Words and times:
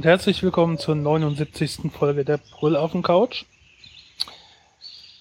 Und 0.00 0.06
herzlich 0.06 0.42
willkommen 0.42 0.78
zur 0.78 0.94
79. 0.94 1.92
Folge 1.92 2.24
der 2.24 2.38
Brüll 2.38 2.74
auf 2.74 2.92
dem 2.92 3.02
Couch. 3.02 3.44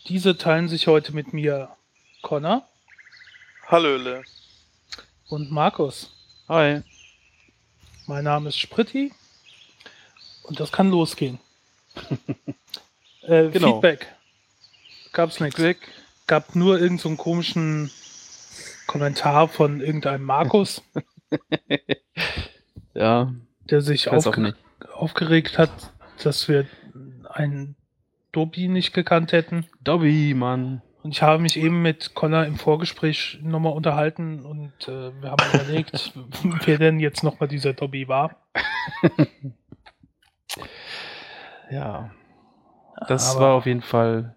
Diese 0.07 0.37
teilen 0.37 0.70
sich 0.70 0.87
heute 0.87 1.11
mit 1.11 1.33
mir 1.33 1.75
Connor 2.21 2.65
Hallöle. 3.67 4.23
und 5.27 5.51
Markus. 5.51 6.13
Hi. 6.47 6.81
Mein 8.07 8.23
Name 8.23 8.47
ist 8.47 8.57
Spritti 8.57 9.11
und 10.43 10.61
das 10.61 10.71
kann 10.71 10.89
losgehen. 10.91 11.39
äh, 13.23 13.49
Genau. 13.49 13.81
Feedback. 13.81 14.07
Gab's 15.11 15.41
nichts. 15.41 15.61
Weg. 15.61 15.79
Gab 16.25 16.55
nur 16.55 16.79
irgendeinen 16.79 17.17
so 17.17 17.21
komischen 17.21 17.91
Kommentar 18.87 19.49
von 19.49 19.81
irgendeinem 19.81 20.23
Markus, 20.23 20.81
Ja, 22.93 23.34
der 23.70 23.81
sich 23.81 24.05
weiß 24.07 24.23
auch 24.23 24.27
aufge 24.29 24.41
nicht. 24.43 24.68
Aufgeregt 24.93 25.57
hat, 25.57 25.71
dass 26.23 26.47
wir 26.47 26.65
einen 27.29 27.76
Dobi 28.31 28.67
nicht 28.67 28.93
gekannt 28.93 29.31
hätten. 29.31 29.65
Dobby, 29.84 30.34
Mann. 30.34 30.81
Und 31.01 31.12
ich 31.12 31.21
habe 31.21 31.41
mich 31.41 31.57
eben 31.57 31.81
mit 31.81 32.13
Connor 32.13 32.45
im 32.45 32.57
Vorgespräch 32.57 33.39
nochmal 33.41 33.73
unterhalten 33.73 34.45
und 34.45 34.73
äh, 34.87 35.12
wir 35.21 35.31
haben 35.31 35.45
überlegt, 35.54 36.13
wer 36.65 36.77
denn 36.77 36.99
jetzt 36.99 37.23
nochmal 37.23 37.48
dieser 37.48 37.73
Dobby 37.73 38.07
war. 38.07 38.35
Ja. 41.70 42.11
Das 43.07 43.35
Aber 43.35 43.45
war 43.45 43.54
auf 43.54 43.65
jeden 43.65 43.82
Fall 43.82 44.35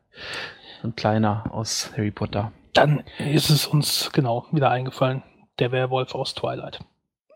ein 0.83 0.95
kleiner 0.95 1.45
aus 1.51 1.91
Harry 1.97 2.11
Potter. 2.11 2.53
Dann 2.75 3.03
ist 3.19 3.51
es 3.51 3.67
uns 3.67 4.11
genau 4.13 4.47
wieder 4.53 4.71
eingefallen. 4.71 5.23
Der 5.59 5.73
Werwolf 5.73 6.15
aus 6.15 6.35
Twilight. 6.35 6.81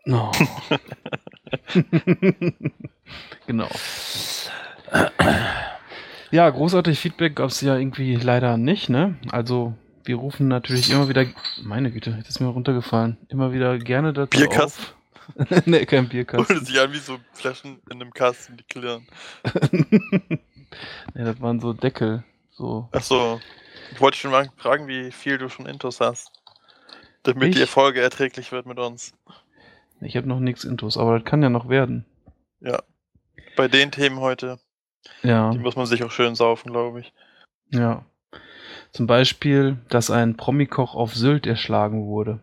No. 0.05 0.31
genau. 3.45 3.69
Ja, 6.31 6.49
großartig 6.49 6.99
Feedback 6.99 7.35
gab 7.35 7.49
es 7.49 7.61
ja 7.61 7.77
irgendwie 7.77 8.15
leider 8.15 8.57
nicht, 8.57 8.89
ne? 8.89 9.15
Also, 9.31 9.73
wir 10.03 10.15
rufen 10.17 10.47
natürlich 10.47 10.89
immer 10.91 11.07
wieder, 11.09 11.25
meine 11.63 11.91
Güte, 11.91 12.11
jetzt 12.17 12.29
ist 12.29 12.39
mir 12.39 12.47
runtergefallen, 12.47 13.17
immer 13.29 13.53
wieder 13.53 13.77
gerne 13.77 14.13
dazu 14.13 14.37
Bierkasten. 14.37 14.85
auf. 14.85 14.93
ne, 15.65 15.85
kein 15.85 16.07
Bierkasten. 16.07 16.55
Hört 16.55 16.65
sich 16.65 16.79
an 16.79 16.93
wie 16.93 16.97
so 16.99 17.17
Flaschen 17.33 17.79
in 17.89 18.01
einem 18.01 18.13
Kasten, 18.13 18.57
die 18.57 18.63
klirren. 18.63 19.07
ne, 19.71 20.39
das 21.13 21.41
waren 21.41 21.59
so 21.59 21.73
Deckel. 21.73 22.23
So. 22.51 22.89
Achso. 22.91 23.39
Ich 23.91 24.01
wollte 24.01 24.17
schon 24.17 24.31
mal 24.31 24.49
fragen, 24.57 24.87
wie 24.87 25.11
viel 25.11 25.37
du 25.37 25.49
schon 25.49 25.65
Intos 25.65 25.99
hast. 25.99 26.31
Damit 27.23 27.49
Ich? 27.49 27.61
die 27.61 27.67
Folge 27.67 28.01
erträglich 28.01 28.51
wird 28.51 28.65
mit 28.65 28.79
uns. 28.79 29.13
Ich 30.01 30.15
habe 30.15 30.27
noch 30.27 30.39
nichts 30.39 30.63
Intos, 30.63 30.97
aber 30.97 31.19
das 31.19 31.25
kann 31.25 31.41
ja 31.41 31.49
noch 31.49 31.69
werden. 31.69 32.05
Ja. 32.61 32.81
Bei 33.57 33.67
den 33.67 33.91
Themen 33.91 34.19
heute, 34.21 34.59
Ja, 35.23 35.51
die 35.51 35.57
muss 35.59 35.75
man 35.75 35.85
sich 35.87 36.03
auch 36.03 36.11
schön 36.11 36.35
saufen, 36.35 36.71
glaube 36.71 37.01
ich. 37.01 37.13
ja. 37.71 38.05
Zum 38.91 39.05
Beispiel, 39.05 39.77
dass 39.89 40.09
ein 40.09 40.37
Promikoch 40.37 40.95
auf 40.95 41.13
Sylt 41.13 41.45
erschlagen 41.45 42.05
wurde. 42.07 42.39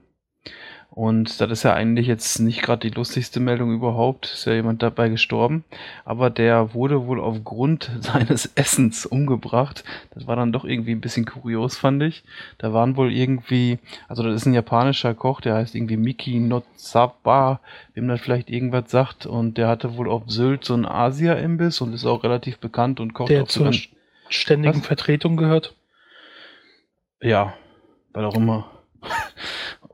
Und 0.96 1.40
das 1.40 1.50
ist 1.50 1.64
ja 1.64 1.74
eigentlich 1.74 2.06
jetzt 2.06 2.38
nicht 2.38 2.62
gerade 2.62 2.88
die 2.88 2.94
lustigste 2.94 3.40
Meldung 3.40 3.74
überhaupt. 3.74 4.26
Ist 4.32 4.44
ja 4.46 4.52
jemand 4.52 4.80
dabei 4.80 5.08
gestorben. 5.08 5.64
Aber 6.04 6.30
der 6.30 6.72
wurde 6.72 7.08
wohl 7.08 7.18
aufgrund 7.20 7.90
seines 8.00 8.46
Essens 8.54 9.04
umgebracht. 9.04 9.82
Das 10.14 10.28
war 10.28 10.36
dann 10.36 10.52
doch 10.52 10.64
irgendwie 10.64 10.92
ein 10.92 11.00
bisschen 11.00 11.26
kurios, 11.26 11.76
fand 11.76 12.00
ich. 12.04 12.22
Da 12.58 12.72
waren 12.72 12.96
wohl 12.96 13.12
irgendwie, 13.12 13.80
also 14.06 14.22
das 14.22 14.36
ist 14.36 14.46
ein 14.46 14.54
japanischer 14.54 15.14
Koch, 15.14 15.40
der 15.40 15.56
heißt 15.56 15.74
irgendwie 15.74 15.96
Miki 15.96 16.38
Notsaba, 16.38 17.58
wem 17.94 18.06
das 18.06 18.20
vielleicht 18.20 18.48
irgendwas 18.48 18.88
sagt. 18.88 19.26
Und 19.26 19.58
der 19.58 19.66
hatte 19.66 19.96
wohl 19.96 20.08
auf 20.08 20.22
Sylt 20.28 20.64
so 20.64 20.74
einen 20.74 20.86
Asia-Imbiss 20.86 21.80
und 21.80 21.92
ist 21.92 22.06
auch 22.06 22.22
relativ 22.22 22.58
bekannt 22.58 23.00
und 23.00 23.14
kocht 23.14 23.30
Der 23.30 23.42
auch 23.42 23.48
zur 23.48 23.64
ganz- 23.64 23.88
ständigen 24.28 24.78
Was? 24.78 24.86
Vertretung 24.86 25.36
gehört. 25.36 25.74
Ja, 27.20 27.54
weil 28.12 28.24
auch 28.26 28.36
immer. 28.36 28.70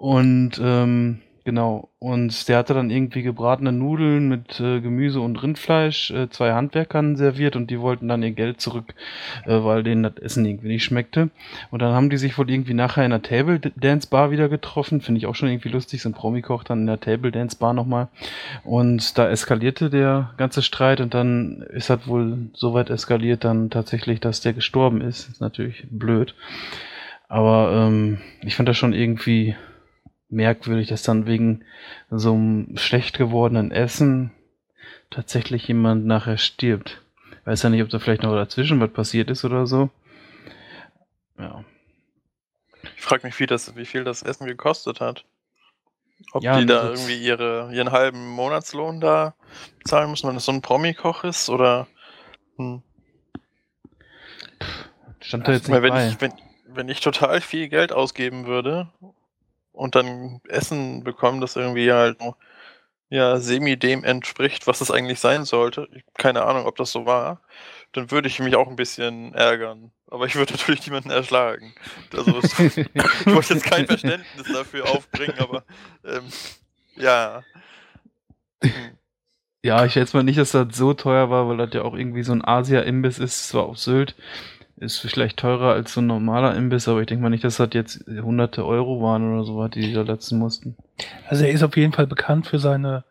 Und 0.00 0.58
ähm, 0.64 1.18
genau. 1.44 1.90
Und 1.98 2.48
der 2.48 2.56
hatte 2.56 2.72
dann 2.72 2.88
irgendwie 2.88 3.20
gebratene 3.20 3.70
Nudeln 3.70 4.30
mit 4.30 4.58
äh, 4.58 4.80
Gemüse 4.80 5.20
und 5.20 5.42
Rindfleisch 5.42 6.10
äh, 6.10 6.30
zwei 6.30 6.54
Handwerkern 6.54 7.16
serviert 7.16 7.54
und 7.54 7.70
die 7.70 7.80
wollten 7.80 8.08
dann 8.08 8.22
ihr 8.22 8.30
Geld 8.30 8.62
zurück, 8.62 8.94
äh, 9.44 9.62
weil 9.62 9.82
denen 9.82 10.02
das 10.02 10.16
Essen 10.16 10.46
irgendwie 10.46 10.68
nicht 10.68 10.84
schmeckte. 10.84 11.28
Und 11.70 11.82
dann 11.82 11.92
haben 11.92 12.08
die 12.08 12.16
sich 12.16 12.38
wohl 12.38 12.50
irgendwie 12.50 12.72
nachher 12.72 13.04
in 13.04 13.10
der 13.10 13.20
Table 13.20 13.60
Dance 13.60 14.08
Bar 14.08 14.30
wieder 14.30 14.48
getroffen. 14.48 15.02
Finde 15.02 15.18
ich 15.18 15.26
auch 15.26 15.34
schon 15.34 15.50
irgendwie 15.50 15.68
lustig. 15.68 16.00
So 16.00 16.08
ein 16.08 16.14
Promikoch 16.14 16.64
dann 16.64 16.80
in 16.80 16.86
der 16.86 17.00
Table 17.00 17.30
Dance 17.30 17.58
Bar 17.58 17.74
nochmal. 17.74 18.08
Und 18.64 19.18
da 19.18 19.28
eskalierte 19.28 19.90
der 19.90 20.32
ganze 20.38 20.62
Streit 20.62 21.02
und 21.02 21.12
dann 21.12 21.60
ist 21.74 21.90
das 21.90 22.08
wohl 22.08 22.48
so 22.54 22.72
weit 22.72 22.88
eskaliert 22.88 23.44
dann 23.44 23.68
tatsächlich, 23.68 24.18
dass 24.18 24.40
der 24.40 24.54
gestorben 24.54 25.02
ist. 25.02 25.28
Ist 25.28 25.42
natürlich 25.42 25.84
blöd. 25.90 26.34
Aber 27.28 27.86
ähm, 27.86 28.16
ich 28.40 28.56
fand 28.56 28.66
das 28.66 28.78
schon 28.78 28.94
irgendwie 28.94 29.56
merkwürdig, 30.30 30.88
dass 30.88 31.02
dann 31.02 31.26
wegen 31.26 31.64
so 32.10 32.32
einem 32.34 32.76
schlecht 32.76 33.18
gewordenen 33.18 33.70
Essen 33.72 34.32
tatsächlich 35.10 35.66
jemand 35.68 36.06
nachher 36.06 36.38
stirbt. 36.38 37.02
Weiß 37.44 37.62
ja 37.62 37.70
nicht, 37.70 37.82
ob 37.82 37.88
da 37.88 37.98
vielleicht 37.98 38.22
noch 38.22 38.34
dazwischen 38.34 38.80
was 38.80 38.92
passiert 38.92 39.30
ist 39.30 39.44
oder 39.44 39.66
so. 39.66 39.90
Ja. 41.38 41.64
Ich 42.96 43.02
frage 43.02 43.26
mich, 43.26 43.38
wie, 43.40 43.46
das, 43.46 43.74
wie 43.76 43.86
viel 43.86 44.04
das 44.04 44.22
Essen 44.22 44.46
gekostet 44.46 45.00
hat. 45.00 45.24
Ob 46.32 46.42
Ja, 46.42 46.58
die 46.60 46.66
da 46.66 46.90
das- 46.90 47.00
irgendwie 47.00 47.24
ihre, 47.24 47.70
ihren 47.74 47.92
halben 47.92 48.28
Monatslohn 48.28 49.00
da 49.00 49.34
zahlen 49.84 50.10
müssen, 50.10 50.28
wenn 50.28 50.36
es 50.36 50.44
so 50.44 50.52
ein 50.52 50.62
Promi-Koch 50.62 51.24
ist, 51.24 51.48
oder. 51.48 51.86
Hm. 52.56 52.82
Stand 55.20 55.48
da 55.48 55.52
jetzt 55.52 55.68
Weil 55.70 55.80
nicht 55.80 55.82
wenn, 55.82 55.92
bei. 55.92 56.08
ich, 56.08 56.20
wenn, 56.20 56.32
wenn 56.74 56.88
ich 56.88 57.00
total 57.00 57.40
viel 57.40 57.68
Geld 57.68 57.92
ausgeben 57.92 58.46
würde 58.46 58.88
und 59.80 59.94
dann 59.94 60.42
Essen 60.46 61.04
bekommen, 61.04 61.40
das 61.40 61.56
irgendwie 61.56 61.90
halt 61.90 62.20
nur, 62.20 62.36
ja, 63.08 63.38
semi 63.38 63.78
dem 63.78 64.04
entspricht, 64.04 64.66
was 64.66 64.82
es 64.82 64.90
eigentlich 64.90 65.20
sein 65.20 65.46
sollte, 65.46 65.88
ich, 65.92 66.04
keine 66.18 66.44
Ahnung, 66.44 66.66
ob 66.66 66.76
das 66.76 66.92
so 66.92 67.06
war, 67.06 67.40
dann 67.92 68.10
würde 68.10 68.28
ich 68.28 68.40
mich 68.40 68.56
auch 68.56 68.68
ein 68.68 68.76
bisschen 68.76 69.34
ärgern. 69.34 69.90
Aber 70.06 70.26
ich 70.26 70.36
würde 70.36 70.52
natürlich 70.56 70.86
niemanden 70.86 71.10
erschlagen. 71.10 71.74
Also 72.14 72.38
ich 72.58 73.26
wollte 73.26 73.54
jetzt 73.54 73.64
kein 73.64 73.86
Verständnis 73.86 74.46
dafür 74.52 74.86
aufbringen, 74.90 75.38
aber 75.38 75.64
ähm, 76.04 76.28
ja. 76.96 77.42
Ja, 79.64 79.86
ich 79.86 79.94
schätze 79.94 80.14
mal 80.16 80.22
nicht, 80.22 80.38
dass 80.38 80.52
das 80.52 80.76
so 80.76 80.92
teuer 80.92 81.30
war, 81.30 81.48
weil 81.48 81.56
das 81.56 81.72
ja 81.72 81.82
auch 81.82 81.94
irgendwie 81.94 82.22
so 82.22 82.32
ein 82.32 82.44
Asia-Imbiss 82.44 83.18
ist, 83.18 83.48
zwar 83.48 83.64
auf 83.64 83.78
Sylt. 83.78 84.14
Ist 84.80 84.98
vielleicht 84.98 85.36
teurer 85.36 85.74
als 85.74 85.92
so 85.92 86.00
ein 86.00 86.06
normaler 86.06 86.56
Imbiss, 86.56 86.88
aber 86.88 87.02
ich 87.02 87.06
denke 87.06 87.22
mal 87.22 87.28
nicht, 87.28 87.44
dass 87.44 87.58
das 87.58 87.68
jetzt 87.74 88.06
hunderte 88.08 88.64
Euro 88.64 89.02
waren 89.02 89.30
oder 89.30 89.44
so, 89.44 89.58
was 89.58 89.72
die 89.72 89.92
da 89.92 90.00
letzten 90.00 90.38
mussten. 90.38 90.74
Also 91.28 91.44
er 91.44 91.50
ist 91.50 91.62
auf 91.62 91.76
jeden 91.76 91.92
Fall 91.92 92.06
bekannt 92.06 92.46
für 92.46 92.58
seine, 92.58 93.04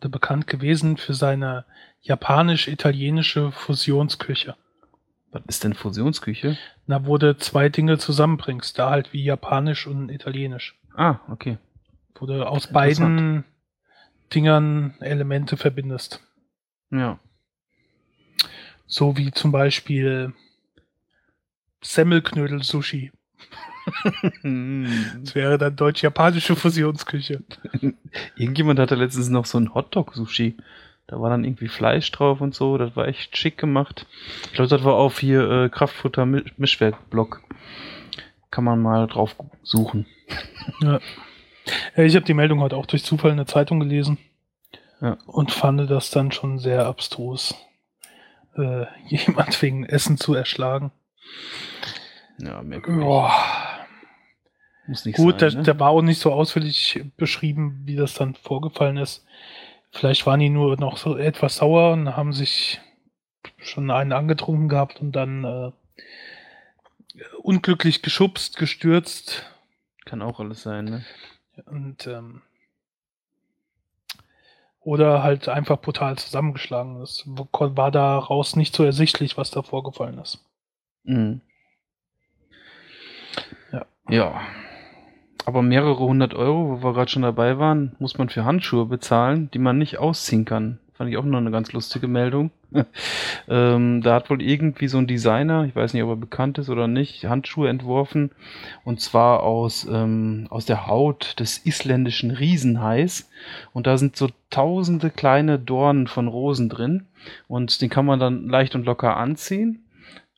oder 0.00 0.08
bekannt 0.08 0.48
gewesen 0.48 0.96
für 0.96 1.14
seine 1.14 1.64
japanisch-italienische 2.00 3.52
Fusionsküche. 3.52 4.56
Was 5.30 5.42
ist 5.46 5.62
denn 5.62 5.74
Fusionsküche? 5.74 6.58
Na, 6.88 7.06
wo 7.06 7.16
du 7.18 7.36
zwei 7.36 7.68
Dinge 7.68 7.98
zusammenbringst, 7.98 8.76
da 8.76 8.90
halt 8.90 9.12
wie 9.12 9.22
japanisch 9.22 9.86
und 9.86 10.08
italienisch. 10.10 10.76
Ah, 10.96 11.20
okay. 11.30 11.56
Wo 12.16 12.26
du 12.26 12.44
aus 12.44 12.66
beiden 12.66 13.44
Dingern 14.34 14.94
Elemente 14.98 15.56
verbindest. 15.56 16.20
Ja. 16.90 17.20
So 18.86 19.16
wie 19.16 19.30
zum 19.30 19.52
Beispiel 19.52 20.34
Semmelknödel-Sushi. 21.82 23.12
Das 24.44 25.34
wäre 25.34 25.58
dann 25.58 25.74
deutsch-japanische 25.74 26.54
Fusionsküche. 26.54 27.42
Irgendjemand 28.36 28.78
hatte 28.78 28.94
letztens 28.94 29.28
noch 29.28 29.44
so 29.44 29.58
ein 29.58 29.74
Hotdog-Sushi. 29.74 30.56
Da 31.08 31.20
war 31.20 31.30
dann 31.30 31.44
irgendwie 31.44 31.68
Fleisch 31.68 32.10
drauf 32.12 32.40
und 32.40 32.54
so. 32.54 32.78
Das 32.78 32.94
war 32.94 33.08
echt 33.08 33.36
schick 33.36 33.58
gemacht. 33.58 34.06
Ich 34.46 34.52
glaube, 34.52 34.68
das 34.68 34.84
war 34.84 34.94
auf 34.94 35.18
hier 35.18 35.50
äh, 35.50 35.68
Kraftfutter 35.68 36.22
Mi- 36.24 36.44
Mischwerk-Blog. 36.56 37.42
Kann 38.52 38.64
man 38.64 38.80
mal 38.80 39.06
drauf 39.08 39.34
suchen. 39.62 40.06
Ja. 40.80 41.00
Äh, 41.96 42.04
Ich 42.06 42.14
habe 42.14 42.24
die 42.24 42.34
Meldung 42.34 42.60
heute 42.60 42.76
auch 42.76 42.86
durch 42.86 43.02
Zufall 43.04 43.32
in 43.32 43.36
der 43.38 43.46
Zeitung 43.46 43.80
gelesen 43.80 44.18
Ja. 45.00 45.18
und 45.26 45.50
fand 45.50 45.90
das 45.90 46.10
dann 46.10 46.30
schon 46.30 46.58
sehr 46.60 46.86
abstrus, 46.86 47.54
äh, 48.56 48.84
jemand 49.08 49.60
wegen 49.60 49.84
Essen 49.84 50.18
zu 50.18 50.34
erschlagen. 50.34 50.92
Ja, 52.38 52.62
merkwürdig. 52.62 53.04
Boah. 53.04 53.32
Muss 54.86 55.04
nicht 55.04 55.16
Gut, 55.16 55.40
sein, 55.40 55.50
da, 55.50 55.56
ne? 55.58 55.62
da 55.62 55.78
war 55.78 55.90
auch 55.90 56.02
nicht 56.02 56.18
so 56.18 56.32
ausführlich 56.32 57.04
beschrieben, 57.16 57.82
wie 57.84 57.96
das 57.96 58.14
dann 58.14 58.34
vorgefallen 58.34 58.96
ist. 58.96 59.24
Vielleicht 59.90 60.26
waren 60.26 60.40
die 60.40 60.48
nur 60.48 60.76
noch 60.78 60.96
so 60.96 61.16
etwas 61.16 61.56
sauer 61.56 61.92
und 61.92 62.16
haben 62.16 62.32
sich 62.32 62.80
schon 63.58 63.90
einen 63.90 64.12
angetrunken 64.12 64.68
gehabt 64.68 65.00
und 65.00 65.12
dann 65.12 65.44
äh, 65.44 65.70
unglücklich 67.42 68.02
geschubst, 68.02 68.56
gestürzt 68.56 69.44
Kann 70.04 70.22
auch 70.22 70.40
alles 70.40 70.62
sein, 70.62 70.84
ne? 70.86 71.04
und 71.66 72.06
ähm, 72.06 72.42
oder 74.80 75.22
halt 75.22 75.48
einfach 75.48 75.80
brutal 75.80 76.18
zusammengeschlagen. 76.18 77.00
Es 77.02 77.22
war 77.26 77.90
daraus 77.92 78.56
nicht 78.56 78.74
so 78.74 78.82
ersichtlich, 78.82 79.36
was 79.36 79.52
da 79.52 79.62
vorgefallen 79.62 80.18
ist. 80.18 80.44
Mhm. 81.04 81.40
Ja. 83.72 83.86
Ja. 84.08 84.40
Aber 85.44 85.62
mehrere 85.62 85.98
hundert 85.98 86.34
Euro, 86.34 86.70
wo 86.70 86.84
wir 86.84 86.92
gerade 86.92 87.10
schon 87.10 87.22
dabei 87.22 87.58
waren, 87.58 87.96
muss 87.98 88.16
man 88.16 88.28
für 88.28 88.44
Handschuhe 88.44 88.86
bezahlen, 88.86 89.50
die 89.52 89.58
man 89.58 89.78
nicht 89.78 89.98
ausziehen 89.98 90.44
kann. 90.44 90.78
Fand 90.94 91.10
ich 91.10 91.16
auch 91.16 91.24
noch 91.24 91.38
eine 91.38 91.50
ganz 91.50 91.72
lustige 91.72 92.06
Meldung. 92.06 92.52
ähm, 93.48 94.02
da 94.02 94.14
hat 94.14 94.30
wohl 94.30 94.40
irgendwie 94.40 94.86
so 94.86 94.98
ein 94.98 95.08
Designer, 95.08 95.64
ich 95.64 95.74
weiß 95.74 95.94
nicht, 95.94 96.02
ob 96.04 96.10
er 96.10 96.16
bekannt 96.16 96.58
ist 96.58 96.68
oder 96.68 96.86
nicht, 96.86 97.24
Handschuhe 97.24 97.68
entworfen. 97.68 98.30
Und 98.84 99.00
zwar 99.00 99.42
aus, 99.42 99.84
ähm, 99.90 100.46
aus 100.50 100.64
der 100.64 100.86
Haut 100.86 101.40
des 101.40 101.66
isländischen 101.66 102.30
Riesenhais. 102.30 103.28
Und 103.72 103.88
da 103.88 103.98
sind 103.98 104.16
so 104.16 104.28
tausende 104.50 105.10
kleine 105.10 105.58
Dornen 105.58 106.06
von 106.06 106.28
Rosen 106.28 106.68
drin. 106.68 107.06
Und 107.48 107.82
den 107.82 107.90
kann 107.90 108.06
man 108.06 108.20
dann 108.20 108.48
leicht 108.48 108.76
und 108.76 108.86
locker 108.86 109.16
anziehen 109.16 109.81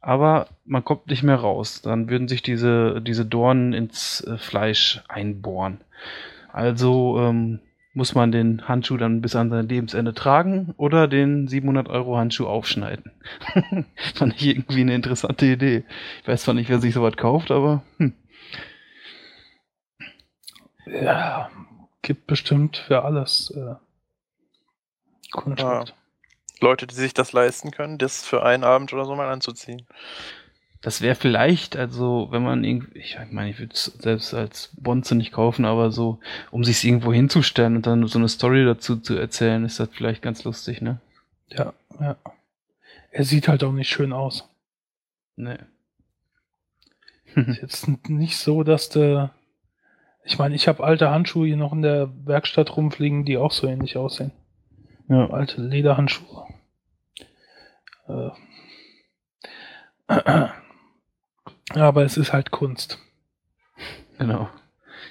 aber 0.04 0.48
man 0.66 0.84
kommt 0.84 1.06
nicht 1.06 1.22
mehr 1.22 1.36
raus. 1.36 1.80
Dann 1.82 2.10
würden 2.10 2.28
sich 2.28 2.42
diese, 2.42 3.00
diese 3.00 3.24
Dornen 3.24 3.72
ins 3.72 4.20
äh, 4.22 4.36
Fleisch 4.36 5.02
einbohren. 5.08 5.80
Also 6.52 7.18
ähm, 7.20 7.60
muss 7.94 8.14
man 8.14 8.30
den 8.30 8.68
Handschuh 8.68 8.96
dann 8.96 9.22
bis 9.22 9.34
an 9.34 9.50
sein 9.50 9.68
Lebensende 9.68 10.12
tragen 10.12 10.74
oder 10.76 11.08
den 11.08 11.48
700 11.48 11.88
Euro 11.88 12.18
Handschuh 12.18 12.46
aufschneiden. 12.46 13.12
Fand 14.14 14.34
ich 14.36 14.46
irgendwie 14.46 14.82
eine 14.82 14.94
interessante 14.94 15.46
Idee. 15.46 15.84
Ich 16.22 16.28
weiß 16.28 16.42
zwar 16.42 16.54
nicht, 16.54 16.68
wer 16.68 16.80
sich 16.80 16.92
sowas 16.92 17.16
kauft, 17.16 17.50
aber 17.50 17.82
hm. 17.98 18.12
Ja, 20.86 21.50
gibt 22.02 22.26
bestimmt 22.26 22.76
für 22.76 23.04
alles 23.04 23.50
äh, 23.56 23.76
Kundschaft. 25.32 25.88
Ja. 25.88 26.03
Leute, 26.60 26.86
die 26.86 26.94
sich 26.94 27.14
das 27.14 27.32
leisten 27.32 27.70
können, 27.70 27.98
das 27.98 28.24
für 28.24 28.42
einen 28.42 28.64
Abend 28.64 28.92
oder 28.92 29.04
so 29.04 29.14
mal 29.14 29.30
anzuziehen. 29.30 29.86
Das 30.84 31.00
wäre 31.00 31.14
vielleicht, 31.14 31.76
also 31.76 32.28
wenn 32.30 32.42
man 32.42 32.62
irgendwie, 32.62 32.98
ich 32.98 33.16
meine, 33.30 33.48
ich 33.48 33.58
würde 33.58 33.72
es 33.72 33.84
selbst 33.84 34.34
als 34.34 34.70
Bonze 34.76 35.14
nicht 35.14 35.32
kaufen, 35.32 35.64
aber 35.64 35.90
so, 35.90 36.20
um 36.50 36.62
sich 36.62 36.84
irgendwo 36.84 37.10
hinzustellen 37.10 37.76
und 37.76 37.86
dann 37.86 38.06
so 38.06 38.18
eine 38.18 38.28
Story 38.28 38.66
dazu 38.66 38.96
zu 38.96 39.16
erzählen, 39.16 39.64
ist 39.64 39.80
das 39.80 39.88
vielleicht 39.90 40.20
ganz 40.20 40.44
lustig, 40.44 40.82
ne? 40.82 41.00
Ja, 41.48 41.72
ja. 42.00 42.16
Er 43.10 43.24
sieht 43.24 43.48
halt 43.48 43.64
auch 43.64 43.72
nicht 43.72 43.88
schön 43.88 44.12
aus. 44.12 44.46
Nee. 45.36 45.56
ist 47.34 47.58
jetzt 47.62 48.08
nicht 48.08 48.36
so, 48.36 48.62
dass 48.62 48.88
der. 48.88 49.30
Ich 50.24 50.38
meine, 50.38 50.54
ich 50.54 50.68
habe 50.68 50.84
alte 50.84 51.10
Handschuhe 51.10 51.46
hier 51.46 51.56
noch 51.56 51.72
in 51.72 51.82
der 51.82 52.10
Werkstatt 52.26 52.76
rumfliegen, 52.76 53.24
die 53.24 53.36
auch 53.38 53.52
so 53.52 53.66
ähnlich 53.66 53.96
aussehen. 53.96 54.32
Ja. 55.08 55.30
Alte 55.30 55.60
Lederhandschuhe. 55.60 56.46
Äh. 58.08 58.30
Aber 61.74 62.04
es 62.04 62.16
ist 62.16 62.32
halt 62.32 62.50
Kunst. 62.50 62.98
Genau. 64.18 64.48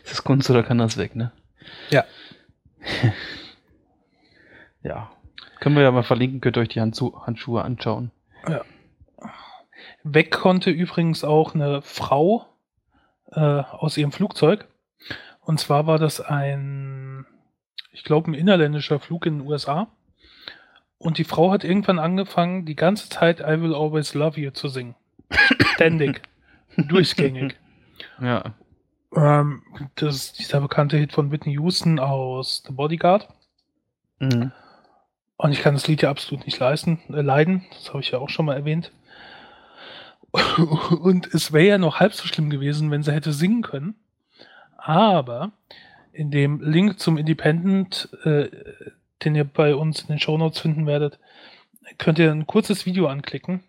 Ist 0.03 0.11
das 0.11 0.23
Kunst 0.23 0.49
oder 0.49 0.63
kann 0.63 0.77
das 0.77 0.97
weg, 0.97 1.15
ne? 1.15 1.31
Ja. 1.89 2.03
ja. 4.83 5.11
Können 5.59 5.75
wir 5.75 5.83
ja 5.83 5.91
mal 5.91 6.03
verlinken, 6.03 6.41
könnt 6.41 6.57
ihr 6.57 6.61
euch 6.61 6.69
die 6.69 6.81
Handschuhe 6.81 7.61
anschauen. 7.63 8.11
Ja. 8.47 8.61
Weg 10.03 10.31
konnte 10.31 10.69
übrigens 10.69 11.23
auch 11.23 11.55
eine 11.55 11.81
Frau 11.81 12.45
äh, 13.31 13.39
aus 13.39 13.97
ihrem 13.97 14.11
Flugzeug. 14.11 14.67
Und 15.39 15.59
zwar 15.59 15.87
war 15.87 15.99
das 15.99 16.21
ein, 16.21 17.25
ich 17.93 18.03
glaube, 18.03 18.31
ein 18.31 18.33
innerländischer 18.33 18.99
Flug 18.99 19.25
in 19.25 19.39
den 19.39 19.47
USA. 19.47 19.87
Und 20.97 21.17
die 21.17 21.23
Frau 21.23 21.51
hat 21.51 21.63
irgendwann 21.63 21.99
angefangen, 21.99 22.65
die 22.65 22.75
ganze 22.75 23.07
Zeit 23.07 23.39
I 23.39 23.61
Will 23.61 23.75
Always 23.75 24.13
Love 24.13 24.39
You 24.39 24.51
zu 24.51 24.67
singen. 24.67 24.95
Ständig. 25.75 26.21
Durchgängig. 26.77 27.55
Ja. 28.19 28.55
Ähm, 29.15 29.61
das 29.95 30.15
ist 30.15 30.39
dieser 30.39 30.59
bekannte 30.59 30.97
Hit 30.97 31.13
von 31.13 31.31
Whitney 31.31 31.53
Houston 31.53 31.99
aus 31.99 32.63
The 32.65 32.73
Bodyguard. 32.73 33.27
Mhm. 34.19 34.51
Und 35.37 35.51
ich 35.51 35.61
kann 35.61 35.75
das 35.75 35.87
Lied 35.87 36.01
ja 36.01 36.09
absolut 36.09 36.45
nicht 36.45 36.59
leisten, 36.59 36.99
äh, 37.09 37.21
leiden. 37.21 37.65
Das 37.73 37.89
habe 37.89 37.99
ich 37.99 38.11
ja 38.11 38.19
auch 38.19 38.29
schon 38.29 38.45
mal 38.45 38.55
erwähnt. 38.55 38.91
Und 41.01 41.31
es 41.33 41.53
wäre 41.53 41.67
ja 41.67 41.77
noch 41.77 41.99
halb 41.99 42.13
so 42.13 42.25
schlimm 42.25 42.49
gewesen, 42.49 42.89
wenn 42.89 43.03
sie 43.03 43.11
hätte 43.11 43.33
singen 43.33 43.61
können. 43.61 43.95
Aber 44.77 45.51
in 46.13 46.31
dem 46.31 46.61
Link 46.61 46.99
zum 46.99 47.17
Independent, 47.17 48.09
äh, 48.23 48.49
den 49.23 49.35
ihr 49.35 49.43
bei 49.43 49.75
uns 49.75 50.01
in 50.01 50.07
den 50.07 50.19
Show 50.19 50.37
Notes 50.37 50.59
finden 50.59 50.85
werdet, 50.85 51.19
könnt 51.97 52.19
ihr 52.19 52.31
ein 52.31 52.47
kurzes 52.47 52.85
Video 52.85 53.07
anklicken 53.07 53.63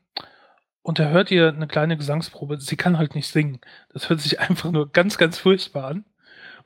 und 0.84 0.98
da 0.98 1.08
hört 1.08 1.30
ihr 1.30 1.48
eine 1.48 1.66
kleine 1.66 1.96
Gesangsprobe. 1.96 2.60
Sie 2.60 2.76
kann 2.76 2.98
halt 2.98 3.14
nicht 3.14 3.28
singen. 3.28 3.60
Das 3.94 4.10
hört 4.10 4.20
sich 4.20 4.38
einfach 4.48 4.70
nur 4.70 4.92
ganz, 4.92 5.16
ganz 5.16 5.38
furchtbar 5.38 5.86
an. 5.86 6.04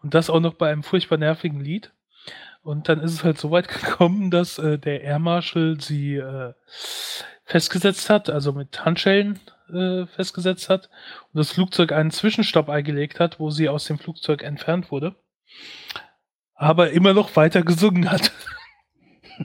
Und 0.03 0.15
das 0.15 0.29
auch 0.29 0.41
noch 0.41 0.55
bei 0.55 0.71
einem 0.71 0.83
furchtbar 0.83 1.19
nervigen 1.19 1.61
Lied. 1.61 1.93
Und 2.63 2.89
dann 2.89 3.01
ist 3.01 3.13
es 3.13 3.25
halt 3.25 3.39
so 3.39 3.53
weit 3.53 3.69
gekommen, 3.83 4.33
dass 4.33 4.59
äh, 4.59 4.77
der 4.77 5.03
Air 5.03 5.21
Marshal 5.21 5.81
sie 5.81 6.17
äh, 6.17 6.53
festgesetzt 7.45 8.11
hat, 8.11 8.29
also 8.29 8.53
mit 8.53 8.85
Handschellen 8.85 9.39
äh, 9.73 10.07
festgesetzt 10.07 10.69
hat 10.69 10.91
und 11.33 11.39
das 11.39 11.53
Flugzeug 11.53 11.93
einen 11.93 12.11
Zwischenstopp 12.11 12.69
eingelegt 12.69 13.21
hat, 13.21 13.39
wo 13.39 13.51
sie 13.51 13.69
aus 13.69 13.85
dem 13.85 13.99
Flugzeug 13.99 14.43
entfernt 14.43 14.91
wurde, 14.91 15.15
aber 16.55 16.91
immer 16.91 17.15
noch 17.15 17.37
weiter 17.37 17.63
gesungen 17.63 18.11
hat. 18.11 18.33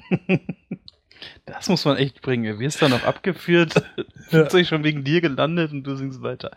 Das 1.46 1.68
muss 1.70 1.86
man 1.86 1.98
echt 1.98 2.22
bringen. 2.22 2.54
Du 2.54 2.60
wirst 2.60 2.82
dann 2.82 2.92
noch 2.92 3.04
abgeführt, 3.04 3.74
Flugzeug 4.30 4.66
schon 4.66 4.84
wegen 4.84 5.04
dir 5.04 5.22
gelandet 5.22 5.72
und 5.72 5.84
du 5.84 5.96
singst 5.96 6.22
weiter. 6.22 6.52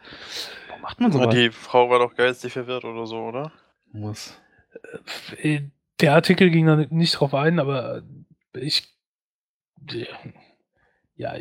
Warum 0.68 0.82
macht 0.82 1.00
man 1.00 1.12
sowas? 1.12 1.34
Die 1.34 1.50
Frau 1.50 1.90
war 1.90 1.98
doch 1.98 2.14
geistig 2.14 2.52
verwirrt 2.52 2.84
oder 2.84 3.06
so, 3.06 3.16
oder? 3.18 3.52
Muss. 3.92 4.38
Äh, 5.38 5.62
der 6.00 6.14
Artikel 6.14 6.50
ging 6.50 6.66
da 6.66 6.76
nicht 6.76 7.12
drauf 7.12 7.34
ein, 7.34 7.58
aber 7.58 8.02
ich. 8.54 8.94
Ja, 11.16 11.34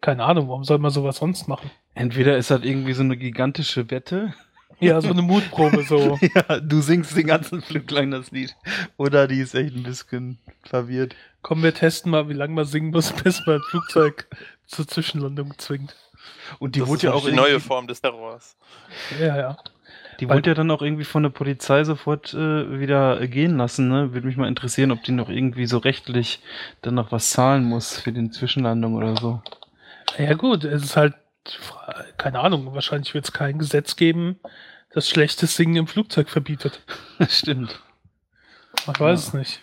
keine 0.00 0.24
Ahnung, 0.24 0.48
warum 0.48 0.64
soll 0.64 0.78
man 0.78 0.90
sowas 0.90 1.18
sonst 1.18 1.48
machen? 1.48 1.70
Entweder 1.94 2.36
ist 2.36 2.50
das 2.50 2.62
irgendwie 2.62 2.94
so 2.94 3.02
eine 3.02 3.16
gigantische 3.16 3.90
Wette. 3.90 4.34
Ja, 4.80 5.00
so 5.00 5.10
eine 5.10 5.22
Mutprobe 5.22 5.82
so. 5.82 6.18
ja, 6.34 6.60
du 6.60 6.80
singst 6.80 7.16
den 7.16 7.26
ganzen 7.26 7.62
Flug 7.62 7.90
lang 7.90 8.10
das 8.10 8.30
Lied. 8.30 8.56
Oder 8.96 9.28
die 9.28 9.40
ist 9.40 9.54
echt 9.54 9.74
ein 9.74 9.82
bisschen 9.82 10.38
verwirrt. 10.62 11.14
Komm, 11.42 11.62
wir 11.62 11.74
testen 11.74 12.10
mal, 12.10 12.28
wie 12.28 12.34
lange 12.34 12.54
man 12.54 12.64
singen 12.64 12.90
muss, 12.90 13.12
bis 13.24 13.44
man 13.46 13.56
ein 13.56 13.62
Flugzeug 13.70 14.26
zur 14.66 14.86
Zwischenlandung 14.86 15.54
zwingt. 15.58 15.94
Und 16.58 16.74
die 16.74 16.80
das 16.80 16.88
wurde 16.88 17.06
ja 17.06 17.12
auch 17.12 17.24
die 17.24 17.32
neue 17.32 17.60
Form 17.60 17.86
des 17.86 18.00
Terrors. 18.00 18.56
Ja, 19.20 19.36
ja. 19.36 19.58
Die 20.18 20.28
Weil, 20.28 20.36
wurde 20.36 20.50
ja 20.50 20.54
dann 20.54 20.70
auch 20.70 20.82
irgendwie 20.82 21.04
von 21.04 21.22
der 21.22 21.30
Polizei 21.30 21.82
sofort 21.84 22.34
äh, 22.34 22.78
wieder 22.78 23.26
gehen 23.26 23.56
lassen. 23.56 23.88
Ne? 23.88 24.12
Würde 24.12 24.26
mich 24.26 24.36
mal 24.36 24.48
interessieren, 24.48 24.90
ob 24.90 25.02
die 25.02 25.12
noch 25.12 25.30
irgendwie 25.30 25.66
so 25.66 25.78
rechtlich 25.78 26.40
dann 26.82 26.94
noch 26.94 27.10
was 27.10 27.30
zahlen 27.30 27.64
muss 27.64 27.98
für 27.98 28.12
den 28.12 28.30
Zwischenlandung 28.30 28.94
oder 28.94 29.16
so. 29.16 29.42
Ja 30.18 30.34
gut, 30.34 30.64
es 30.64 30.82
ist 30.82 30.96
halt, 30.96 31.14
keine 32.16 32.40
Ahnung, 32.40 32.74
wahrscheinlich 32.74 33.14
wird 33.14 33.24
es 33.24 33.32
kein 33.32 33.58
Gesetz 33.58 33.96
geben, 33.96 34.38
das 34.92 35.08
schlechtes 35.08 35.56
Singen 35.56 35.76
im 35.76 35.86
Flugzeug 35.86 36.28
verbietet. 36.28 36.80
Stimmt. 37.28 37.80
Ich 38.80 38.88
weiß 38.88 38.98
ja. 38.98 39.14
es 39.28 39.34
nicht. 39.34 39.60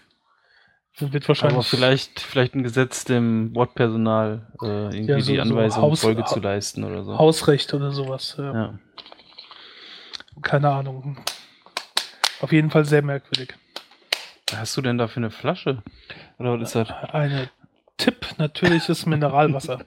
Wird 1.00 1.28
wahrscheinlich. 1.28 1.56
Aber 1.56 1.64
vielleicht, 1.64 2.20
vielleicht 2.20 2.56
ein 2.56 2.64
Gesetz 2.64 3.04
dem 3.04 3.54
Bordpersonal 3.54 4.48
äh, 4.64 4.66
irgendwie 4.66 5.12
ja, 5.12 5.20
so, 5.20 5.32
die 5.32 5.40
Anweisung 5.40 5.84
so 5.84 5.92
Haus, 5.92 6.02
Folge 6.02 6.26
zu 6.26 6.40
leisten 6.40 6.84
oder 6.84 7.04
so. 7.04 7.20
Hausrecht 7.20 7.74
oder 7.76 7.92
sowas. 7.92 8.36
Ja. 8.40 8.54
ja. 8.54 8.80
Keine 10.42 10.70
Ahnung. 10.70 11.20
Auf 12.42 12.52
jeden 12.52 12.72
Fall 12.72 12.86
sehr 12.86 13.04
merkwürdig. 13.04 13.54
Was 14.50 14.60
hast 14.60 14.78
du 14.78 14.82
denn 14.82 14.98
da 14.98 15.08
für 15.08 15.18
eine 15.18 15.30
Flasche? 15.30 15.84
Oder 16.40 16.60
was 16.60 16.70
ist 16.70 16.76
das? 16.76 16.90
Eine 16.90 17.50
Tipp 17.98 18.28
natürliches 18.38 19.06
Mineralwasser. 19.06 19.86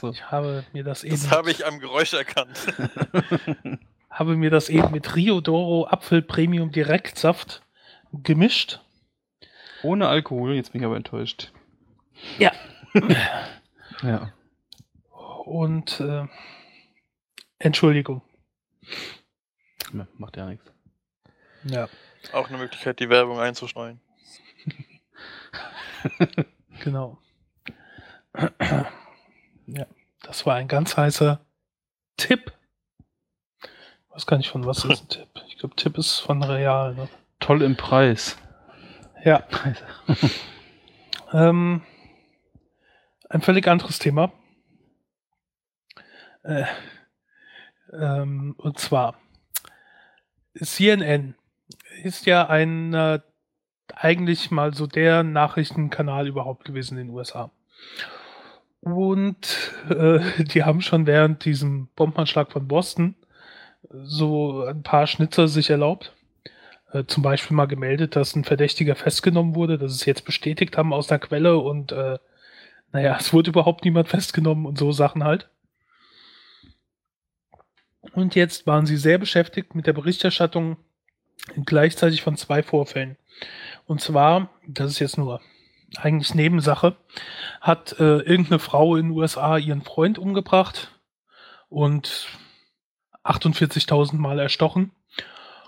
so. 0.00 0.10
Ich 0.10 0.30
habe 0.30 0.64
mir 0.72 0.84
das 0.84 1.04
eben. 1.04 1.14
Das 1.14 1.30
habe 1.30 1.50
ich 1.50 1.66
am 1.66 1.80
Geräusch 1.80 2.14
erkannt. 2.14 2.66
habe 4.10 4.36
mir 4.36 4.50
das 4.50 4.68
eben 4.68 4.90
mit 4.92 5.16
Rio 5.16 5.40
Doro 5.40 5.86
Apfel 5.88 6.22
Premium 6.22 6.70
Direktsaft 6.70 7.62
gemischt 8.12 8.80
ohne 9.82 10.08
Alkohol, 10.08 10.54
jetzt 10.54 10.72
bin 10.72 10.80
ich 10.80 10.86
aber 10.86 10.96
enttäuscht. 10.96 11.52
Ja. 12.38 12.52
ja. 14.02 14.32
Und 15.44 16.00
äh, 16.00 16.26
Entschuldigung. 17.58 18.22
Macht 20.16 20.36
ja 20.36 20.46
nichts. 20.46 20.70
Ja. 21.64 21.88
Auch 22.32 22.48
eine 22.48 22.58
Möglichkeit, 22.58 23.00
die 23.00 23.08
Werbung 23.08 23.38
einzustreuen. 23.40 24.00
genau. 26.84 27.18
Ja, 29.66 29.86
das 30.22 30.46
war 30.46 30.56
ein 30.56 30.68
ganz 30.68 30.96
heißer 30.96 31.40
Tipp. 32.16 32.52
Ich 33.62 34.14
weiß 34.14 34.26
gar 34.26 34.36
nicht 34.36 34.50
von 34.50 34.66
was 34.66 34.84
ist 34.84 35.02
ein 35.02 35.08
Tipp. 35.08 35.28
Ich 35.48 35.58
glaube, 35.58 35.76
Tipp 35.76 35.98
ist 35.98 36.20
von 36.20 36.42
Real. 36.42 36.94
Ne? 36.94 37.08
Toll 37.40 37.62
im 37.62 37.76
Preis. 37.76 38.36
Ja. 39.24 39.44
Ähm, 41.32 41.82
ein 43.28 43.42
völlig 43.42 43.68
anderes 43.68 43.98
Thema. 43.98 44.32
Äh, 46.42 46.64
ähm, 47.92 48.54
und 48.56 48.78
zwar 48.78 49.20
CNN 50.54 51.34
ist 52.02 52.26
ja 52.26 52.48
ein 52.48 52.94
äh, 52.94 53.20
eigentlich 53.94 54.50
mal 54.50 54.74
so 54.74 54.86
der 54.86 55.22
Nachrichtenkanal 55.22 56.26
überhaupt 56.26 56.64
gewesen 56.64 56.96
in 56.98 57.08
den 57.08 57.14
USA. 57.14 57.50
Und 58.80 59.72
äh, 59.90 60.20
die 60.44 60.64
haben 60.64 60.80
schon 60.80 61.06
während 61.06 61.44
diesem 61.44 61.88
Bombenanschlag 61.96 62.52
von 62.52 62.68
Boston 62.68 63.16
so 63.90 64.64
ein 64.64 64.82
paar 64.82 65.06
Schnitzer 65.06 65.48
sich 65.48 65.70
erlaubt. 65.70 66.12
Äh, 66.92 67.04
zum 67.06 67.22
Beispiel 67.22 67.56
mal 67.56 67.66
gemeldet, 67.66 68.16
dass 68.16 68.34
ein 68.34 68.44
Verdächtiger 68.44 68.94
festgenommen 68.94 69.54
wurde, 69.54 69.78
dass 69.78 69.92
es 69.92 70.04
jetzt 70.04 70.24
bestätigt 70.24 70.76
haben 70.76 70.92
aus 70.92 71.06
der 71.06 71.18
Quelle 71.18 71.58
und 71.58 71.92
äh, 71.92 72.18
naja, 72.92 73.16
es 73.18 73.32
wurde 73.32 73.50
überhaupt 73.50 73.84
niemand 73.84 74.08
festgenommen 74.08 74.64
und 74.64 74.78
so 74.78 74.92
Sachen 74.92 75.24
halt. 75.24 75.50
Und 78.12 78.34
jetzt 78.34 78.66
waren 78.66 78.86
sie 78.86 78.96
sehr 78.96 79.18
beschäftigt 79.18 79.74
mit 79.74 79.86
der 79.86 79.92
Berichterstattung 79.92 80.78
gleichzeitig 81.66 82.22
von 82.22 82.36
zwei 82.36 82.62
Vorfällen. 82.62 83.16
Und 83.86 84.00
zwar, 84.00 84.50
das 84.66 84.92
ist 84.92 84.98
jetzt 84.98 85.18
nur 85.18 85.40
eigentlich 85.96 86.34
Nebensache, 86.34 86.96
hat 87.60 87.98
äh, 87.98 88.18
irgendeine 88.18 88.58
Frau 88.58 88.96
in 88.96 89.08
den 89.08 89.16
USA 89.16 89.56
ihren 89.56 89.82
Freund 89.82 90.18
umgebracht 90.18 90.92
und 91.68 92.28
48.000 93.24 94.16
Mal 94.16 94.38
erstochen. 94.38 94.92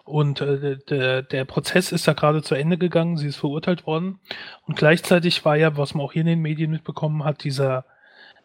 Und 0.04 0.40
äh, 0.40 0.78
der, 0.88 1.22
der 1.22 1.44
Prozess 1.44 1.92
ist 1.92 2.08
da 2.08 2.14
gerade 2.14 2.42
zu 2.42 2.54
Ende 2.54 2.78
gegangen, 2.78 3.16
sie 3.16 3.28
ist 3.28 3.36
verurteilt 3.36 3.86
worden. 3.86 4.18
Und 4.66 4.76
gleichzeitig 4.76 5.44
war 5.44 5.56
ja, 5.56 5.76
was 5.76 5.94
man 5.94 6.04
auch 6.04 6.12
hier 6.12 6.22
in 6.22 6.26
den 6.26 6.42
Medien 6.42 6.70
mitbekommen 6.70 7.24
hat, 7.24 7.44
dieser 7.44 7.84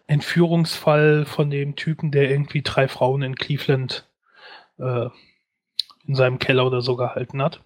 Entführungsfall 0.08 1.26
von 1.26 1.50
dem 1.50 1.76
Typen, 1.76 2.12
der 2.12 2.30
irgendwie 2.30 2.62
drei 2.62 2.88
Frauen 2.88 3.24
in 3.24 3.36
Cleveland 3.36 4.08
äh, 4.78 5.08
in 6.06 6.16
seinem 6.16 6.38
Keller 6.38 6.68
oder 6.68 6.82
so 6.82 6.96
gehalten 6.96 7.42
hat. 7.42 7.62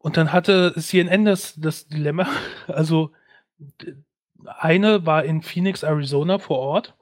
Und 0.00 0.16
dann 0.16 0.32
hatte 0.32 0.72
CNN 0.76 1.26
das, 1.26 1.54
das 1.56 1.86
Dilemma, 1.86 2.26
also 2.66 3.12
eine 4.46 5.04
war 5.04 5.24
in 5.24 5.42
Phoenix, 5.42 5.82
Arizona 5.82 6.38
vor 6.38 6.58
Ort, 6.58 6.94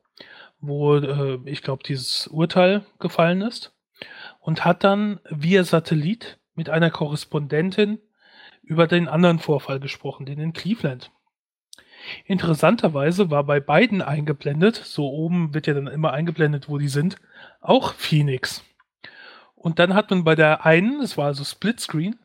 wo 0.61 0.97
äh, 0.97 1.39
ich 1.45 1.63
glaube 1.63 1.85
dieses 1.85 2.27
Urteil 2.27 2.85
gefallen 2.99 3.43
ist 3.43 3.73
und 4.41 4.65
hat 4.65 4.83
dann 4.83 5.21
via 5.31 5.63
Satellit 5.63 6.39
mit 6.55 6.69
einer 6.69 6.91
Korrespondentin 6.91 8.01
über 8.63 8.89
den 8.89 9.07
anderen 9.07 9.39
Vorfall 9.39 9.79
gesprochen, 9.79 10.27
den 10.27 10.41
in 10.41 10.53
Cleveland. 10.53 11.13
Interessanterweise 12.25 13.31
war 13.31 13.45
bei 13.45 13.61
beiden 13.61 14.03
eingeblendet, 14.03 14.77
so 14.77 15.09
oben 15.09 15.55
wird 15.55 15.67
ja 15.67 15.75
dann 15.75 15.87
immer 15.87 16.13
eingeblendet, 16.13 16.69
wo 16.69 16.79
die 16.79 16.89
sind, 16.89 17.17
auch 17.61 17.95
Phoenix. 17.95 18.65
Und 19.55 19.79
dann 19.79 19.95
hat 19.95 20.11
man 20.11 20.25
bei 20.25 20.35
der 20.35 20.65
einen, 20.65 21.01
es 21.01 21.17
war 21.17 21.27
also 21.27 21.45
Splitscreen, 21.45 22.19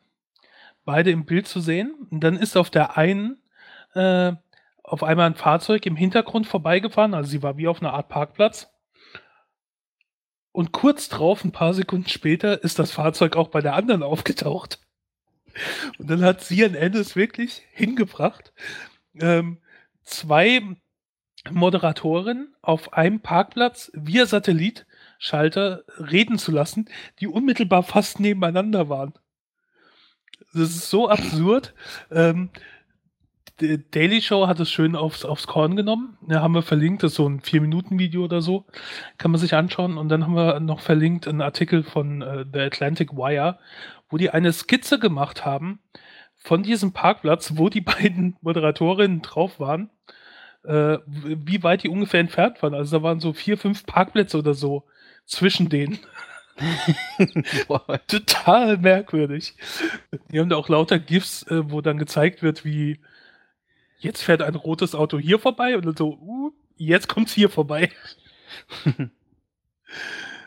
beide 0.84 1.10
im 1.10 1.24
Bild 1.24 1.48
zu 1.48 1.60
sehen. 1.60 1.94
Und 2.10 2.20
dann 2.20 2.36
ist 2.36 2.56
auf 2.56 2.70
der 2.70 2.96
einen 2.96 3.38
äh, 3.94 4.32
auf 4.84 5.02
einmal 5.02 5.26
ein 5.26 5.34
Fahrzeug 5.34 5.86
im 5.86 5.96
Hintergrund 5.96 6.46
vorbeigefahren, 6.46 7.14
also 7.14 7.30
sie 7.30 7.42
war 7.42 7.56
wie 7.56 7.68
auf 7.68 7.80
einer 7.80 7.94
Art 7.94 8.10
Parkplatz. 8.10 8.70
Und 10.52 10.70
kurz 10.72 11.08
drauf, 11.08 11.42
ein 11.42 11.52
paar 11.52 11.74
Sekunden 11.74 12.08
später, 12.08 12.62
ist 12.62 12.78
das 12.78 12.92
Fahrzeug 12.92 13.34
auch 13.34 13.48
bei 13.48 13.60
der 13.60 13.74
anderen 13.74 14.02
aufgetaucht. 14.02 14.78
Und 15.98 16.10
dann 16.10 16.22
hat 16.22 16.42
CNN 16.42 16.94
es 16.94 17.16
wirklich 17.16 17.62
hingebracht, 17.72 18.52
ähm, 19.18 19.58
zwei 20.02 20.62
Moderatoren 21.50 22.54
auf 22.60 22.92
einem 22.92 23.20
Parkplatz 23.20 23.90
via 23.94 24.26
Satellitschalter 24.26 25.84
reden 25.98 26.38
zu 26.38 26.52
lassen, 26.52 26.88
die 27.20 27.26
unmittelbar 27.26 27.82
fast 27.82 28.20
nebeneinander 28.20 28.88
waren. 28.88 29.14
Das 30.54 30.70
ist 30.70 30.88
so 30.88 31.08
absurd. 31.08 31.74
Ähm, 32.10 32.50
Daily 33.58 34.20
Show 34.20 34.48
hat 34.48 34.58
es 34.58 34.70
schön 34.70 34.96
aufs, 34.96 35.24
aufs 35.24 35.46
Korn 35.46 35.76
genommen. 35.76 36.18
Da 36.22 36.40
haben 36.40 36.54
wir 36.54 36.62
verlinkt, 36.62 37.02
das 37.02 37.12
ist 37.12 37.16
so 37.16 37.28
ein 37.28 37.40
4-Minuten-Video 37.40 38.24
oder 38.24 38.40
so. 38.40 38.64
Kann 39.16 39.30
man 39.30 39.40
sich 39.40 39.54
anschauen. 39.54 39.96
Und 39.96 40.08
dann 40.08 40.24
haben 40.24 40.34
wir 40.34 40.58
noch 40.60 40.80
verlinkt 40.80 41.28
einen 41.28 41.40
Artikel 41.40 41.82
von 41.84 42.22
äh, 42.22 42.44
The 42.52 42.60
Atlantic 42.60 43.12
Wire, 43.12 43.58
wo 44.10 44.16
die 44.16 44.30
eine 44.30 44.52
Skizze 44.52 44.98
gemacht 44.98 45.44
haben 45.44 45.80
von 46.36 46.62
diesem 46.62 46.92
Parkplatz, 46.92 47.52
wo 47.56 47.68
die 47.68 47.80
beiden 47.82 48.36
Moderatorinnen 48.40 49.22
drauf 49.22 49.60
waren, 49.60 49.90
äh, 50.64 50.98
wie 51.06 51.62
weit 51.62 51.84
die 51.84 51.88
ungefähr 51.88 52.20
entfernt 52.20 52.62
waren. 52.62 52.74
Also 52.74 52.98
da 52.98 53.02
waren 53.02 53.20
so 53.20 53.32
vier, 53.32 53.56
fünf 53.56 53.86
Parkplätze 53.86 54.38
oder 54.38 54.54
so 54.54 54.84
zwischen 55.26 55.68
denen. 55.68 55.98
Total 58.06 58.76
merkwürdig. 58.76 59.54
Die 60.30 60.38
haben 60.38 60.48
da 60.48 60.56
auch 60.56 60.68
lauter 60.68 60.98
GIFs, 60.98 61.42
äh, 61.44 61.70
wo 61.70 61.80
dann 61.80 61.98
gezeigt 61.98 62.42
wird, 62.42 62.64
wie 62.64 63.00
jetzt 63.98 64.22
fährt 64.22 64.42
ein 64.42 64.54
rotes 64.54 64.94
Auto 64.94 65.18
hier 65.18 65.38
vorbei 65.38 65.76
und 65.76 65.98
so, 65.98 66.18
uh, 66.20 66.52
jetzt 66.76 67.08
kommt's 67.08 67.32
hier 67.32 67.48
vorbei. 67.48 67.90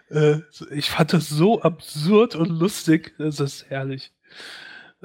äh, 0.10 0.38
ich 0.72 0.90
fand 0.90 1.14
das 1.14 1.28
so 1.30 1.62
absurd 1.62 2.36
und 2.36 2.50
lustig. 2.50 3.16
Das 3.18 3.40
ist 3.40 3.70
herrlich. 3.70 4.12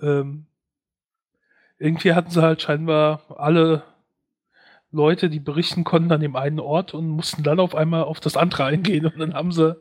Ähm, 0.00 0.46
irgendwie 1.78 2.12
hatten 2.12 2.30
sie 2.30 2.42
halt 2.42 2.62
scheinbar 2.62 3.24
alle 3.28 3.82
Leute, 4.92 5.30
die 5.30 5.40
berichten 5.40 5.84
konnten 5.84 6.12
an 6.12 6.20
dem 6.20 6.36
einen 6.36 6.60
Ort 6.60 6.94
und 6.94 7.08
mussten 7.08 7.42
dann 7.42 7.60
auf 7.60 7.74
einmal 7.74 8.04
auf 8.04 8.20
das 8.20 8.36
andere 8.36 8.64
eingehen. 8.64 9.06
Und 9.06 9.18
dann 9.18 9.34
haben 9.34 9.52
sie 9.52 9.76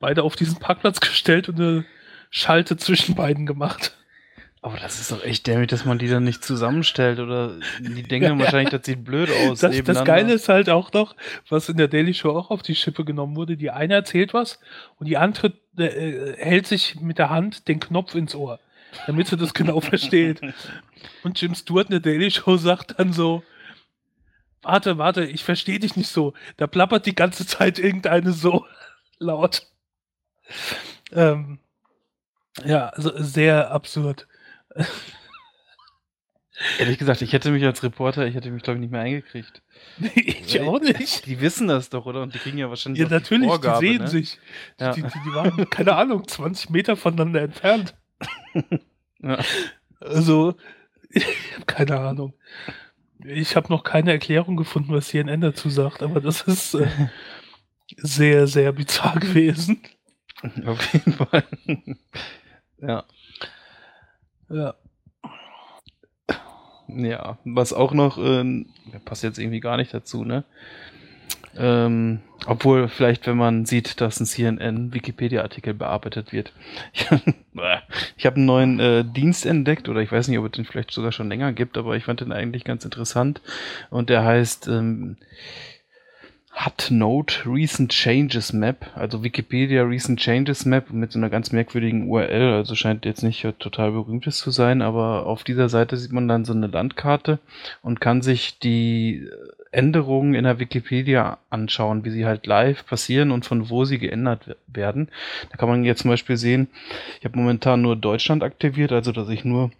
beide 0.00 0.22
auf 0.22 0.36
diesen 0.36 0.58
Parkplatz 0.58 1.00
gestellt 1.00 1.48
und 1.48 1.60
eine 1.60 1.84
Schalte 2.30 2.76
zwischen 2.76 3.14
beiden 3.14 3.46
gemacht. 3.46 3.94
Aber 4.60 4.76
das 4.76 4.98
ist 4.98 5.12
doch 5.12 5.22
echt 5.22 5.46
dämlich, 5.46 5.68
dass 5.68 5.84
man 5.84 5.98
die 5.98 6.08
dann 6.08 6.24
nicht 6.24 6.44
zusammenstellt 6.44 7.20
oder 7.20 7.52
die 7.78 8.02
denken 8.02 8.24
ja, 8.38 8.38
wahrscheinlich, 8.38 8.70
das 8.70 8.84
sieht 8.84 9.04
blöd 9.04 9.30
aus. 9.30 9.60
Das, 9.60 9.82
das 9.84 10.04
Geile 10.04 10.32
ist 10.32 10.48
halt 10.48 10.68
auch 10.68 10.92
noch, 10.92 11.14
was 11.48 11.68
in 11.68 11.76
der 11.76 11.86
Daily 11.86 12.12
Show 12.12 12.30
auch 12.30 12.50
auf 12.50 12.62
die 12.62 12.74
Schippe 12.74 13.04
genommen 13.04 13.36
wurde. 13.36 13.56
Die 13.56 13.70
eine 13.70 13.94
erzählt 13.94 14.34
was 14.34 14.58
und 14.98 15.06
die 15.06 15.16
andere 15.16 15.52
äh, 15.78 16.34
hält 16.36 16.66
sich 16.66 17.00
mit 17.00 17.18
der 17.18 17.30
Hand 17.30 17.68
den 17.68 17.78
Knopf 17.78 18.16
ins 18.16 18.34
Ohr, 18.34 18.58
damit 19.06 19.28
sie 19.28 19.36
das 19.36 19.54
genau 19.54 19.80
versteht. 19.80 20.40
Und 21.22 21.40
Jim 21.40 21.54
Stewart 21.54 21.86
in 21.86 21.92
der 21.92 22.00
Daily 22.00 22.30
Show 22.30 22.56
sagt 22.56 22.98
dann 22.98 23.12
so, 23.12 23.44
warte, 24.62 24.98
warte, 24.98 25.24
ich 25.24 25.44
verstehe 25.44 25.78
dich 25.78 25.96
nicht 25.96 26.10
so. 26.10 26.34
Da 26.56 26.66
plappert 26.66 27.06
die 27.06 27.14
ganze 27.14 27.46
Zeit 27.46 27.78
irgendeine 27.78 28.32
so 28.32 28.66
laut. 29.18 29.66
Ähm, 31.12 31.58
ja, 32.64 32.88
also 32.88 33.12
sehr 33.16 33.70
absurd. 33.70 34.26
Ehrlich 36.78 36.98
gesagt, 36.98 37.22
ich 37.22 37.32
hätte 37.32 37.50
mich 37.52 37.64
als 37.64 37.82
Reporter, 37.82 38.26
ich 38.26 38.34
hätte 38.34 38.50
mich, 38.50 38.62
glaube 38.62 38.78
ich, 38.78 38.80
nicht 38.80 38.90
mehr 38.90 39.02
eingekriegt. 39.02 39.62
Nee, 40.00 40.10
ich 40.16 40.60
auch 40.60 40.80
nicht. 40.80 41.26
Die 41.26 41.40
wissen 41.40 41.66
das 41.66 41.88
doch, 41.88 42.06
oder? 42.06 42.22
Und 42.22 42.34
die 42.34 42.38
kriegen 42.38 42.58
ja 42.58 42.68
wahrscheinlich. 42.68 43.00
Ja, 43.02 43.08
natürlich, 43.08 43.44
die, 43.44 43.48
Vorgabe, 43.48 43.80
die 43.80 43.92
sehen 43.92 44.02
ne? 44.02 44.08
sich. 44.08 44.38
Ja. 44.78 44.92
Die, 44.92 45.02
die, 45.02 45.08
die, 45.08 45.34
waren, 45.34 45.70
keine 45.70 45.94
Ahnung, 45.94 46.26
20 46.26 46.70
Meter 46.70 46.96
voneinander 46.96 47.42
entfernt. 47.42 47.94
Ja. 49.20 49.40
Also, 49.98 50.54
ich 51.10 51.24
habe 51.54 51.64
keine 51.66 51.98
Ahnung. 51.98 52.34
Ich 53.24 53.56
habe 53.56 53.68
noch 53.68 53.82
keine 53.82 54.12
Erklärung 54.12 54.56
gefunden, 54.56 54.92
was 54.92 55.08
CNN 55.08 55.40
dazu 55.40 55.70
sagt, 55.70 56.02
aber 56.02 56.20
das 56.20 56.42
ist 56.42 56.74
äh, 56.74 56.86
sehr, 57.96 58.46
sehr 58.46 58.72
bizarr 58.72 59.18
gewesen. 59.18 59.80
Auf 60.66 60.92
jeden 60.92 61.12
Fall. 61.12 61.44
ja. 62.80 63.04
Ja. 64.48 64.74
Ja, 66.88 67.38
was 67.44 67.74
auch 67.74 67.92
noch, 67.92 68.16
äh, 68.18 68.64
passt 69.04 69.22
jetzt 69.22 69.38
irgendwie 69.38 69.60
gar 69.60 69.76
nicht 69.76 69.92
dazu, 69.92 70.24
ne? 70.24 70.44
Ähm, 71.56 72.20
obwohl, 72.46 72.88
vielleicht, 72.88 73.26
wenn 73.26 73.36
man 73.36 73.66
sieht, 73.66 74.00
dass 74.00 74.20
ein 74.20 74.26
CNN-Wikipedia-Artikel 74.26 75.74
bearbeitet 75.74 76.32
wird. 76.32 76.52
ich 78.16 78.26
habe 78.26 78.36
einen 78.36 78.46
neuen 78.46 78.80
äh, 78.80 79.04
Dienst 79.04 79.44
entdeckt, 79.44 79.88
oder 79.88 80.00
ich 80.00 80.12
weiß 80.12 80.28
nicht, 80.28 80.38
ob 80.38 80.46
es 80.46 80.52
den 80.52 80.64
vielleicht 80.64 80.90
sogar 80.92 81.12
schon 81.12 81.28
länger 81.28 81.52
gibt, 81.52 81.76
aber 81.76 81.96
ich 81.96 82.04
fand 82.04 82.20
den 82.20 82.32
eigentlich 82.32 82.64
ganz 82.64 82.84
interessant. 82.84 83.40
Und 83.90 84.08
der 84.08 84.24
heißt 84.24 84.68
ähm, 84.68 85.16
HutNote 86.64 87.42
Recent 87.46 87.92
Changes 87.92 88.52
Map, 88.52 88.86
also 88.94 89.22
Wikipedia 89.22 89.82
Recent 89.82 90.18
Changes 90.18 90.64
Map 90.64 90.90
mit 90.90 91.12
so 91.12 91.18
einer 91.18 91.30
ganz 91.30 91.52
merkwürdigen 91.52 92.08
URL, 92.08 92.52
also 92.52 92.74
scheint 92.74 93.04
jetzt 93.04 93.22
nicht 93.22 93.46
total 93.60 93.92
berühmtes 93.92 94.38
zu 94.38 94.50
sein, 94.50 94.82
aber 94.82 95.26
auf 95.26 95.44
dieser 95.44 95.68
Seite 95.68 95.96
sieht 95.96 96.10
man 96.12 96.26
dann 96.26 96.44
so 96.44 96.52
eine 96.52 96.66
Landkarte 96.66 97.38
und 97.82 98.00
kann 98.00 98.22
sich 98.22 98.58
die 98.58 99.28
Änderungen 99.70 100.34
in 100.34 100.44
der 100.44 100.58
Wikipedia 100.58 101.38
anschauen, 101.50 102.04
wie 102.04 102.10
sie 102.10 102.26
halt 102.26 102.46
live 102.46 102.86
passieren 102.86 103.30
und 103.30 103.44
von 103.44 103.70
wo 103.70 103.84
sie 103.84 103.98
geändert 103.98 104.56
werden. 104.66 105.10
Da 105.50 105.56
kann 105.56 105.68
man 105.68 105.84
jetzt 105.84 106.02
zum 106.02 106.10
Beispiel 106.10 106.36
sehen, 106.36 106.68
ich 107.18 107.24
habe 107.24 107.38
momentan 107.38 107.82
nur 107.82 107.96
Deutschland 107.96 108.42
aktiviert, 108.42 108.92
also 108.92 109.12
dass 109.12 109.28
ich 109.28 109.44
nur 109.44 109.70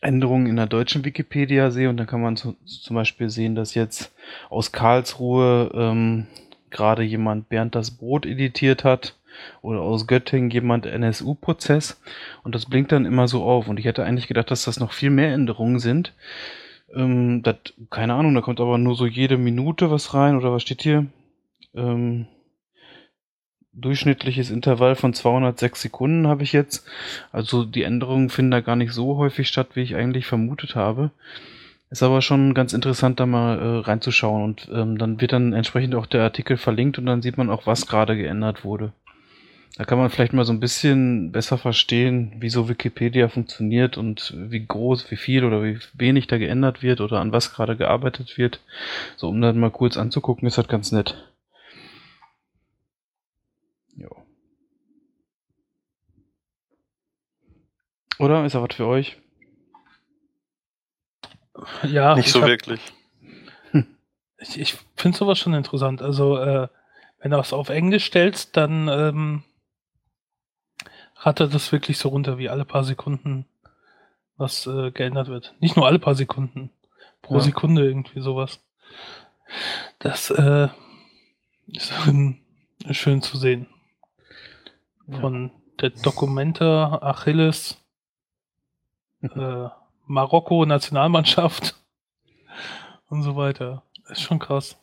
Änderungen 0.00 0.46
in 0.46 0.56
der 0.56 0.66
deutschen 0.66 1.04
Wikipedia 1.04 1.70
sehe 1.70 1.90
und 1.90 1.96
da 1.96 2.06
kann 2.06 2.22
man 2.22 2.36
zu, 2.36 2.56
zum 2.64 2.96
Beispiel 2.96 3.28
sehen, 3.28 3.54
dass 3.54 3.74
jetzt 3.74 4.14
aus 4.48 4.72
Karlsruhe 4.72 5.70
ähm, 5.74 6.26
gerade 6.70 7.02
jemand 7.02 7.48
Bernd 7.48 7.74
das 7.74 7.90
Brot 7.90 8.24
editiert 8.24 8.84
hat 8.84 9.16
oder 9.60 9.80
aus 9.80 10.06
Göttingen 10.06 10.50
jemand 10.50 10.86
NSU-Prozess 10.86 12.00
und 12.42 12.54
das 12.54 12.66
blinkt 12.66 12.92
dann 12.92 13.04
immer 13.04 13.28
so 13.28 13.44
auf 13.44 13.68
und 13.68 13.78
ich 13.78 13.84
hätte 13.84 14.04
eigentlich 14.04 14.28
gedacht, 14.28 14.50
dass 14.50 14.64
das 14.64 14.80
noch 14.80 14.92
viel 14.92 15.10
mehr 15.10 15.34
Änderungen 15.34 15.80
sind. 15.80 16.14
Ähm, 16.94 17.42
das, 17.42 17.56
keine 17.90 18.14
Ahnung, 18.14 18.34
da 18.34 18.40
kommt 18.40 18.60
aber 18.60 18.78
nur 18.78 18.94
so 18.94 19.06
jede 19.06 19.38
Minute 19.38 19.90
was 19.90 20.14
rein 20.14 20.36
oder 20.36 20.52
was 20.52 20.62
steht 20.62 20.82
hier? 20.82 21.06
Ähm, 21.74 22.26
durchschnittliches 23.72 24.50
Intervall 24.50 24.96
von 24.96 25.14
206 25.14 25.82
Sekunden 25.82 26.26
habe 26.26 26.42
ich 26.42 26.52
jetzt. 26.52 26.86
Also 27.32 27.64
die 27.64 27.84
Änderungen 27.84 28.28
finden 28.30 28.50
da 28.50 28.60
gar 28.60 28.76
nicht 28.76 28.92
so 28.92 29.16
häufig 29.16 29.48
statt, 29.48 29.68
wie 29.74 29.82
ich 29.82 29.94
eigentlich 29.94 30.26
vermutet 30.26 30.74
habe. 30.74 31.10
Ist 31.90 32.02
aber 32.04 32.22
schon 32.22 32.54
ganz 32.54 32.72
interessant, 32.72 33.18
da 33.18 33.26
mal 33.26 33.58
äh, 33.58 33.78
reinzuschauen 33.80 34.44
und 34.44 34.68
ähm, 34.72 34.96
dann 34.96 35.20
wird 35.20 35.32
dann 35.32 35.52
entsprechend 35.52 35.96
auch 35.96 36.06
der 36.06 36.22
Artikel 36.22 36.56
verlinkt 36.56 36.98
und 36.98 37.06
dann 37.06 37.20
sieht 37.20 37.36
man 37.36 37.50
auch, 37.50 37.66
was 37.66 37.88
gerade 37.88 38.16
geändert 38.16 38.64
wurde. 38.64 38.92
Da 39.76 39.84
kann 39.84 39.98
man 39.98 40.10
vielleicht 40.10 40.32
mal 40.32 40.44
so 40.44 40.52
ein 40.52 40.60
bisschen 40.60 41.32
besser 41.32 41.56
verstehen, 41.56 42.34
wie 42.40 42.50
so 42.50 42.68
Wikipedia 42.68 43.28
funktioniert 43.28 43.96
und 43.96 44.34
wie 44.36 44.66
groß, 44.66 45.10
wie 45.10 45.16
viel 45.16 45.44
oder 45.44 45.62
wie 45.62 45.78
wenig 45.94 46.26
da 46.26 46.38
geändert 46.38 46.82
wird 46.82 47.00
oder 47.00 47.20
an 47.20 47.32
was 47.32 47.52
gerade 47.54 47.76
gearbeitet 47.76 48.36
wird. 48.36 48.60
So, 49.16 49.28
um 49.28 49.40
dann 49.40 49.58
mal 49.58 49.70
kurz 49.70 49.96
anzugucken, 49.96 50.46
ist 50.48 50.58
halt 50.58 50.68
ganz 50.68 50.92
nett. 50.92 51.32
Jo. 53.96 54.10
Oder? 58.18 58.44
Ist 58.44 58.54
er 58.54 58.62
was 58.62 58.74
für 58.74 58.86
euch? 58.86 59.16
Ja, 61.84 62.14
Nicht 62.16 62.26
ich 62.26 62.32
so 62.32 62.42
hab- 62.42 62.48
wirklich. 62.48 62.80
Ich, 64.38 64.58
ich 64.58 64.78
finde 64.96 65.18
sowas 65.18 65.38
schon 65.38 65.52
interessant. 65.54 66.00
Also, 66.02 66.38
äh, 66.38 66.68
wenn 67.20 67.30
du 67.30 67.38
es 67.38 67.52
auf 67.52 67.68
Englisch 67.68 68.06
stellst, 68.06 68.56
dann 68.56 68.88
ähm, 68.88 69.42
rattert 71.20 71.54
das 71.54 71.70
wirklich 71.72 71.98
so 71.98 72.08
runter, 72.08 72.38
wie 72.38 72.48
alle 72.48 72.64
paar 72.64 72.84
Sekunden 72.84 73.46
was 74.36 74.66
äh, 74.66 74.90
geändert 74.90 75.28
wird. 75.28 75.54
Nicht 75.60 75.76
nur 75.76 75.86
alle 75.86 75.98
paar 75.98 76.14
Sekunden, 76.14 76.70
pro 77.20 77.34
Ja. 77.34 77.40
Sekunde 77.40 77.86
irgendwie 77.86 78.20
sowas. 78.20 78.60
Das 79.98 80.30
äh, 80.30 80.68
ist 81.66 81.92
schön 82.90 83.22
zu 83.22 83.36
sehen. 83.36 83.66
Von 85.20 85.50
der 85.80 85.90
Dokumenta 85.90 87.00
Achilles, 87.02 87.76
äh, 89.22 89.68
Marokko, 90.06 90.64
Nationalmannschaft 90.64 91.76
und 93.08 93.22
so 93.22 93.36
weiter. 93.36 93.82
Ist 94.08 94.22
schon 94.22 94.38
krass. 94.38 94.78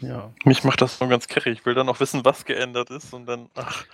Ja. 0.00 0.32
Mich 0.44 0.64
macht 0.64 0.80
das 0.80 1.00
nur 1.00 1.08
ganz 1.08 1.28
kerrig. 1.28 1.58
Ich 1.60 1.66
will 1.66 1.74
dann 1.74 1.86
noch 1.86 2.00
wissen, 2.00 2.24
was 2.24 2.44
geändert 2.44 2.90
ist 2.90 3.12
und 3.14 3.26
dann, 3.26 3.48
ach, 3.54 3.84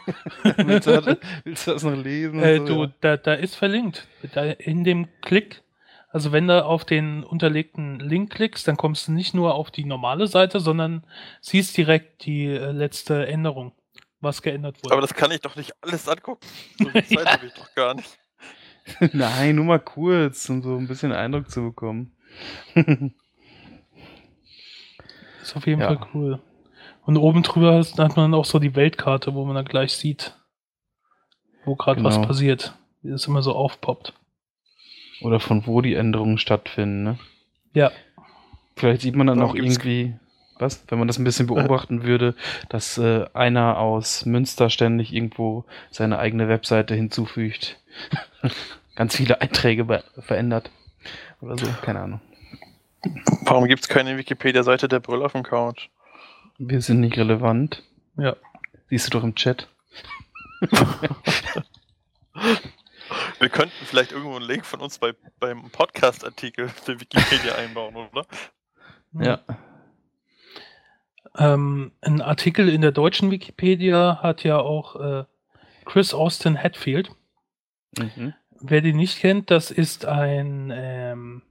willst, 0.58 0.86
du 0.86 1.00
das, 1.00 1.16
willst 1.44 1.66
du 1.66 1.70
das 1.72 1.82
noch 1.82 1.96
lesen? 1.96 2.40
Äh, 2.42 2.58
so, 2.58 2.64
du, 2.66 2.82
ja? 2.84 2.92
da, 3.00 3.16
da 3.16 3.34
ist 3.34 3.54
verlinkt. 3.56 4.06
Da 4.34 4.44
in 4.44 4.84
dem 4.84 5.08
Klick, 5.22 5.62
also 6.10 6.32
wenn 6.32 6.46
du 6.46 6.64
auf 6.64 6.84
den 6.84 7.24
unterlegten 7.24 7.98
Link 8.00 8.32
klickst, 8.34 8.68
dann 8.68 8.76
kommst 8.76 9.08
du 9.08 9.12
nicht 9.12 9.34
nur 9.34 9.54
auf 9.54 9.70
die 9.70 9.84
normale 9.84 10.26
Seite, 10.26 10.60
sondern 10.60 11.04
siehst 11.40 11.76
direkt 11.76 12.24
die 12.26 12.46
äh, 12.46 12.70
letzte 12.72 13.26
Änderung, 13.26 13.72
was 14.20 14.42
geändert 14.42 14.82
wurde. 14.82 14.92
aber 14.92 15.00
das 15.02 15.14
kann 15.14 15.30
ich 15.30 15.40
doch 15.40 15.56
nicht 15.56 15.72
alles 15.82 16.08
angucken. 16.08 16.46
So 16.78 16.88
viel 16.90 17.04
Zeit 17.06 17.24
Ja. 17.24 17.32
habe 17.32 17.46
ich 17.46 17.54
doch 17.54 17.74
gar 17.74 17.94
nicht. 17.94 18.18
Nein, 19.12 19.56
nur 19.56 19.64
mal 19.64 19.80
kurz, 19.80 20.48
um 20.48 20.62
so 20.62 20.76
ein 20.76 20.86
bisschen 20.86 21.12
Eindruck 21.12 21.50
zu 21.50 21.60
bekommen. 21.62 22.12
Ist 25.48 25.56
auf 25.56 25.66
jeden 25.66 25.80
Ja. 25.80 25.88
Fall 25.88 26.00
cool. 26.14 26.40
Und 27.04 27.16
oben 27.16 27.42
drüber 27.42 27.80
hat 27.80 28.16
man 28.16 28.34
auch 28.34 28.44
so 28.44 28.58
die 28.58 28.74
Weltkarte, 28.74 29.34
wo 29.34 29.44
man 29.44 29.54
dann 29.54 29.64
gleich 29.64 29.96
sieht, 29.96 30.34
wo 31.64 31.76
gerade 31.76 32.02
was 32.02 32.16
Genau. 32.16 32.26
passiert, 32.26 32.74
wie 33.02 33.10
es 33.10 33.26
immer 33.26 33.42
so 33.42 33.54
aufpoppt. 33.54 34.12
Oder 35.22 35.40
von 35.40 35.66
wo 35.66 35.80
die 35.80 35.94
Änderungen 35.94 36.38
stattfinden, 36.38 37.02
ne? 37.02 37.18
Ja, 37.74 37.90
Vielleicht 38.78 39.00
sieht 39.00 39.16
man 39.16 39.26
dann 39.26 39.40
auch 39.40 39.54
irgendwie, 39.54 40.16
was, 40.58 40.84
wenn 40.88 40.98
man 40.98 41.08
das 41.08 41.18
ein 41.18 41.24
bisschen 41.24 41.46
beobachten 41.46 42.02
würde, 42.02 42.34
dass 42.68 42.98
äh, 42.98 43.24
einer 43.32 43.78
aus 43.78 44.26
Münster 44.26 44.68
ständig 44.68 45.14
irgendwo 45.14 45.64
seine 45.90 46.18
eigene 46.18 46.46
Webseite 46.48 46.94
hinzufügt. 46.94 47.78
Ganz 48.94 49.16
viele 49.16 49.40
Einträge 49.40 50.02
verändert. 50.18 50.70
Oder 51.40 51.56
so, 51.56 51.66
keine 51.82 52.00
Ahnung. 52.00 52.20
Warum 53.42 53.66
gibt 53.66 53.82
es 53.82 53.88
keine 53.88 54.16
Wikipedia-Seite 54.18 54.88
der 54.88 55.00
Brüll 55.00 55.22
auf 55.22 55.32
dem 55.32 55.42
Couch? 55.42 55.88
Wir 56.58 56.80
sind 56.80 57.00
nicht 57.00 57.16
relevant. 57.16 57.82
ja. 58.18 58.36
Siehst 58.88 59.06
du 59.08 59.10
doch 59.18 59.24
im 59.24 59.34
Chat. 59.34 59.68
Wir 63.38 63.48
könnten 63.48 63.84
vielleicht 63.84 64.12
irgendwo 64.12 64.36
einen 64.36 64.46
Link 64.46 64.64
von 64.64 64.80
uns 64.80 64.98
bei, 64.98 65.12
beim 65.38 65.70
Podcast-Artikel 65.70 66.70
der 66.86 67.00
Wikipedia 67.00 67.54
einbauen, 67.58 67.96
oder? 67.96 68.26
Ja. 69.12 69.40
Ähm, 71.36 71.92
ein 72.00 72.22
Artikel 72.22 72.68
in 72.68 72.80
der 72.80 72.92
deutschen 72.92 73.30
Wikipedia 73.30 74.20
hat 74.22 74.44
ja 74.44 74.58
auch 74.58 74.96
äh, 74.96 75.24
Chris 75.84 76.14
Austin 76.14 76.56
Hatfield. 76.62 77.10
Mhm. 77.98 78.34
Wer 78.60 78.80
den 78.80 78.96
nicht 78.96 79.18
kennt, 79.18 79.50
das 79.50 79.70
ist 79.70 80.06
ein 80.06 80.72
ähm, 80.74 81.42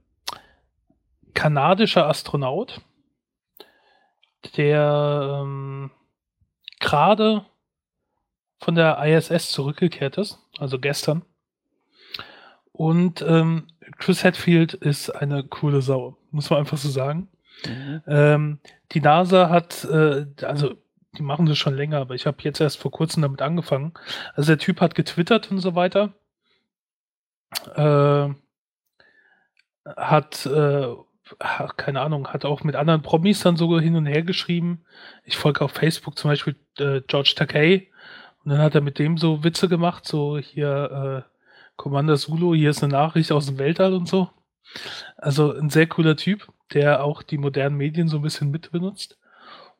kanadischer 1.36 2.08
Astronaut, 2.08 2.80
der 4.56 5.42
ähm, 5.42 5.90
gerade 6.80 7.44
von 8.58 8.74
der 8.74 8.98
ISS 9.04 9.52
zurückgekehrt 9.52 10.16
ist, 10.16 10.40
also 10.58 10.80
gestern. 10.80 11.22
Und 12.72 13.22
ähm, 13.22 13.68
Chris 13.98 14.24
Hadfield 14.24 14.74
ist 14.74 15.10
eine 15.10 15.44
coole 15.44 15.82
Sau, 15.82 16.16
muss 16.30 16.50
man 16.50 16.60
einfach 16.60 16.78
so 16.78 16.88
sagen. 16.88 17.28
Mhm. 17.66 18.02
Ähm, 18.06 18.58
die 18.92 19.00
NASA 19.00 19.50
hat, 19.50 19.84
äh, 19.84 20.26
also 20.42 20.74
die 21.18 21.22
machen 21.22 21.46
das 21.46 21.58
schon 21.58 21.76
länger, 21.76 21.98
aber 21.98 22.14
ich 22.14 22.26
habe 22.26 22.38
jetzt 22.40 22.60
erst 22.60 22.78
vor 22.78 22.90
kurzem 22.90 23.22
damit 23.22 23.42
angefangen. 23.42 23.92
Also 24.34 24.48
der 24.48 24.58
Typ 24.58 24.80
hat 24.80 24.94
getwittert 24.94 25.50
und 25.50 25.58
so 25.58 25.74
weiter. 25.74 26.14
Äh, 27.74 28.34
hat, 29.96 30.46
äh, 30.46 30.94
keine 31.76 32.00
Ahnung, 32.00 32.28
hat 32.28 32.44
auch 32.44 32.62
mit 32.62 32.76
anderen 32.76 33.02
Promis 33.02 33.40
dann 33.40 33.56
so 33.56 33.78
hin 33.80 33.96
und 33.96 34.06
her 34.06 34.22
geschrieben. 34.22 34.84
Ich 35.24 35.36
folge 35.36 35.62
auf 35.62 35.72
Facebook 35.72 36.18
zum 36.18 36.30
Beispiel 36.30 36.56
äh, 36.78 37.00
George 37.06 37.34
Takei 37.36 37.88
und 38.44 38.52
dann 38.52 38.60
hat 38.60 38.74
er 38.74 38.80
mit 38.80 38.98
dem 38.98 39.18
so 39.18 39.42
Witze 39.42 39.68
gemacht, 39.68 40.06
so 40.06 40.38
hier 40.38 41.24
äh, 41.26 41.32
Commander 41.76 42.16
Zulu, 42.16 42.54
hier 42.54 42.70
ist 42.70 42.82
eine 42.82 42.92
Nachricht 42.92 43.32
aus 43.32 43.46
dem 43.46 43.58
Weltall 43.58 43.92
und 43.92 44.08
so. 44.08 44.30
Also 45.16 45.52
ein 45.52 45.70
sehr 45.70 45.86
cooler 45.86 46.16
Typ, 46.16 46.48
der 46.72 47.04
auch 47.04 47.22
die 47.22 47.38
modernen 47.38 47.76
Medien 47.76 48.08
so 48.08 48.16
ein 48.16 48.22
bisschen 48.22 48.50
mitbenutzt. 48.50 49.18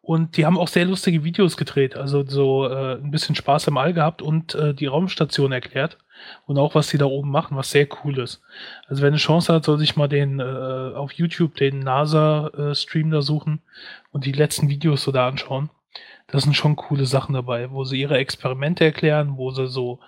Und 0.07 0.37
die 0.37 0.47
haben 0.47 0.57
auch 0.57 0.69
sehr 0.69 0.85
lustige 0.85 1.25
Videos 1.25 1.57
gedreht, 1.57 1.97
also 1.97 2.25
so 2.25 2.69
äh, 2.69 2.95
ein 2.95 3.11
bisschen 3.11 3.35
Spaß 3.35 3.66
im 3.66 3.77
All 3.77 3.92
gehabt 3.92 4.23
und 4.23 4.55
äh, 4.55 4.73
die 4.73 4.87
Raumstation 4.87 5.51
erklärt 5.51 5.99
und 6.47 6.59
auch 6.59 6.77
was 6.77 6.87
die 6.87 6.97
da 6.97 7.07
oben 7.07 7.29
machen, 7.29 7.57
was 7.57 7.73
sehr 7.73 7.88
cool 8.05 8.21
ist. 8.21 8.40
Also 8.87 9.03
wer 9.03 9.09
eine 9.09 9.16
Chance 9.16 9.53
hat, 9.53 9.64
soll 9.64 9.79
sich 9.79 9.97
mal 9.97 10.07
den 10.07 10.38
äh, 10.38 10.45
auf 10.95 11.11
YouTube 11.11 11.57
den 11.57 11.81
NASA-Stream 11.81 13.11
da 13.11 13.21
suchen 13.21 13.62
und 14.12 14.27
die 14.27 14.33
letzten 14.33 14.69
Videos 14.69 15.03
so 15.03 15.11
da 15.11 15.27
anschauen. 15.27 15.71
Da 16.29 16.38
sind 16.38 16.55
schon 16.55 16.77
coole 16.77 17.05
Sachen 17.05 17.35
dabei, 17.35 17.73
wo 17.73 17.83
sie 17.83 18.01
ihre 18.01 18.19
Experimente 18.19 18.85
erklären, 18.85 19.37
wo 19.37 19.51
sie 19.51 19.66
so 19.66 19.99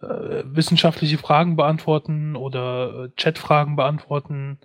äh, 0.00 0.44
wissenschaftliche 0.46 1.18
Fragen 1.18 1.56
beantworten 1.56 2.36
oder 2.36 3.04
äh, 3.04 3.08
Chatfragen 3.20 3.76
beantworten, 3.76 4.60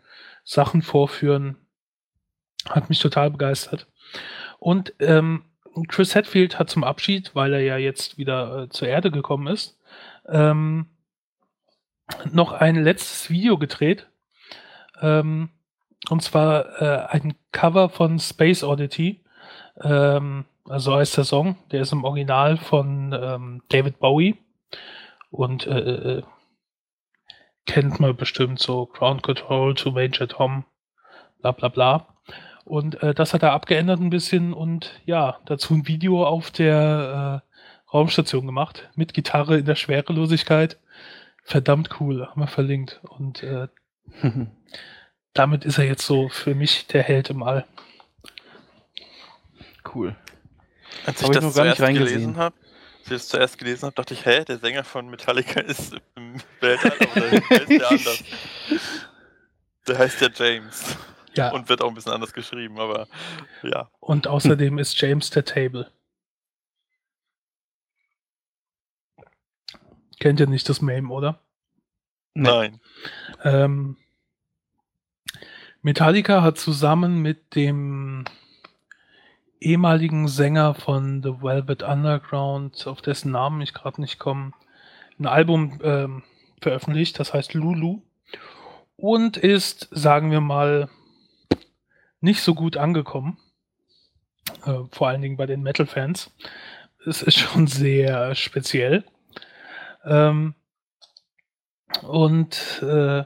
Sachen 0.45 0.81
vorführen. 0.81 1.57
Hat 2.69 2.88
mich 2.88 2.99
total 2.99 3.31
begeistert. 3.31 3.88
Und 4.62 4.93
ähm, 5.00 5.45
Chris 5.88 6.15
Hadfield 6.15 6.60
hat 6.60 6.69
zum 6.69 6.84
Abschied, 6.84 7.34
weil 7.34 7.52
er 7.54 7.62
ja 7.62 7.78
jetzt 7.78 8.19
wieder 8.19 8.63
äh, 8.63 8.69
zur 8.69 8.88
Erde 8.88 9.10
gekommen 9.10 9.47
ist, 9.47 9.80
ähm, 10.30 10.86
noch 12.32 12.52
ein 12.52 12.76
letztes 12.76 13.32
Video 13.32 13.58
gedreht. 13.58 14.08
Ähm, 15.02 15.50
und 16.12 16.21
zwar 16.21 16.80
äh, 16.80 17.08
ein 17.08 17.34
Cover 17.52 17.89
von 17.89 18.19
Space 18.19 18.63
Oddity. 18.63 19.24
Ähm, 19.82 20.45
also 20.69 20.93
heißt 20.93 21.17
der 21.17 21.24
Song. 21.24 21.58
Der 21.71 21.82
ist 21.82 21.91
im 21.91 22.04
Original 22.04 22.58
von 22.58 23.17
ähm, 23.19 23.63
David 23.69 23.97
Bowie. 23.97 24.38
Und 25.32 25.65
äh, 25.65 26.17
äh, 26.17 26.24
kennt 27.65 28.00
man 28.00 28.15
bestimmt 28.15 28.60
so 28.60 28.86
Ground 28.86 29.24
Control 29.24 29.74
to 29.74 29.89
Major 29.89 30.28
Tom, 30.28 30.65
bla 31.41 31.52
bla 31.52 31.69
bla. 31.69 32.11
Und 32.65 33.02
äh, 33.02 33.13
das 33.13 33.34
hat 33.34 33.43
er 33.43 33.54
abgeändert 33.54 34.00
ein 34.00 34.10
bisschen 34.10 34.54
und 34.54 35.02
ja, 35.06 35.39
dazu 35.45 35.74
ein 35.74 35.88
Video 35.88 36.26
auf 36.26 36.52
der 36.52 37.41
äh, 37.43 37.93
Raumstation 37.93 38.45
gemacht 38.45 38.89
mit 38.95 39.13
Gitarre 39.13 39.58
in 39.58 39.65
der 39.65 39.76
Schwerelosigkeit. 39.76 40.78
Verdammt 41.43 41.89
cool, 42.00 42.28
haben 42.28 42.41
wir 42.41 42.47
verlinkt. 42.47 43.02
Und 43.04 43.43
äh, 43.43 43.67
damit 45.34 45.65
ist 45.65 45.78
er 45.78 45.86
jetzt 45.86 46.06
so 46.06 46.30
für 46.30 46.56
mich 46.56 46.88
der 46.88 47.04
Held 47.04 47.30
im 47.30 47.43
All. 47.43 47.65
Cool. 49.93 50.15
Als 51.06 51.24
Hab 51.24 51.30
ich 51.32 51.36
ich 51.36 51.36
das 51.36 51.43
noch 51.43 51.56
gar 51.56 51.65
nicht 51.65 51.78
zuerst 51.78 51.97
gelesen 51.97 52.38
habe, 52.38 52.56
als 52.56 53.06
ich 53.06 53.10
das 53.10 53.28
zuerst 53.28 53.58
gelesen 53.58 53.86
habe, 53.86 53.95
dachte 53.95 54.13
ich, 54.13 54.26
hä, 54.26 54.43
der 54.45 54.60
Sänger 54.60 54.84
von 54.84 55.10
Metallica 55.10 55.60
ist 55.62 55.95
im 56.15 56.36
Weltall, 56.60 56.93
aber 57.00 57.30
der 57.30 57.41
heißt 57.50 57.71
ja 57.71 57.88
anders. 57.88 58.24
Der 59.88 59.97
heißt 59.97 60.21
ja 60.21 60.30
James 60.34 60.97
Ja, 61.35 61.51
und 61.51 61.69
wird 61.69 61.81
auch 61.81 61.87
ein 61.87 61.93
bisschen 61.93 62.11
anders 62.11 62.33
geschrieben, 62.33 62.79
aber 62.79 63.07
ja. 63.63 63.89
und 63.99 64.27
außerdem 64.27 64.77
ist 64.77 64.99
James 64.99 65.29
der 65.29 65.45
Table. 65.45 65.91
Kennt 70.19 70.39
ihr 70.39 70.47
nicht 70.47 70.67
das 70.69 70.81
Meme, 70.81 71.09
oder? 71.09 71.39
Nee. 72.33 72.49
Nein. 72.49 72.81
Ähm, 73.43 73.97
Metallica 75.81 76.43
hat 76.43 76.59
zusammen 76.59 77.21
mit 77.21 77.55
dem 77.55 78.25
ehemaligen 79.59 80.27
Sänger 80.27 80.73
von 80.73 81.23
The 81.23 81.41
Velvet 81.41 81.81
Underground, 81.83 82.85
auf 82.87 83.01
dessen 83.01 83.31
Namen 83.31 83.61
ich 83.61 83.73
gerade 83.73 84.01
nicht 84.01 84.19
komme, 84.19 84.51
ein 85.19 85.27
Album 85.27 85.79
ähm, 85.83 86.23
veröffentlicht, 86.61 87.19
das 87.19 87.33
heißt 87.33 87.53
Lulu 87.53 88.01
und 89.01 89.37
ist, 89.37 89.87
sagen 89.91 90.31
wir 90.31 90.41
mal, 90.41 90.89
nicht 92.21 92.41
so 92.41 92.55
gut 92.55 92.77
angekommen. 92.77 93.38
Äh, 94.65 94.84
vor 94.91 95.07
allen 95.07 95.21
Dingen 95.21 95.38
bei 95.38 95.45
den 95.45 95.62
Metal-Fans. 95.62 96.31
Es 97.05 97.21
ist 97.21 97.38
schon 97.38 97.67
sehr 97.67 98.36
speziell. 98.36 99.03
Ähm, 100.05 100.55
und 102.03 102.81
äh, 102.84 103.23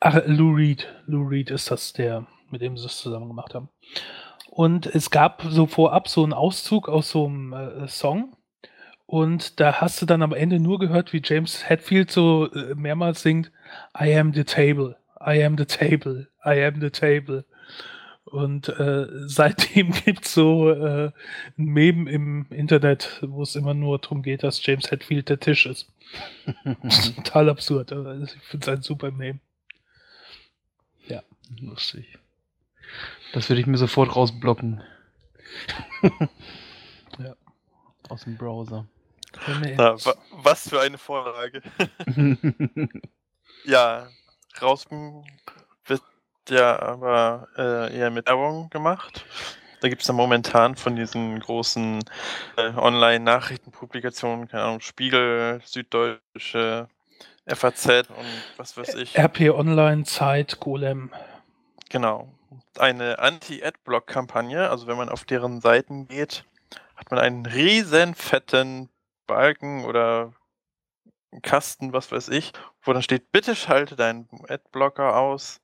ach, 0.00 0.20
Lou 0.26 0.54
Reed. 0.54 0.88
Lou 1.06 1.26
Reed 1.26 1.50
ist 1.50 1.70
das, 1.70 1.92
der, 1.92 2.26
mit 2.50 2.60
dem 2.60 2.76
sie 2.76 2.86
es 2.86 2.98
zusammen 2.98 3.28
gemacht 3.28 3.54
haben. 3.54 3.68
Und 4.48 4.86
es 4.86 5.10
gab 5.10 5.42
so 5.48 5.66
vorab 5.66 6.08
so 6.08 6.24
einen 6.24 6.32
Auszug 6.32 6.88
aus 6.88 7.10
so 7.10 7.26
einem 7.26 7.52
äh, 7.52 7.88
Song. 7.88 8.36
Und 9.06 9.58
da 9.58 9.80
hast 9.80 10.00
du 10.00 10.06
dann 10.06 10.22
am 10.22 10.32
Ende 10.32 10.60
nur 10.60 10.78
gehört, 10.78 11.12
wie 11.12 11.22
James 11.24 11.68
Hetfield 11.68 12.10
so 12.10 12.50
äh, 12.52 12.74
mehrmals 12.74 13.22
singt, 13.22 13.50
I 13.98 14.16
am 14.16 14.32
the 14.32 14.44
table, 14.44 14.96
I 15.20 15.44
am 15.44 15.56
the 15.56 15.66
table, 15.66 16.26
I 16.44 16.64
am 16.64 16.80
the 16.80 16.90
table. 16.90 17.44
Und 18.24 18.68
äh, 18.68 19.06
seitdem 19.26 19.92
gibt's 20.04 20.34
so 20.34 20.70
äh, 20.70 21.10
ein 21.58 21.64
Meme 21.64 22.10
im 22.10 22.46
Internet, 22.50 23.20
wo 23.22 23.42
es 23.42 23.56
immer 23.56 23.74
nur 23.74 23.98
darum 23.98 24.22
geht, 24.22 24.42
dass 24.42 24.64
James 24.64 24.90
Hetfield 24.90 25.28
der 25.28 25.40
Tisch 25.40 25.66
ist. 25.66 25.92
Das 26.82 26.98
ist 27.08 27.16
total 27.16 27.48
absurd, 27.48 27.92
aber 27.92 28.16
ich 28.18 28.30
finde 28.42 28.64
es 28.64 28.68
ein 28.68 28.82
super 28.82 29.10
Meme. 29.10 29.40
Lustig. 31.58 32.18
Das 33.32 33.48
würde 33.48 33.60
ich 33.60 33.66
mir 33.66 33.78
sofort 33.78 34.14
rausblocken. 34.14 34.82
Ja. 37.18 37.34
Aus 38.08 38.22
dem 38.22 38.36
Browser. 38.38 38.86
Na, 39.76 39.96
wa 40.04 40.14
was 40.30 40.68
für 40.68 40.80
eine 40.80 40.96
Vorlage. 40.96 41.60
Ja, 43.64 44.08
raus 44.60 44.86
wird 45.86 46.02
ja 46.48 46.80
aber 46.80 47.48
äh, 47.56 47.96
eher 47.96 48.10
mit 48.10 48.26
Werbung 48.26 48.70
gemacht. 48.70 49.24
Da 49.80 49.88
gibt 49.88 50.02
es 50.02 50.08
ja 50.08 50.14
momentan 50.14 50.76
von 50.76 50.94
diesen 50.94 51.40
großen 51.40 52.04
äh, 52.56 52.72
Online-Nachrichtenpublikationen, 52.76 54.48
keine 54.48 54.64
Ahnung, 54.64 54.80
Spiegel, 54.80 55.62
Süddeutsche, 55.64 56.88
FAZ 57.46 57.86
und 58.10 58.26
was 58.58 58.76
weiß 58.76 58.94
ich. 58.96 59.18
RP 59.18 59.50
Online, 59.50 60.04
Zeit, 60.04 60.60
Golem. 60.60 61.10
Genau. 61.88 62.28
Eine 62.78 63.18
Anti-Adblock-Kampagne, 63.18 64.68
also 64.68 64.86
wenn 64.86 64.96
man 64.96 65.08
auf 65.08 65.24
deren 65.24 65.60
Seiten 65.60 66.08
geht, 66.08 66.44
hat 66.94 67.10
man 67.10 67.18
einen 67.18 67.46
riesen 67.46 68.14
fetten 68.14 68.90
Balken 69.26 69.84
oder 69.84 70.32
Kasten, 71.42 71.92
was 71.92 72.10
weiß 72.12 72.28
ich, 72.28 72.52
wo 72.82 72.92
dann 72.92 73.02
steht, 73.02 73.32
bitte 73.32 73.54
schalte 73.54 73.96
deinen 73.96 74.28
Adblocker 74.48 75.16
aus. 75.16 75.60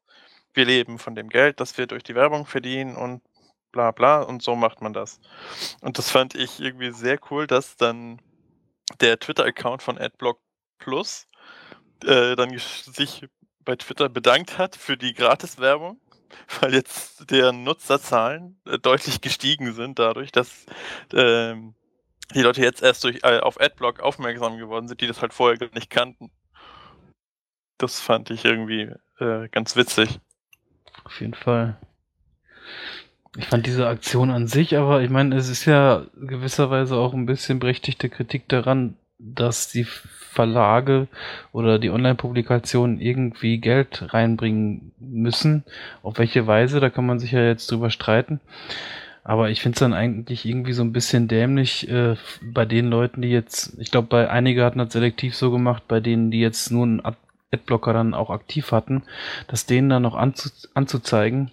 Wir 0.54 0.64
leben 0.64 0.98
von 0.98 1.14
dem 1.14 1.28
Geld, 1.28 1.60
das 1.60 1.76
wir 1.76 1.86
durch 1.86 2.02
die 2.02 2.14
Werbung 2.14 2.46
verdienen 2.46 2.96
und 2.96 3.22
bla 3.72 3.90
bla 3.90 4.22
und 4.22 4.42
so 4.42 4.56
macht 4.56 4.80
man 4.80 4.92
das. 4.92 5.20
Und 5.80 5.98
das 5.98 6.10
fand 6.10 6.34
ich 6.34 6.60
irgendwie 6.60 6.92
sehr 6.92 7.18
cool, 7.30 7.46
dass 7.46 7.76
dann 7.76 8.20
der 9.00 9.18
Twitter-Account 9.18 9.82
von 9.82 9.98
Adblock 9.98 10.40
Plus 10.78 11.26
äh, 12.04 12.36
dann 12.36 12.56
sich 12.58 13.26
bei 13.64 13.76
Twitter 13.76 14.08
bedankt 14.08 14.58
hat 14.58 14.76
für 14.76 14.96
die 14.96 15.14
Gratis-Werbung, 15.14 16.00
weil 16.60 16.74
jetzt 16.74 17.30
deren 17.30 17.64
Nutzerzahlen 17.64 18.60
äh, 18.66 18.78
deutlich 18.78 19.20
gestiegen 19.20 19.74
sind 19.74 19.98
dadurch, 19.98 20.32
dass 20.32 20.66
ähm, 21.12 21.74
die 22.34 22.42
Leute 22.42 22.62
jetzt 22.62 22.82
erst 22.82 23.04
durch, 23.04 23.20
äh, 23.22 23.38
auf 23.38 23.60
Adblock 23.60 24.00
aufmerksam 24.00 24.58
geworden 24.58 24.88
sind, 24.88 25.00
die 25.00 25.06
das 25.06 25.22
halt 25.22 25.32
vorher 25.32 25.58
gar 25.58 25.72
nicht 25.74 25.90
kannten. 25.90 26.30
Das 27.78 28.00
fand 28.00 28.30
ich 28.30 28.44
irgendwie 28.44 28.90
äh, 29.18 29.48
ganz 29.48 29.76
witzig. 29.76 30.20
Auf 31.04 31.20
jeden 31.20 31.34
Fall. 31.34 31.78
Ich 33.36 33.46
fand 33.46 33.66
diese 33.66 33.86
Aktion 33.86 34.30
an 34.30 34.46
sich, 34.46 34.76
aber 34.76 35.02
ich 35.02 35.10
meine, 35.10 35.36
es 35.36 35.48
ist 35.48 35.66
ja 35.66 36.06
gewisserweise 36.16 36.96
auch 36.96 37.12
ein 37.12 37.26
bisschen 37.26 37.58
berechtigte 37.58 38.08
Kritik 38.08 38.48
daran, 38.48 38.96
dass 39.18 39.68
die 39.68 39.84
Verlage 39.84 41.08
oder 41.52 41.78
die 41.78 41.90
Online-Publikationen 41.90 43.00
irgendwie 43.00 43.58
Geld 43.58 44.12
reinbringen 44.12 44.92
müssen. 44.98 45.64
Auf 46.02 46.18
welche 46.18 46.46
Weise, 46.46 46.80
da 46.80 46.90
kann 46.90 47.06
man 47.06 47.18
sich 47.18 47.32
ja 47.32 47.42
jetzt 47.42 47.70
drüber 47.70 47.90
streiten. 47.90 48.40
Aber 49.28 49.50
ich 49.50 49.60
finde 49.60 49.74
es 49.76 49.80
dann 49.80 49.92
eigentlich 49.92 50.44
irgendwie 50.46 50.72
so 50.72 50.82
ein 50.82 50.92
bisschen 50.92 51.26
dämlich 51.28 51.88
äh, 51.88 52.16
bei 52.40 52.64
den 52.64 52.86
Leuten, 52.88 53.22
die 53.22 53.28
jetzt, 53.28 53.76
ich 53.78 53.90
glaube, 53.90 54.06
bei 54.08 54.30
einige 54.30 54.64
hatten 54.64 54.78
das 54.78 54.92
selektiv 54.92 55.34
so 55.36 55.50
gemacht, 55.50 55.82
bei 55.88 55.98
denen, 56.00 56.30
die 56.30 56.40
jetzt 56.40 56.70
nur 56.70 56.84
einen 56.84 57.04
Ad- 57.04 57.18
Adblocker 57.52 57.92
dann 57.92 58.14
auch 58.14 58.30
aktiv 58.30 58.72
hatten, 58.72 59.02
das 59.48 59.66
denen 59.66 59.88
dann 59.88 60.02
noch 60.02 60.14
anzu 60.14 60.50
anzuzeigen. 60.74 61.50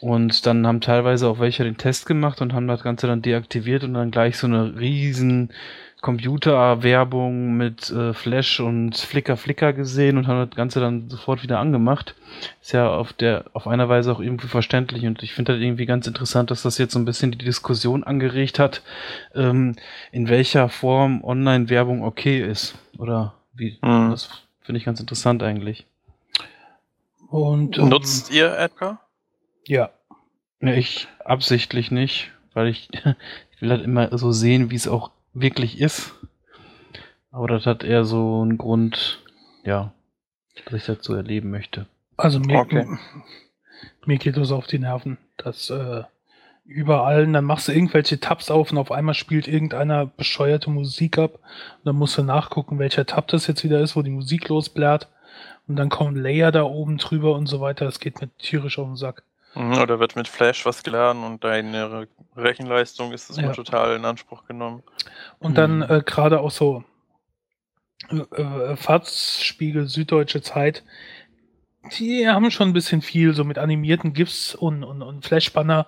Und 0.00 0.46
dann 0.46 0.66
haben 0.66 0.80
teilweise 0.80 1.28
auch 1.28 1.38
welche 1.38 1.64
den 1.64 1.76
Test 1.76 2.06
gemacht 2.06 2.40
und 2.40 2.52
haben 2.52 2.66
das 2.66 2.82
Ganze 2.82 3.06
dann 3.06 3.22
deaktiviert 3.22 3.84
und 3.84 3.94
dann 3.94 4.10
gleich 4.10 4.36
so 4.36 4.46
eine 4.46 4.78
riesen 4.78 5.50
Computerwerbung 6.04 7.56
mit 7.56 7.90
äh, 7.90 8.12
Flash 8.12 8.60
und 8.60 8.94
Flickr 8.94 9.38
Flickr 9.38 9.72
gesehen 9.72 10.18
und 10.18 10.26
haben 10.26 10.46
das 10.46 10.54
Ganze 10.54 10.78
dann 10.78 11.08
sofort 11.08 11.42
wieder 11.42 11.58
angemacht. 11.58 12.14
Ist 12.60 12.72
ja 12.72 12.94
auf 12.94 13.14
der 13.14 13.46
auf 13.54 13.66
einer 13.66 13.88
Weise 13.88 14.12
auch 14.12 14.20
irgendwie 14.20 14.48
verständlich 14.48 15.06
und 15.06 15.22
ich 15.22 15.32
finde 15.32 15.54
das 15.54 15.62
irgendwie 15.62 15.86
ganz 15.86 16.06
interessant, 16.06 16.50
dass 16.50 16.60
das 16.60 16.76
jetzt 16.76 16.92
so 16.92 16.98
ein 16.98 17.06
bisschen 17.06 17.30
die 17.30 17.38
Diskussion 17.38 18.04
angeregt 18.04 18.58
hat, 18.58 18.82
ähm, 19.34 19.76
in 20.12 20.28
welcher 20.28 20.68
Form 20.68 21.24
Online-Werbung 21.24 22.04
okay 22.04 22.42
ist 22.42 22.74
oder 22.98 23.32
wie. 23.54 23.78
Mhm. 23.80 24.10
Das 24.10 24.43
finde 24.64 24.78
ich 24.78 24.84
ganz 24.84 24.98
interessant 25.00 25.42
eigentlich. 25.42 25.86
Und 27.28 27.78
ähm, 27.78 27.88
Nutzt 27.88 28.30
ihr 28.32 28.56
Edgar? 28.58 29.00
ja, 29.66 29.90
Ja, 30.60 30.72
ich 30.74 31.08
absichtlich 31.24 31.90
nicht, 31.90 32.32
weil 32.52 32.68
ich, 32.68 32.88
ich 33.52 33.60
will 33.62 33.70
halt 33.70 33.82
immer 33.84 34.16
so 34.18 34.32
sehen, 34.32 34.70
wie 34.70 34.76
es 34.76 34.88
auch 34.88 35.10
wirklich 35.32 35.80
ist. 35.80 36.12
Aber 37.30 37.48
das 37.48 37.66
hat 37.66 37.82
eher 37.84 38.04
so 38.04 38.42
einen 38.42 38.58
Grund, 38.58 39.22
ja, 39.64 39.92
dass 40.66 40.74
ich 40.74 40.84
das 40.86 40.98
so 41.04 41.14
erleben 41.14 41.50
möchte. 41.50 41.86
also 42.16 42.38
mir, 42.40 42.58
Okay. 42.60 42.86
mir 44.06 44.18
geht 44.18 44.36
das 44.36 44.52
auf 44.52 44.66
die 44.66 44.78
Nerven, 44.78 45.18
dass 45.36 45.68
äh, 45.70 46.04
überall, 46.64 47.24
und 47.24 47.32
dann 47.34 47.44
machst 47.44 47.68
du 47.68 47.72
irgendwelche 47.72 48.20
Tabs 48.20 48.50
auf 48.50 48.72
und 48.72 48.78
auf 48.78 48.90
einmal 48.90 49.14
spielt 49.14 49.46
irgendeiner 49.48 50.06
bescheuerte 50.06 50.70
Musik 50.70 51.18
ab 51.18 51.34
und 51.34 51.84
dann 51.84 51.96
musst 51.96 52.16
du 52.16 52.22
nachgucken, 52.22 52.78
welcher 52.78 53.04
Tab 53.06 53.28
das 53.28 53.46
jetzt 53.46 53.64
wieder 53.64 53.80
ist, 53.80 53.96
wo 53.96 54.02
die 54.02 54.10
Musik 54.10 54.48
losblärt 54.48 55.08
und 55.68 55.76
dann 55.76 55.88
kommen 55.90 56.16
Layer 56.16 56.52
da 56.52 56.62
oben 56.62 56.96
drüber 56.98 57.34
und 57.34 57.46
so 57.46 57.60
weiter. 57.60 57.84
Das 57.84 58.00
geht 58.00 58.20
mir 58.20 58.28
tierisch 58.38 58.78
auf 58.78 58.86
den 58.86 58.96
Sack. 58.96 59.22
Mhm, 59.54 59.78
Oder 59.78 60.00
wird 60.00 60.16
mit 60.16 60.26
Flash 60.26 60.64
was 60.66 60.82
geladen 60.82 61.22
und 61.22 61.44
deine 61.44 61.90
Re- 61.92 62.08
Rechenleistung 62.36 63.12
ist 63.12 63.30
es 63.30 63.36
Ja. 63.36 63.46
mal 63.46 63.54
total 63.54 63.94
in 63.96 64.04
Anspruch 64.04 64.46
genommen. 64.46 64.82
Und 65.38 65.58
dann 65.58 65.76
Mhm. 65.78 65.82
äh, 65.88 66.02
gerade 66.04 66.40
auch 66.40 66.50
so 66.50 66.82
äh, 68.10 68.16
äh, 68.16 68.76
Fahrtspiegel, 68.76 69.86
Süddeutsche 69.86 70.42
Zeit, 70.42 70.82
die 71.98 72.26
haben 72.28 72.50
schon 72.50 72.68
ein 72.70 72.72
bisschen 72.72 73.02
viel 73.02 73.34
so 73.34 73.44
mit 73.44 73.58
animierten 73.58 74.12
GIFs 74.14 74.54
und, 74.54 74.82
und, 74.84 75.02
und 75.02 75.24
Flashbanner, 75.24 75.86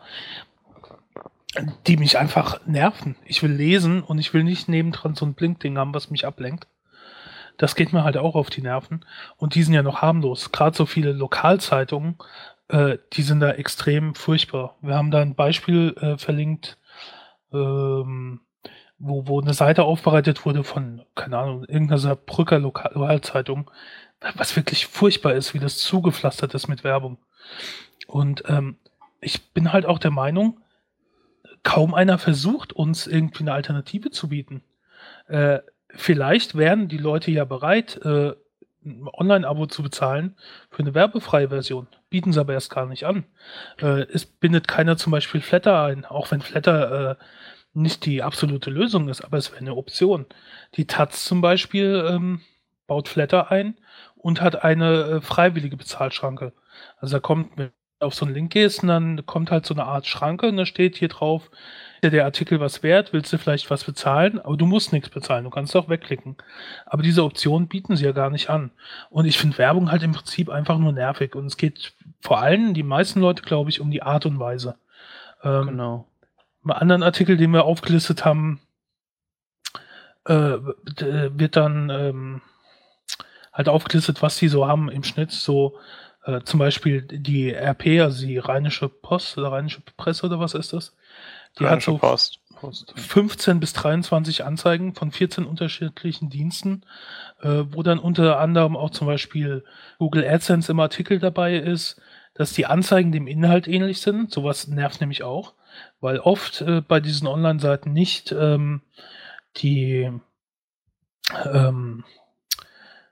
die 1.87 1.97
mich 1.97 2.19
einfach 2.19 2.61
nerven. 2.67 3.17
Ich 3.25 3.43
will 3.43 3.53
lesen 3.53 4.03
und 4.03 4.19
ich 4.19 4.35
will 4.35 4.45
nicht 4.45 4.69
nebendran 4.69 5.15
so 5.15 5.25
ein 5.27 5.35
Blinkding 5.35 5.79
haben, 5.79 5.95
was 5.95 6.11
mich 6.11 6.27
ablenkt. 6.27 6.67
Das 7.57 7.75
geht 7.75 7.93
mir 7.93 8.05
halt 8.05 8.17
auch 8.17 8.35
auf 8.35 8.51
die 8.51 8.61
Nerven. 8.61 9.05
Und 9.37 9.55
die 9.55 9.63
sind 9.63 9.75
ja 9.75 9.83
noch 9.83 10.03
harmlos. 10.03 10.53
Gerade 10.53 10.77
so 10.77 10.85
viele 10.85 11.13
Lokalzeitungen, 11.13 12.17
äh, 12.69 12.99
die 13.15 13.23
sind 13.23 13.41
da 13.41 13.53
extrem 13.53 14.15
furchtbar. 14.15 14.77
Wir 14.83 14.95
haben 14.95 15.11
da 15.11 15.21
ein 15.23 15.35
Beispiel 15.35 15.95
äh, 16.01 16.19
verlinkt. 16.19 16.79
Ähm, 17.53 18.41
wo, 18.99 19.27
wo 19.27 19.41
eine 19.41 19.55
Seite 19.55 19.85
aufbereitet 19.85 20.45
wurde 20.45 20.65
von, 20.65 21.03
keine 21.15 21.39
Ahnung, 21.39 21.65
irgendeiner 21.65 21.99
Saarbrücker 21.99 22.59
Lokalzeitung, 22.59 23.71
was 24.35 24.57
wirklich 24.57 24.87
furchtbar 24.87 25.35
ist, 25.35 25.55
wie 25.55 25.59
das 25.59 25.79
zugepflastert 25.79 26.55
ist 26.55 26.69
mit 26.69 26.85
Werbung. 26.85 27.19
Und 28.07 28.45
ähm, 28.47 28.77
ich 29.21 29.53
bin 29.53 29.73
halt 29.73 29.87
auch 29.87 29.99
der 29.99 30.11
Meinung, 30.11 30.61
kaum 31.67 31.95
einer 31.95 32.17
versucht, 32.19 32.73
uns 32.73 33.09
irgendwie 33.09 33.43
eine 33.43 33.53
Alternative 33.53 34.13
zu 34.13 34.29
bieten. 34.29 34.63
Äh, 35.27 35.59
vielleicht 35.89 36.57
wären 36.57 36.87
die 36.87 36.97
Leute 36.97 37.33
ja 37.33 37.45
bereit, 37.45 38.01
äh, 38.05 38.35
ein 38.85 39.09
Online-Abo 39.13 39.67
zu 39.67 39.83
bezahlen 39.83 40.37
für 40.71 40.85
eine 40.85 40.95
werbefreie 40.95 41.49
Version. 41.49 41.89
Bieten 42.09 42.33
sie 42.33 42.39
aber 42.39 42.53
erst 42.53 42.71
gar 42.71 42.87
nicht 42.87 43.03
an. 43.05 43.25
Äh, 43.81 44.03
es 44.13 44.27
bindet 44.27 44.69
keiner 44.69 44.97
zum 44.97 45.11
Beispiel 45.11 45.41
Flatter 45.41 45.83
ein, 45.83 46.05
auch 46.05 46.31
wenn 46.31 46.41
Flatter 46.41 47.11
äh, 47.11 47.25
nicht 47.75 48.07
die 48.07 48.23
absolute 48.23 48.71
Lösung 48.71 49.09
ist, 49.09 49.23
aber 49.23 49.37
es 49.37 49.51
wäre 49.51 49.61
eine 49.61 49.75
Option. 49.75 50.27
Die 50.77 50.87
Taz 50.87 51.25
zum 51.25 51.41
Beispiel 51.41 52.07
ähm, 52.09 52.43
baut 52.87 53.09
Flatter 53.09 53.51
ein 53.51 53.77
und 54.15 54.41
hat 54.41 54.63
eine 54.63 55.03
äh, 55.03 55.21
freiwillige 55.21 55.77
Bezahlschranke. 55.77 56.53
Also 57.01 57.17
da 57.17 57.21
kommt, 57.21 57.59
du 57.59 57.73
auf 58.01 58.15
so 58.15 58.27
einen 58.27 58.35
Link 58.35 58.53
gehst, 58.53 58.83
und 58.83 58.89
dann 58.89 59.27
kommt 59.27 59.51
halt 59.51 59.65
so 59.65 59.75
eine 59.75 59.85
Art 59.85 60.07
Schranke 60.07 60.49
und 60.49 60.57
da 60.57 60.67
steht 60.67 60.97
hier 60.97 61.09
drauf, 61.09 61.51
dir 62.03 62.11
der 62.11 62.25
Artikel 62.25 62.61
was 62.61 62.83
wert, 62.83 63.13
willst 63.13 63.33
du 63.33 63.39
vielleicht 63.39 63.71
was 63.71 63.85
bezahlen, 63.85 64.39
aber 64.39 64.57
du 64.57 64.67
musst 64.67 64.93
nichts 64.93 65.09
bezahlen, 65.09 65.45
du 65.45 65.51
kannst 65.51 65.75
auch 65.75 65.89
wegklicken. 65.89 66.37
Aber 66.85 67.03
diese 67.03 67.25
Option 67.25 67.69
bieten 67.69 67.97
sie 67.97 68.05
ja 68.05 68.13
gar 68.13 68.31
nicht 68.31 68.51
an. 68.51 68.71
Und 69.09 69.25
ich 69.25 69.39
finde 69.39 69.59
Werbung 69.59 69.91
halt 69.91 70.03
im 70.03 70.13
Prinzip 70.13 70.51
einfach 70.51 70.79
nur 70.79 70.93
nervig 70.93 71.35
und 71.35 71.47
es 71.47 71.57
geht 71.57 71.95
vor 72.21 72.41
allem 72.41 72.75
die 72.75 72.83
meisten 72.83 73.21
Leute, 73.21 73.43
glaube 73.43 73.71
ich, 73.71 73.81
um 73.81 73.91
die 73.91 74.03
Art 74.03 74.27
und 74.27 74.39
Weise. 74.39 74.77
Ähm, 75.43 75.67
genau. 75.69 76.09
Bei 76.63 76.75
anderen 76.75 77.03
Artikel, 77.03 77.37
den 77.37 77.53
wir 77.53 77.65
aufgelistet 77.65 78.25
haben, 78.25 78.61
äh, 80.25 80.59
wird 80.59 81.57
dann 81.57 81.89
ähm, 81.91 82.43
halt 83.53 83.69
aufgelistet, 83.69 84.23
was 84.23 84.37
die 84.37 84.49
so 84.49 84.67
haben 84.67 84.91
im 84.91 85.05
Schnitt, 85.05 85.31
so 85.31 85.79
äh, 86.27 86.43
zum 86.43 86.59
Beispiel 86.59 87.03
die 87.03 87.53
RP, 87.53 88.01
also 88.03 88.27
die 88.27 88.39
Rheinische 88.39 88.89
Post 88.89 89.39
oder 89.39 89.53
Rheinische 89.53 89.81
Presse 89.97 90.27
oder 90.27 90.41
was 90.41 90.55
ist 90.55 90.73
das? 90.73 90.97
Die 91.59 91.65
hat 91.65 91.83
so 91.83 91.99
Post. 91.99 92.41
15 92.97 93.61
bis 93.61 93.75
23 93.75 94.45
Anzeigen 94.45 94.95
von 94.95 95.13
14 95.13 95.45
unterschiedlichen 95.45 96.31
Diensten, 96.31 96.83
äh, 97.43 97.65
wo 97.71 97.83
dann 97.83 97.99
unter 97.99 98.41
anderem 98.41 98.77
auch 98.77 98.91
zum 98.91 99.07
Beispiel 99.07 99.65
Google 99.99 100.27
AdSense 100.27 100.73
im 100.73 100.81
Artikel 100.81 101.19
dabei 101.19 101.57
ist, 101.57 102.01
dass 102.35 102.53
die 102.53 102.67
Anzeigen 102.67 103.13
dem 103.13 103.27
Inhalt 103.27 103.69
ähnlich 103.69 104.01
sind. 104.01 104.33
Sowas 104.33 104.67
nervt 104.69 105.01
nämlich 105.01 105.23
auch, 105.23 105.55
weil 106.01 106.19
oft 106.19 106.63
äh, 106.63 106.81
bei 106.81 106.99
diesen 106.99 107.29
Online-Seiten 107.29 107.93
nicht 107.93 108.33
ähm, 108.33 108.83
die 109.59 110.11
ähm, 111.45 112.05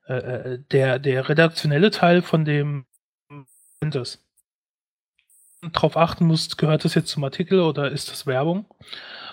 äh, 0.08 0.14
äh 0.14 0.58
der, 0.72 0.98
der 0.98 1.28
redaktionelle 1.28 1.90
Teil 1.90 2.22
von 2.22 2.44
dem 2.44 2.86
ist 3.92 4.24
drauf 5.72 5.96
achten 5.96 6.26
musst, 6.26 6.58
gehört 6.58 6.84
das 6.84 6.94
jetzt 6.94 7.08
zum 7.08 7.24
Artikel 7.24 7.60
oder 7.60 7.90
ist 7.90 8.10
das 8.10 8.26
Werbung? 8.26 8.66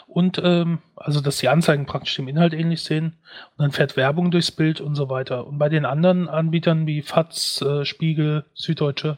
Und 0.07 0.41
ähm, 0.43 0.79
also, 0.95 1.21
dass 1.21 1.37
die 1.37 1.47
Anzeigen 1.47 1.85
praktisch 1.85 2.15
dem 2.15 2.27
Inhalt 2.27 2.53
ähnlich 2.53 2.83
sehen 2.83 3.17
und 3.55 3.63
dann 3.63 3.71
fährt 3.71 3.95
Werbung 3.95 4.29
durchs 4.29 4.51
Bild 4.51 4.81
und 4.81 4.95
so 4.95 5.09
weiter. 5.09 5.47
Und 5.47 5.57
bei 5.57 5.69
den 5.69 5.85
anderen 5.85 6.27
Anbietern 6.27 6.85
wie 6.85 7.01
FATS, 7.01 7.61
äh, 7.61 7.85
Spiegel, 7.85 8.45
Süddeutsche 8.53 9.17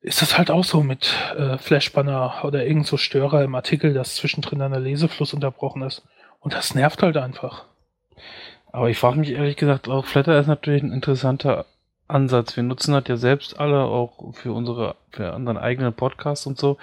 ist 0.00 0.22
das 0.22 0.38
halt 0.38 0.50
auch 0.50 0.64
so 0.64 0.82
mit 0.82 1.14
äh, 1.36 1.58
Flashbanner 1.58 2.40
oder 2.42 2.66
irgend 2.66 2.86
so 2.86 2.96
Störer 2.96 3.44
im 3.44 3.54
Artikel, 3.54 3.94
dass 3.94 4.16
zwischendrin 4.16 4.58
der 4.58 4.80
Lesefluss 4.80 5.34
unterbrochen 5.34 5.82
ist. 5.82 6.02
Und 6.40 6.54
das 6.54 6.74
nervt 6.74 7.02
halt 7.02 7.16
einfach. 7.16 7.66
Aber 8.72 8.88
ich 8.88 8.98
frage 8.98 9.18
mich 9.18 9.30
ehrlich 9.30 9.56
gesagt 9.56 9.88
auch, 9.88 10.06
Flatter 10.06 10.40
ist 10.40 10.46
natürlich 10.46 10.82
ein 10.82 10.92
interessanter 10.92 11.66
Ansatz. 12.10 12.56
Wir 12.56 12.62
nutzen 12.62 12.92
das 12.92 13.04
ja 13.08 13.16
selbst 13.16 13.58
alle 13.58 13.82
auch 13.82 14.34
für 14.34 14.52
unsere, 14.52 14.96
für 15.10 15.32
unseren 15.32 15.56
eigenen 15.56 15.92
Podcast 15.92 16.46
und 16.46 16.58
so. 16.58 16.76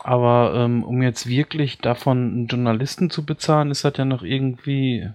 Aber 0.00 0.52
ähm, 0.54 0.82
um 0.84 1.02
jetzt 1.02 1.26
wirklich 1.26 1.78
davon 1.78 2.18
einen 2.18 2.46
Journalisten 2.46 3.10
zu 3.10 3.24
bezahlen, 3.24 3.70
ist 3.70 3.84
das 3.84 3.96
ja 3.96 4.04
noch 4.04 4.22
irgendwie 4.22 5.10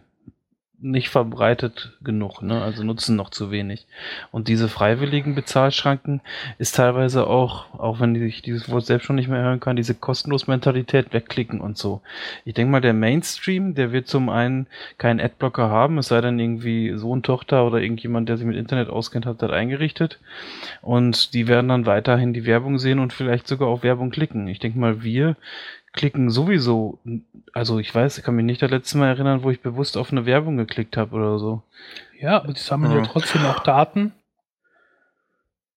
nicht 0.83 1.09
verbreitet 1.09 1.93
genug, 2.03 2.41
ne? 2.41 2.61
Also 2.61 2.83
nutzen 2.83 3.15
noch 3.15 3.29
zu 3.29 3.51
wenig. 3.51 3.87
Und 4.31 4.49
diese 4.49 4.67
freiwilligen 4.67 5.33
Bezahlschranken 5.33 6.21
ist 6.57 6.75
teilweise 6.75 7.25
auch, 7.25 7.73
auch 7.79 7.99
wenn 8.01 8.15
ich 8.15 8.41
dieses 8.41 8.69
Wort 8.69 8.85
selbst 8.85 9.05
schon 9.05 9.15
nicht 9.15 9.29
mehr 9.29 9.41
hören 9.41 9.61
kann, 9.61 9.77
diese 9.77 9.95
kostenlos 9.95 10.45
Mentalität 10.47 11.13
wegklicken 11.13 11.61
und 11.61 11.77
so. 11.77 12.01
Ich 12.43 12.53
denke 12.53 12.71
mal, 12.71 12.81
der 12.81 12.93
Mainstream, 12.93 13.75
der 13.75 13.93
wird 13.93 14.07
zum 14.07 14.29
einen 14.29 14.67
keinen 14.97 15.21
Adblocker 15.21 15.69
haben, 15.69 15.97
es 15.97 16.09
sei 16.09 16.19
denn 16.19 16.37
irgendwie 16.37 16.93
Sohn, 16.97 17.23
Tochter 17.23 17.65
oder 17.65 17.81
irgendjemand, 17.81 18.27
der 18.27 18.37
sich 18.37 18.45
mit 18.45 18.57
Internet 18.57 18.89
auskennt, 18.89 19.25
hat 19.25 19.41
das 19.41 19.51
eingerichtet. 19.51 20.19
Und 20.81 21.33
die 21.33 21.47
werden 21.47 21.69
dann 21.69 21.85
weiterhin 21.85 22.33
die 22.33 22.45
Werbung 22.45 22.77
sehen 22.77 22.99
und 22.99 23.13
vielleicht 23.13 23.47
sogar 23.47 23.69
auf 23.69 23.83
Werbung 23.83 24.11
klicken. 24.11 24.47
Ich 24.49 24.59
denke 24.59 24.77
mal, 24.77 25.01
wir 25.03 25.37
klicken 25.93 26.29
sowieso, 26.29 26.99
also 27.53 27.79
ich 27.79 27.93
weiß, 27.93 28.17
ich 28.17 28.23
kann 28.23 28.35
mich 28.35 28.45
nicht 28.45 28.61
das 28.61 28.71
letzte 28.71 28.97
Mal 28.97 29.09
erinnern, 29.09 29.43
wo 29.43 29.51
ich 29.51 29.61
bewusst 29.61 29.95
auf 29.95 30.11
eine 30.11 30.25
Werbung 30.25 30.57
geklickt 30.57 30.97
habe 30.97 31.15
oder 31.15 31.39
so. 31.39 31.61
Ja, 32.19 32.37
aber 32.37 32.53
die 32.53 32.59
sammeln 32.59 32.91
ja. 32.91 32.97
ja 32.99 33.05
trotzdem 33.05 33.45
auch 33.45 33.59
Daten. 33.59 34.11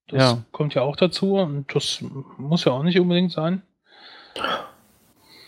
Das 0.09 0.23
ja. 0.23 0.43
kommt 0.53 0.75
ja 0.75 0.83
auch 0.83 0.97
dazu 0.97 1.37
und 1.37 1.75
das 1.75 2.03
muss 2.39 2.65
ja 2.65 2.73
auch 2.73 2.83
nicht 2.83 2.99
unbedingt 2.99 3.33
sein. 3.33 3.63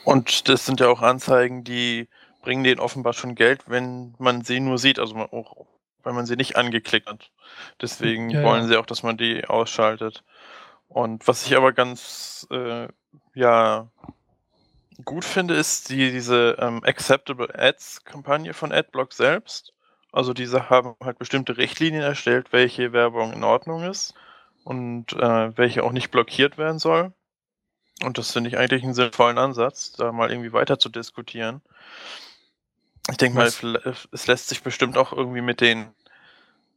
Und 0.04 0.48
das 0.48 0.66
sind 0.66 0.80
ja 0.80 0.88
auch 0.88 1.00
Anzeigen, 1.00 1.64
die 1.64 2.08
bringen 2.42 2.64
denen 2.64 2.80
offenbar 2.80 3.12
schon 3.12 3.34
Geld, 3.34 3.64
wenn 3.66 4.14
man 4.18 4.42
sie 4.42 4.60
nur 4.60 4.78
sieht, 4.78 4.98
also 4.98 5.16
auch 5.16 5.66
wenn 6.02 6.14
man 6.14 6.26
sie 6.26 6.36
nicht 6.36 6.56
angeklickt 6.56 7.08
hat. 7.08 7.30
Deswegen 7.80 8.30
ja, 8.30 8.42
wollen 8.42 8.62
ja. 8.62 8.68
sie 8.68 8.76
auch, 8.76 8.86
dass 8.86 9.02
man 9.02 9.16
die 9.16 9.44
ausschaltet. 9.44 10.24
Und 10.88 11.28
was 11.28 11.46
ich 11.46 11.56
aber 11.56 11.72
ganz 11.72 12.46
äh, 12.50 12.88
ja 13.34 13.88
gut 15.04 15.24
finde, 15.24 15.54
ist 15.54 15.90
die, 15.90 16.10
diese 16.10 16.56
ähm, 16.58 16.82
Acceptable 16.84 17.48
Ads-Kampagne 17.54 18.54
von 18.54 18.72
Adblock 18.72 19.12
selbst. 19.12 19.72
Also 20.12 20.32
diese 20.32 20.70
haben 20.70 20.94
halt 21.02 21.18
bestimmte 21.18 21.56
Richtlinien 21.56 22.02
erstellt, 22.02 22.52
welche 22.52 22.92
Werbung 22.92 23.32
in 23.32 23.44
Ordnung 23.44 23.84
ist 23.84 24.14
und 24.64 25.12
äh, 25.12 25.56
welche 25.56 25.84
auch 25.84 25.92
nicht 25.92 26.10
blockiert 26.10 26.58
werden 26.58 26.78
soll. 26.78 27.12
Und 28.02 28.18
das 28.18 28.32
finde 28.32 28.48
ich 28.48 28.58
eigentlich 28.58 28.84
einen 28.84 28.94
sinnvollen 28.94 29.38
Ansatz, 29.38 29.92
da 29.92 30.12
mal 30.12 30.30
irgendwie 30.30 30.52
weiter 30.52 30.78
zu 30.78 30.88
diskutieren. 30.88 31.62
Ich 33.10 33.16
denke 33.16 33.38
mal, 33.38 33.46
es 33.46 34.26
lässt 34.26 34.48
sich 34.48 34.62
bestimmt 34.62 34.98
auch 34.98 35.12
irgendwie 35.12 35.40
mit 35.40 35.60
den 35.60 35.88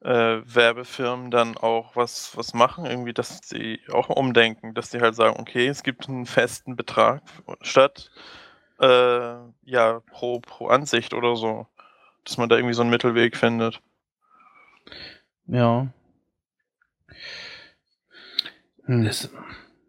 äh, 0.02 0.42
Werbefirmen 0.46 1.32
dann 1.32 1.58
auch 1.58 1.96
was, 1.96 2.36
was 2.36 2.54
machen, 2.54 2.86
irgendwie, 2.86 3.14
dass 3.14 3.40
sie 3.44 3.80
auch 3.92 4.10
umdenken, 4.10 4.74
dass 4.74 4.92
sie 4.92 5.00
halt 5.00 5.16
sagen, 5.16 5.40
okay, 5.40 5.68
es 5.68 5.84
gibt 5.84 6.10
einen 6.10 6.26
festen 6.26 6.76
Betrag 6.76 7.22
statt 7.62 8.12
äh, 8.80 9.36
ja 9.64 10.02
pro, 10.08 10.40
pro 10.40 10.68
Ansicht 10.68 11.14
oder 11.14 11.36
so. 11.36 11.68
Dass 12.26 12.38
man 12.38 12.50
da 12.50 12.56
irgendwie 12.56 12.74
so 12.74 12.82
einen 12.82 12.92
Mittelweg 12.92 13.38
findet. 13.38 13.82
Ja. 15.48 15.88
Hm. 18.86 19.10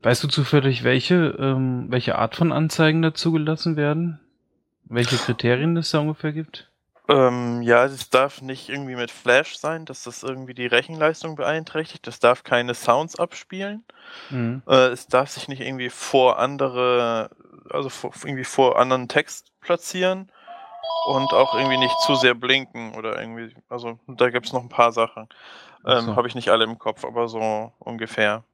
weißt 0.02 0.24
du 0.24 0.28
zufällig, 0.28 0.84
welche, 0.84 1.36
ähm, 1.38 1.86
welche 1.88 2.18
Art 2.18 2.36
von 2.36 2.52
Anzeigen 2.52 3.02
da 3.02 3.14
zugelassen 3.14 3.76
werden? 3.76 4.20
Welche 4.84 5.16
Kriterien 5.16 5.76
es 5.76 5.90
da 5.90 6.00
ungefähr 6.00 6.32
gibt? 6.32 6.71
Ähm, 7.08 7.62
ja, 7.62 7.84
es 7.84 8.10
darf 8.10 8.42
nicht 8.42 8.68
irgendwie 8.68 8.94
mit 8.94 9.10
Flash 9.10 9.56
sein, 9.56 9.84
dass 9.84 10.04
das 10.04 10.22
irgendwie 10.22 10.54
die 10.54 10.66
Rechenleistung 10.66 11.34
beeinträchtigt. 11.34 12.06
Das 12.06 12.20
darf 12.20 12.44
keine 12.44 12.74
Sounds 12.74 13.18
abspielen. 13.18 13.84
Mhm. 14.30 14.62
Äh, 14.68 14.88
es 14.88 15.08
darf 15.08 15.30
sich 15.30 15.48
nicht 15.48 15.60
irgendwie 15.60 15.90
vor 15.90 16.38
andere, 16.38 17.30
also 17.70 17.88
vor, 17.88 18.12
irgendwie 18.24 18.44
vor 18.44 18.78
anderen 18.78 19.08
Text 19.08 19.50
platzieren 19.60 20.30
und 21.06 21.32
auch 21.32 21.54
irgendwie 21.54 21.78
nicht 21.78 21.98
zu 22.00 22.14
sehr 22.14 22.34
blinken 22.34 22.94
oder 22.94 23.20
irgendwie, 23.20 23.54
also 23.68 23.98
da 24.06 24.30
gibt 24.30 24.46
es 24.46 24.52
noch 24.52 24.62
ein 24.62 24.68
paar 24.68 24.92
Sachen. 24.92 25.28
Ähm, 25.84 26.06
so. 26.06 26.16
Habe 26.16 26.28
ich 26.28 26.36
nicht 26.36 26.50
alle 26.50 26.64
im 26.64 26.78
Kopf, 26.78 27.04
aber 27.04 27.26
so 27.26 27.72
ungefähr. 27.80 28.44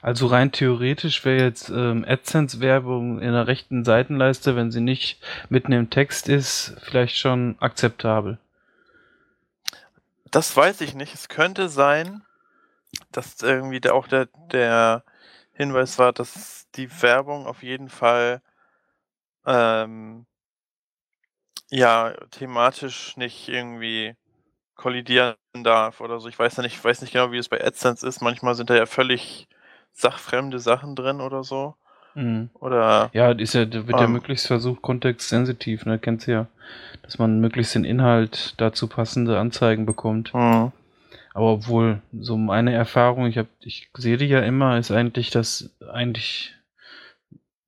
Also 0.00 0.26
rein 0.26 0.52
theoretisch 0.52 1.24
wäre 1.24 1.44
jetzt 1.44 1.68
ähm, 1.68 2.04
AdSense-Werbung 2.06 3.20
in 3.20 3.32
der 3.32 3.46
rechten 3.46 3.84
Seitenleiste, 3.84 4.56
wenn 4.56 4.72
sie 4.72 4.80
nicht 4.80 5.20
mitten 5.48 5.72
im 5.72 5.90
Text 5.90 6.28
ist, 6.28 6.76
vielleicht 6.82 7.16
schon 7.16 7.56
akzeptabel. 7.60 8.38
Das 10.30 10.56
weiß 10.56 10.80
ich 10.80 10.94
nicht. 10.94 11.14
Es 11.14 11.28
könnte 11.28 11.68
sein, 11.68 12.22
dass 13.12 13.40
irgendwie 13.42 13.80
der, 13.80 13.94
auch 13.94 14.08
der, 14.08 14.28
der 14.50 15.04
Hinweis 15.52 15.98
war, 15.98 16.12
dass 16.12 16.66
die 16.74 16.90
Werbung 17.02 17.46
auf 17.46 17.62
jeden 17.62 17.88
Fall 17.88 18.40
ähm, 19.46 20.26
ja 21.70 22.14
thematisch 22.30 23.16
nicht 23.16 23.48
irgendwie 23.48 24.16
kollidieren 24.74 25.36
darf 25.52 26.00
oder 26.00 26.18
so. 26.18 26.28
Ich 26.28 26.38
weiß 26.38 26.56
ja 26.56 26.62
nicht, 26.62 26.76
ich 26.76 26.84
weiß 26.84 27.02
nicht 27.02 27.12
genau, 27.12 27.30
wie 27.30 27.38
es 27.38 27.48
bei 27.48 27.64
AdSense 27.64 28.06
ist. 28.06 28.20
Manchmal 28.20 28.54
sind 28.54 28.70
da 28.70 28.74
ja 28.74 28.86
völlig 28.86 29.48
sachfremde 29.92 30.58
Sachen 30.58 30.94
drin 30.96 31.20
oder 31.20 31.44
so. 31.44 31.74
Mhm. 32.14 32.50
Oder 32.54 33.10
Ja, 33.12 33.30
ist 33.32 33.54
ja, 33.54 33.64
da 33.64 33.86
wird 33.86 33.98
ja 33.98 34.06
Ähm. 34.06 34.12
möglichst 34.12 34.46
versucht, 34.46 34.82
kontextsensitiv, 34.82 35.86
ne? 35.86 35.98
Kennst 35.98 36.26
du 36.26 36.32
ja. 36.32 36.46
Dass 37.02 37.18
man 37.18 37.40
möglichst 37.40 37.74
den 37.74 37.84
Inhalt 37.84 38.54
dazu 38.58 38.86
passende 38.86 39.38
Anzeigen 39.38 39.86
bekommt. 39.86 40.32
hm, 40.32 40.72
Aber 41.34 41.52
obwohl, 41.52 42.02
so 42.12 42.36
meine 42.36 42.72
Erfahrung, 42.74 43.26
ich 43.26 43.38
hab, 43.38 43.46
ich 43.60 43.88
sehe 43.96 44.16
die 44.18 44.26
ja 44.26 44.40
immer, 44.40 44.78
ist 44.78 44.90
eigentlich, 44.90 45.30
dass 45.30 45.70
eigentlich 45.90 46.54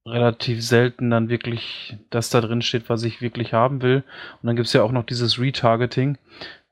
relativ 0.06 0.62
selten 0.62 1.10
dann 1.10 1.28
wirklich 1.30 1.96
das 2.10 2.28
da 2.28 2.40
drin 2.42 2.60
steht, 2.62 2.88
was 2.90 3.02
ich 3.04 3.22
wirklich 3.22 3.54
haben 3.54 3.80
will. 3.82 4.04
Und 4.42 4.46
dann 4.46 4.56
gibt's 4.56 4.74
ja 4.74 4.82
auch 4.82 4.92
noch 4.92 5.04
dieses 5.04 5.38
Retargeting. 5.40 6.18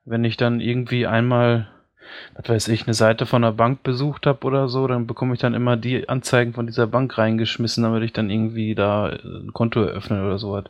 Wenn 0.05 0.25
ich 0.25 0.37
dann 0.37 0.61
irgendwie 0.61 1.07
einmal, 1.07 1.69
was 2.35 2.49
weiß 2.49 2.69
ich, 2.69 2.87
eine 2.87 2.95
Seite 2.95 3.27
von 3.27 3.45
einer 3.45 3.53
Bank 3.53 3.83
besucht 3.83 4.27
habe 4.27 4.47
oder 4.47 4.69
so, 4.69 4.87
dann 4.87 5.07
bekomme 5.07 5.35
ich 5.35 5.41
dann 5.41 5.55
immer 5.55 5.77
die 5.77 6.09
Anzeigen 6.09 6.53
von 6.53 6.67
dieser 6.67 6.87
Bank 6.87 7.17
reingeschmissen, 7.19 7.83
damit 7.83 8.03
ich 8.03 8.13
dann 8.13 8.31
irgendwie 8.31 8.75
da 8.75 9.11
äh, 9.11 9.19
ein 9.23 9.53
Konto 9.53 9.83
eröffne 9.83 10.25
oder 10.25 10.39
sowas. 10.39 10.65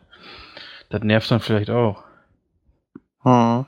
Das 0.91 1.03
nervt 1.03 1.31
dann 1.31 1.41
vielleicht 1.41 1.71
auch. 1.71 2.05
hm. 3.25 3.67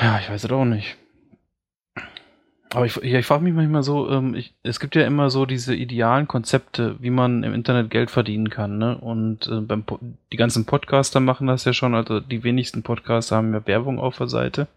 Ja, 0.00 0.18
ich 0.20 0.30
weiß 0.30 0.44
es 0.44 0.50
auch 0.50 0.64
nicht. 0.64 0.96
Aber 2.74 2.84
ich, 2.84 2.96
ja, 2.96 3.18
ich 3.18 3.26
frage 3.26 3.44
mich 3.44 3.54
manchmal 3.54 3.82
so, 3.82 4.10
ähm, 4.10 4.34
ich, 4.34 4.52
es 4.62 4.78
gibt 4.78 4.94
ja 4.94 5.06
immer 5.06 5.30
so 5.30 5.46
diese 5.46 5.74
idealen 5.74 6.28
Konzepte, 6.28 6.96
wie 7.00 7.08
man 7.08 7.42
im 7.42 7.54
Internet 7.54 7.90
Geld 7.90 8.10
verdienen 8.10 8.50
kann, 8.50 8.76
ne? 8.76 8.98
Und 8.98 9.46
äh, 9.48 9.60
beim 9.60 9.84
die 10.32 10.36
ganzen 10.36 10.66
Podcaster 10.66 11.20
machen 11.20 11.46
das 11.46 11.64
ja 11.64 11.72
schon, 11.72 11.94
also 11.94 12.20
die 12.20 12.44
wenigsten 12.44 12.82
Podcaster 12.82 13.36
haben 13.36 13.54
ja 13.54 13.66
Werbung 13.66 13.98
auf 13.98 14.18
der 14.18 14.28
Seite 14.28 14.68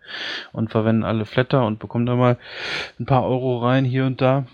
und 0.53 0.71
verwenden 0.71 1.03
alle 1.03 1.25
Flatter 1.25 1.65
und 1.65 1.79
bekommen 1.79 2.05
da 2.05 2.15
mal 2.15 2.37
ein 2.97 3.05
paar 3.05 3.25
Euro 3.25 3.59
rein 3.59 3.83
hier 3.83 4.05
und 4.05 4.21
da. 4.21 4.45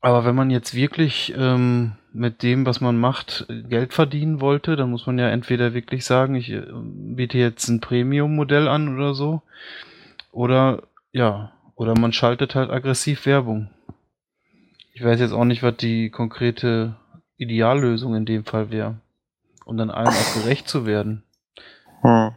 Aber 0.00 0.24
wenn 0.24 0.34
man 0.34 0.50
jetzt 0.50 0.74
wirklich 0.74 1.34
ähm, 1.36 1.92
mit 2.12 2.42
dem, 2.42 2.66
was 2.66 2.80
man 2.80 2.98
macht, 2.98 3.46
Geld 3.68 3.92
verdienen 3.92 4.40
wollte, 4.40 4.74
dann 4.74 4.90
muss 4.90 5.06
man 5.06 5.18
ja 5.18 5.28
entweder 5.28 5.74
wirklich 5.74 6.04
sagen, 6.04 6.34
ich 6.34 6.50
äh, 6.50 6.62
biete 6.72 7.38
jetzt 7.38 7.68
ein 7.68 7.80
Premium-Modell 7.80 8.66
an 8.66 8.96
oder 8.96 9.14
so. 9.14 9.42
Oder 10.32 10.82
ja, 11.12 11.52
oder 11.78 11.96
man 11.96 12.12
schaltet 12.12 12.56
halt 12.56 12.70
aggressiv 12.70 13.24
Werbung. 13.24 13.70
Ich 14.92 15.02
weiß 15.02 15.20
jetzt 15.20 15.32
auch 15.32 15.44
nicht, 15.44 15.62
was 15.62 15.76
die 15.76 16.10
konkrete 16.10 16.96
Ideallösung 17.36 18.16
in 18.16 18.26
dem 18.26 18.44
Fall 18.44 18.70
wäre. 18.70 18.96
Um 19.64 19.76
dann 19.76 19.90
allen 19.90 20.08
auch 20.08 20.34
gerecht 20.34 20.68
zu 20.68 20.86
werden. 20.86 21.22
Hm. 22.02 22.32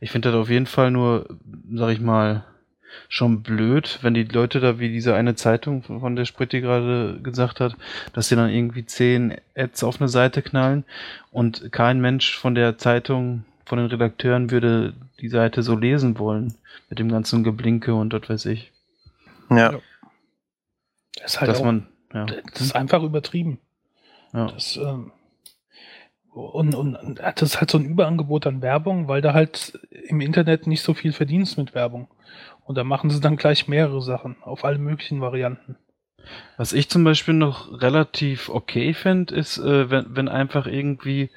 Ich 0.00 0.10
finde 0.10 0.32
das 0.32 0.40
auf 0.40 0.50
jeden 0.50 0.66
Fall 0.66 0.90
nur, 0.90 1.38
sag 1.72 1.90
ich 1.90 2.00
mal, 2.00 2.44
schon 3.08 3.42
blöd, 3.42 4.00
wenn 4.02 4.14
die 4.14 4.24
Leute 4.24 4.58
da, 4.58 4.80
wie 4.80 4.88
diese 4.88 5.14
eine 5.14 5.36
Zeitung, 5.36 5.82
von 5.82 6.16
der 6.16 6.24
Spritti 6.24 6.60
gerade 6.60 7.20
gesagt 7.22 7.60
hat, 7.60 7.76
dass 8.12 8.28
sie 8.28 8.36
dann 8.36 8.50
irgendwie 8.50 8.86
zehn 8.86 9.36
Ads 9.56 9.84
auf 9.84 10.00
eine 10.00 10.08
Seite 10.08 10.42
knallen 10.42 10.84
und 11.30 11.70
kein 11.70 12.00
Mensch 12.00 12.36
von 12.36 12.56
der 12.56 12.76
Zeitung, 12.76 13.44
von 13.66 13.78
den 13.78 13.86
Redakteuren 13.86 14.50
würde 14.50 14.94
die 15.20 15.28
Seite 15.28 15.62
so 15.62 15.76
lesen 15.76 16.18
wollen. 16.18 16.54
Mit 16.94 17.00
dem 17.00 17.08
ganzen 17.08 17.42
Geblinke 17.42 17.92
und 17.92 18.12
was 18.12 18.28
weiß 18.28 18.46
ich. 18.46 18.72
Ja. 19.50 19.72
Ja. 19.72 19.80
Das 21.16 21.32
ist 21.32 21.40
halt 21.40 21.50
Dass 21.50 21.58
auch, 21.58 21.64
man, 21.64 21.88
ja. 22.12 22.24
das 22.24 22.60
ist 22.60 22.76
einfach 22.76 23.02
übertrieben. 23.02 23.58
ja. 24.32 24.46
Das, 24.46 24.76
ähm, 24.76 25.10
und, 26.30 26.76
und 26.76 26.94
und 26.94 27.18
das 27.18 27.42
ist 27.42 27.58
halt 27.58 27.72
so 27.72 27.78
ein 27.78 27.84
Überangebot 27.84 28.46
an 28.46 28.62
Werbung, 28.62 29.08
weil 29.08 29.22
da 29.22 29.34
halt 29.34 29.76
im 30.06 30.20
Internet 30.20 30.68
nicht 30.68 30.82
so 30.82 30.94
viel 30.94 31.12
verdienst 31.12 31.58
mit 31.58 31.74
Werbung. 31.74 32.06
Und 32.62 32.78
da 32.78 32.84
machen 32.84 33.10
sie 33.10 33.20
dann 33.20 33.34
gleich 33.36 33.66
mehrere 33.66 34.00
Sachen 34.00 34.36
auf 34.44 34.64
alle 34.64 34.78
möglichen 34.78 35.20
Varianten. 35.20 35.74
Was 36.56 36.72
ich 36.72 36.88
zum 36.88 37.04
Beispiel 37.04 37.34
noch 37.34 37.80
relativ 37.82 38.48
okay 38.48 38.94
finde, 38.94 39.34
ist, 39.34 39.58
äh, 39.58 39.90
wenn, 39.90 40.06
wenn 40.16 40.28
einfach 40.28 40.66
irgendwie 40.66 41.30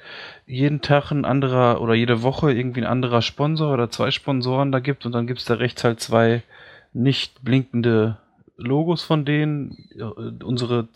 jeden 0.46 0.80
Tag 0.80 1.10
ein 1.10 1.24
anderer 1.24 1.80
oder 1.80 1.94
jede 1.94 2.22
Woche 2.22 2.52
irgendwie 2.52 2.80
ein 2.80 2.86
anderer 2.86 3.20
Sponsor 3.22 3.72
oder 3.74 3.90
zwei 3.90 4.10
Sponsoren 4.10 4.72
da 4.72 4.78
gibt 4.78 5.04
und 5.06 5.12
dann 5.12 5.26
gibt's 5.26 5.44
da 5.44 5.54
rechts 5.54 5.84
halt 5.84 6.00
zwei 6.00 6.42
nicht 6.92 7.42
blinkende 7.44 8.16
Logos 8.56 9.02
von 9.02 9.24
denen. 9.24 9.88
Äh, 9.96 10.44
Unsere, 10.44 10.88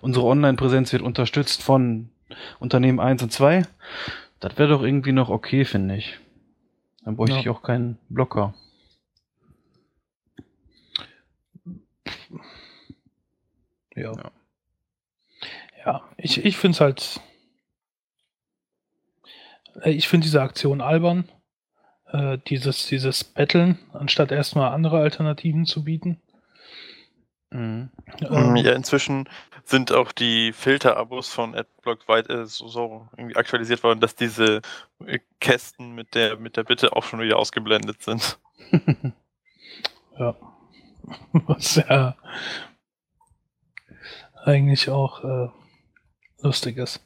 unsere 0.00 0.26
Online-Präsenz 0.26 0.92
wird 0.92 1.02
unterstützt 1.02 1.62
von 1.62 2.08
Unternehmen 2.58 3.00
1 3.00 3.22
und 3.22 3.32
2. 3.32 3.62
Das 4.40 4.58
wäre 4.58 4.68
doch 4.70 4.82
irgendwie 4.82 5.12
noch 5.12 5.28
okay, 5.30 5.64
finde 5.64 5.96
ich. 5.96 6.18
Dann 7.04 7.16
bräuchte 7.16 7.36
Ja. 7.36 7.40
ich 7.40 7.48
auch 7.50 7.62
keinen 7.62 7.98
Blocker. 8.08 8.54
Ja. 13.96 14.12
Ja. 14.12 14.30
Ja, 15.84 16.02
ich, 16.16 16.44
ich 16.44 16.56
finde 16.56 16.74
es 16.74 16.80
halt. 16.80 17.20
äh, 19.82 19.90
Ich 19.90 20.08
finde 20.08 20.24
diese 20.24 20.42
Aktion 20.42 20.80
albern. 20.80 21.28
Äh, 22.12 22.38
dieses, 22.46 22.86
dieses 22.86 23.24
Betteln, 23.24 23.78
anstatt 23.92 24.30
erstmal 24.30 24.72
andere 24.72 25.00
Alternativen 25.00 25.66
zu 25.66 25.82
bieten. 25.84 26.20
Mhm. 27.50 27.90
Ähm, 28.20 28.56
Ja, 28.56 28.72
inzwischen 28.72 29.28
sind 29.64 29.90
auch 29.92 30.12
die 30.12 30.52
Filter-Abos 30.52 31.28
von 31.28 31.54
Adblock 31.54 32.06
weit 32.08 32.30
äh, 32.30 32.46
so, 32.46 32.68
so 32.68 33.08
irgendwie 33.16 33.36
aktualisiert 33.36 33.82
worden, 33.82 34.00
dass 34.00 34.14
diese 34.14 34.60
äh, 35.04 35.18
Kästen 35.40 35.94
mit 35.94 36.14
der 36.14 36.36
mit 36.36 36.56
der 36.56 36.62
Bitte 36.64 36.94
auch 36.94 37.02
schon 37.04 37.20
wieder 37.20 37.38
ausgeblendet 37.38 38.02
sind. 38.02 38.38
Ja. 40.18 40.34
Was 41.32 41.74
ja 41.76 42.16
eigentlich 44.46 44.88
auch 44.90 45.24
äh, 45.24 45.48
lustig 46.40 46.78
ist. 46.78 47.00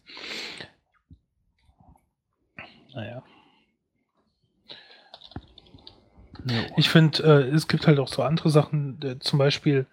Naja. 2.95 3.23
Ich 6.77 6.89
finde, 6.89 7.23
äh, 7.23 7.55
es 7.55 7.69
gibt 7.69 7.87
halt 7.87 7.99
auch 7.99 8.09
so 8.09 8.23
andere 8.23 8.51
Sachen, 8.51 9.01
äh, 9.03 9.19
zum 9.19 9.39
Beispiel, 9.39 9.87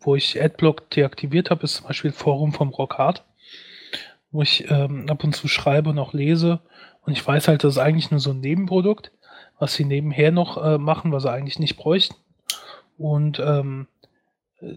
wo 0.00 0.14
ich 0.14 0.42
Adblock 0.42 0.90
deaktiviert 0.90 1.50
habe, 1.50 1.64
ist 1.64 1.76
zum 1.76 1.86
Beispiel 1.86 2.12
Forum 2.12 2.52
vom 2.52 2.68
Rockhard, 2.68 3.24
wo 4.30 4.42
ich 4.42 4.70
ähm, 4.70 5.08
ab 5.08 5.24
und 5.24 5.34
zu 5.34 5.48
schreibe 5.48 5.90
und 5.90 5.98
auch 5.98 6.12
lese. 6.12 6.60
Und 7.02 7.12
ich 7.12 7.26
weiß 7.26 7.48
halt, 7.48 7.64
das 7.64 7.74
ist 7.74 7.78
eigentlich 7.78 8.10
nur 8.10 8.20
so 8.20 8.30
ein 8.30 8.40
Nebenprodukt, 8.40 9.10
was 9.58 9.74
sie 9.74 9.84
nebenher 9.84 10.32
noch 10.32 10.62
äh, 10.62 10.78
machen, 10.78 11.12
was 11.12 11.22
sie 11.22 11.30
eigentlich 11.30 11.58
nicht 11.58 11.76
bräuchten. 11.76 12.16
Und 12.98 13.38
ähm, 13.38 13.86
äh, 14.60 14.76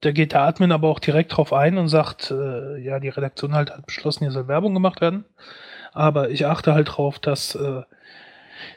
da 0.00 0.12
geht 0.12 0.32
der 0.32 0.42
Admin 0.42 0.72
aber 0.72 0.88
auch 0.88 0.98
direkt 0.98 1.36
drauf 1.36 1.52
ein 1.52 1.76
und 1.78 1.88
sagt, 1.88 2.30
äh, 2.30 2.78
ja, 2.78 3.00
die 3.00 3.08
Redaktion 3.10 3.54
halt 3.54 3.70
hat 3.70 3.86
beschlossen, 3.86 4.20
hier 4.24 4.30
soll 4.32 4.48
Werbung 4.48 4.74
gemacht 4.74 5.00
werden. 5.00 5.24
Aber 5.92 6.30
ich 6.30 6.46
achte 6.46 6.72
halt 6.74 6.96
drauf, 6.96 7.18
dass 7.18 7.54
äh, 7.54 7.82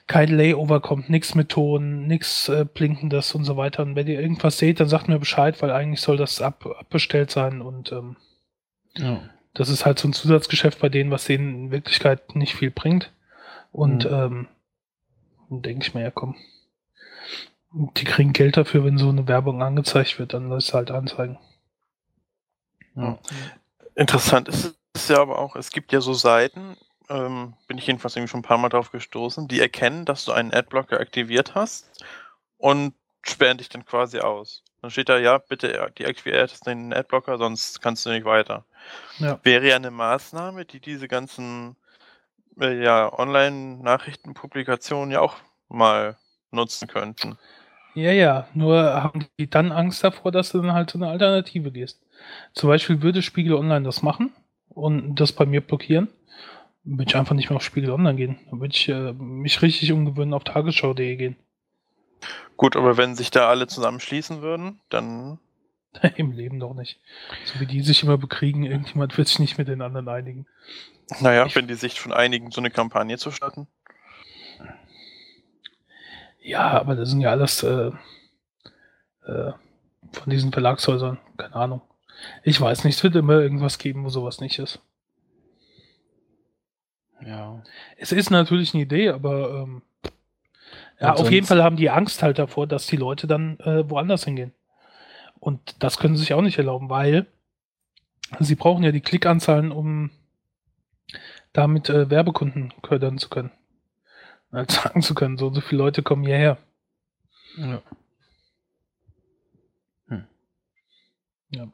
kein 0.07 0.29
Layover 0.35 0.81
kommt, 0.81 1.09
nichts 1.09 1.35
mit 1.35 1.49
Ton, 1.49 2.07
nichts 2.07 2.49
äh, 2.49 2.65
Blinkendes 2.65 3.35
und 3.35 3.43
so 3.45 3.55
weiter. 3.57 3.83
Und 3.83 3.95
wenn 3.95 4.07
ihr 4.07 4.19
irgendwas 4.19 4.57
seht, 4.57 4.79
dann 4.79 4.87
sagt 4.89 5.07
mir 5.07 5.19
Bescheid, 5.19 5.61
weil 5.61 5.71
eigentlich 5.71 6.01
soll 6.01 6.17
das 6.17 6.41
ab, 6.41 6.65
abbestellt 6.79 7.31
sein 7.31 7.61
und 7.61 7.91
ähm, 7.91 8.15
Ja. 8.97 9.21
das 9.53 9.69
ist 9.69 9.85
halt 9.85 9.99
so 9.99 10.07
ein 10.07 10.13
Zusatzgeschäft 10.13 10.79
bei 10.79 10.89
denen, 10.89 11.11
was 11.11 11.25
denen 11.25 11.65
in 11.65 11.71
Wirklichkeit 11.71 12.35
nicht 12.35 12.55
viel 12.55 12.71
bringt. 12.71 13.11
Und 13.71 14.05
Mhm. 14.05 14.11
ähm, 14.13 14.47
dann 15.49 15.61
denke 15.61 15.85
ich 15.85 15.93
mir, 15.93 16.01
ja 16.01 16.11
komm. 16.11 16.35
Die 17.73 18.05
kriegen 18.05 18.33
Geld 18.33 18.55
dafür, 18.57 18.85
wenn 18.85 18.97
so 18.97 19.09
eine 19.09 19.27
Werbung 19.27 19.63
angezeigt 19.63 20.19
wird, 20.19 20.33
dann 20.33 20.49
lass 20.49 20.67
es 20.67 20.73
halt 20.73 20.91
anzeigen. 20.91 21.39
Ja. 22.95 23.17
Interessant 23.95 24.47
ist 24.47 24.75
es 24.93 25.07
ja 25.07 25.19
aber 25.19 25.39
auch, 25.39 25.55
es 25.55 25.71
gibt 25.71 25.91
ja 25.91 25.99
so 25.99 26.13
Seiten, 26.13 26.77
ähm, 27.09 27.55
bin 27.67 27.79
ich 27.79 27.87
jedenfalls 27.87 28.15
irgendwie 28.15 28.29
schon 28.29 28.41
ein 28.41 28.43
paar 28.43 28.59
Mal 28.59 28.69
drauf 28.69 28.91
gestoßen, 28.91 29.47
die 29.47 29.59
erkennen, 29.59 30.05
dass 30.05 30.25
du 30.25 30.31
einen 30.31 30.53
Adblocker 30.53 30.99
aktiviert 30.99 31.55
hast 31.55 32.03
und 32.57 32.93
sperren 33.23 33.57
dich 33.57 33.69
dann 33.69 33.85
quasi 33.85 34.19
aus. 34.19 34.63
Dann 34.81 34.91
steht 34.91 35.09
da, 35.09 35.17
ja, 35.17 35.37
bitte 35.37 35.91
deaktiviert 35.97 36.65
den 36.67 36.93
Adblocker, 36.93 37.37
sonst 37.37 37.81
kannst 37.81 38.05
du 38.05 38.11
nicht 38.11 38.25
weiter. 38.25 38.65
Ja. 39.17 39.39
Wäre 39.43 39.67
ja 39.69 39.77
eine 39.77 39.91
Maßnahme, 39.91 40.65
die 40.65 40.79
diese 40.79 41.07
ganzen 41.07 41.75
äh, 42.59 42.83
ja, 42.83 43.11
Online-Nachrichtenpublikationen 43.17 45.11
ja 45.11 45.21
auch 45.21 45.37
mal 45.69 46.17
nutzen 46.51 46.87
könnten. 46.87 47.37
Ja, 47.95 48.11
ja, 48.11 48.47
nur 48.53 48.81
haben 49.03 49.25
die 49.39 49.49
dann 49.49 49.71
Angst 49.71 50.03
davor, 50.03 50.31
dass 50.31 50.51
du 50.51 50.59
dann 50.61 50.73
halt 50.73 50.89
so 50.89 50.97
eine 50.97 51.07
Alternative 51.09 51.71
gehst. 51.71 52.01
Zum 52.53 52.69
Beispiel 52.69 53.01
würde 53.01 53.21
Spiegel 53.21 53.53
Online 53.53 53.85
das 53.85 54.01
machen 54.01 54.31
und 54.69 55.15
das 55.15 55.31
bei 55.31 55.45
mir 55.45 55.61
blockieren, 55.61 56.07
würde 56.83 57.09
ich 57.09 57.15
einfach 57.15 57.35
nicht 57.35 57.49
mehr 57.49 57.57
auf 57.57 57.63
Spiegel 57.63 57.91
Online 57.91 58.15
gehen. 58.15 58.39
Dann 58.49 58.59
würde 58.59 58.73
ich 58.73 58.89
äh, 58.89 59.13
mich 59.13 59.61
richtig 59.61 59.91
umgewöhnen, 59.91 60.33
auf 60.33 60.43
tagesschau.de 60.43 61.15
gehen. 61.15 61.35
Gut, 62.57 62.75
aber 62.75 62.97
wenn 62.97 63.15
sich 63.15 63.29
da 63.31 63.47
alle 63.49 63.67
zusammenschließen 63.67 64.41
würden, 64.41 64.79
dann 64.89 65.39
Im 66.15 66.31
Leben 66.31 66.59
doch 66.59 66.73
nicht. 66.73 66.99
So 67.45 67.59
wie 67.59 67.67
die 67.67 67.81
sich 67.81 68.01
immer 68.03 68.17
bekriegen, 68.17 68.63
irgendjemand 68.63 69.15
wird 69.17 69.27
sich 69.27 69.37
nicht 69.39 69.59
mit 69.59 69.67
den 69.67 69.81
anderen 69.83 70.07
einigen. 70.07 70.47
Naja, 71.19 71.45
Ich- 71.45 71.55
wenn 71.55 71.67
die 71.67 71.75
sich 71.75 71.99
von 72.01 72.11
einigen, 72.11 72.49
so 72.49 72.59
eine 72.61 72.71
Kampagne 72.71 73.17
zu 73.19 73.29
starten. 73.29 73.67
Ja, 76.43 76.71
aber 76.71 76.95
das 76.95 77.09
sind 77.09 77.21
ja 77.21 77.31
alles 77.31 77.63
äh, 77.63 77.91
äh, 79.25 79.53
von 80.11 80.29
diesen 80.29 80.51
Verlagshäusern, 80.51 81.17
keine 81.37 81.55
Ahnung. 81.55 81.81
Ich 82.43 82.59
weiß 82.59 82.83
nicht, 82.83 82.97
es 82.97 83.03
wird 83.03 83.15
immer 83.15 83.39
irgendwas 83.39 83.77
geben, 83.77 84.03
wo 84.03 84.09
sowas 84.09 84.41
nicht 84.41 84.59
ist. 84.59 84.81
Ja. 87.25 87.63
Es 87.97 88.11
ist 88.11 88.29
natürlich 88.29 88.73
eine 88.73 88.83
Idee, 88.83 89.09
aber 89.09 89.63
ähm, 89.63 89.81
ja, 90.99 91.13
auf 91.13 91.31
jeden 91.31 91.47
Fall 91.47 91.63
haben 91.63 91.77
die 91.77 91.89
Angst 91.89 92.21
halt 92.21 92.39
davor, 92.39 92.67
dass 92.67 92.87
die 92.87 92.97
Leute 92.97 93.25
dann 93.25 93.59
äh, 93.59 93.89
woanders 93.89 94.25
hingehen. 94.25 94.53
Und 95.39 95.81
das 95.83 95.97
können 95.97 96.15
sie 96.15 96.21
sich 96.21 96.33
auch 96.33 96.41
nicht 96.41 96.57
erlauben, 96.57 96.89
weil 96.89 97.25
sie 98.39 98.55
brauchen 98.55 98.83
ja 98.83 98.91
die 98.91 99.01
Klickanzahlen, 99.01 99.71
um 99.71 100.11
damit 101.53 101.89
äh, 101.89 102.09
Werbekunden 102.09 102.73
ködern 102.81 103.17
zu 103.17 103.29
können. 103.29 103.51
Halt 104.53 104.71
sagen 104.71 105.01
zu 105.01 105.13
können, 105.15 105.37
so 105.37 105.47
und 105.47 105.55
so 105.55 105.61
viele 105.61 105.79
Leute 105.79 106.03
kommen 106.03 106.23
hierher. 106.23 106.57
ja. 107.57 107.81
Ja. 111.49 111.67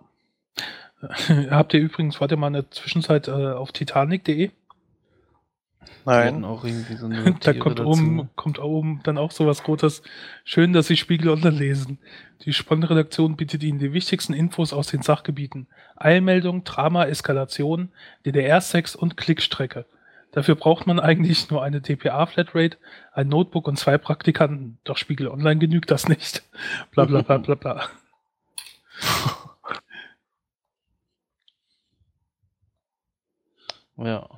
Habt 1.49 1.73
ihr 1.73 1.79
übrigens, 1.79 2.19
warte 2.19 2.35
mal, 2.35 2.47
in 2.47 2.53
der 2.53 2.71
Zwischenzeit 2.71 3.27
äh, 3.27 3.31
auf 3.31 3.71
titanic.de? 3.71 4.51
Nein. 6.05 6.43
auch 6.43 6.65
irgendwie 6.65 6.95
so 6.95 7.05
eine 7.05 7.35
Da 7.39 7.53
kommt 7.53 7.79
dazu. 7.79 7.89
oben, 7.89 8.29
kommt 8.35 8.59
oben 8.59 9.01
dann 9.03 9.17
auch 9.17 9.31
sowas 9.31 9.67
Rotes. 9.67 10.01
Schön, 10.43 10.73
dass 10.73 10.87
Sie 10.87 10.97
Spiegel 10.97 11.29
Online 11.29 11.55
lesen. 11.55 11.99
Die 12.41 12.53
Spannredaktion 12.53 13.37
bietet 13.37 13.63
Ihnen 13.63 13.79
die 13.79 13.93
wichtigsten 13.93 14.33
Infos 14.33 14.73
aus 14.73 14.87
den 14.87 15.01
Sachgebieten. 15.01 15.67
Eilmeldung, 15.95 16.63
Drama, 16.63 17.05
Eskalation, 17.05 17.91
DDR-Sex 18.25 18.95
und 18.95 19.17
Klickstrecke. 19.17 19.85
Dafür 20.31 20.55
braucht 20.55 20.85
man 20.85 20.99
eigentlich 20.99 21.49
nur 21.49 21.63
eine 21.63 21.81
DPA-Flatrate, 21.81 22.77
ein 23.13 23.27
Notebook 23.29 23.67
und 23.67 23.77
zwei 23.77 23.97
Praktikanten. 23.97 24.77
Doch 24.83 24.97
Spiegel 24.97 25.27
Online 25.27 25.59
genügt 25.59 25.89
das 25.89 26.07
nicht. 26.07 26.43
Bla 26.91 27.05
bla 27.05 27.21
bla 27.21 27.37
bla 27.37 27.55
bla. 27.55 27.89
Ja. 34.01 34.29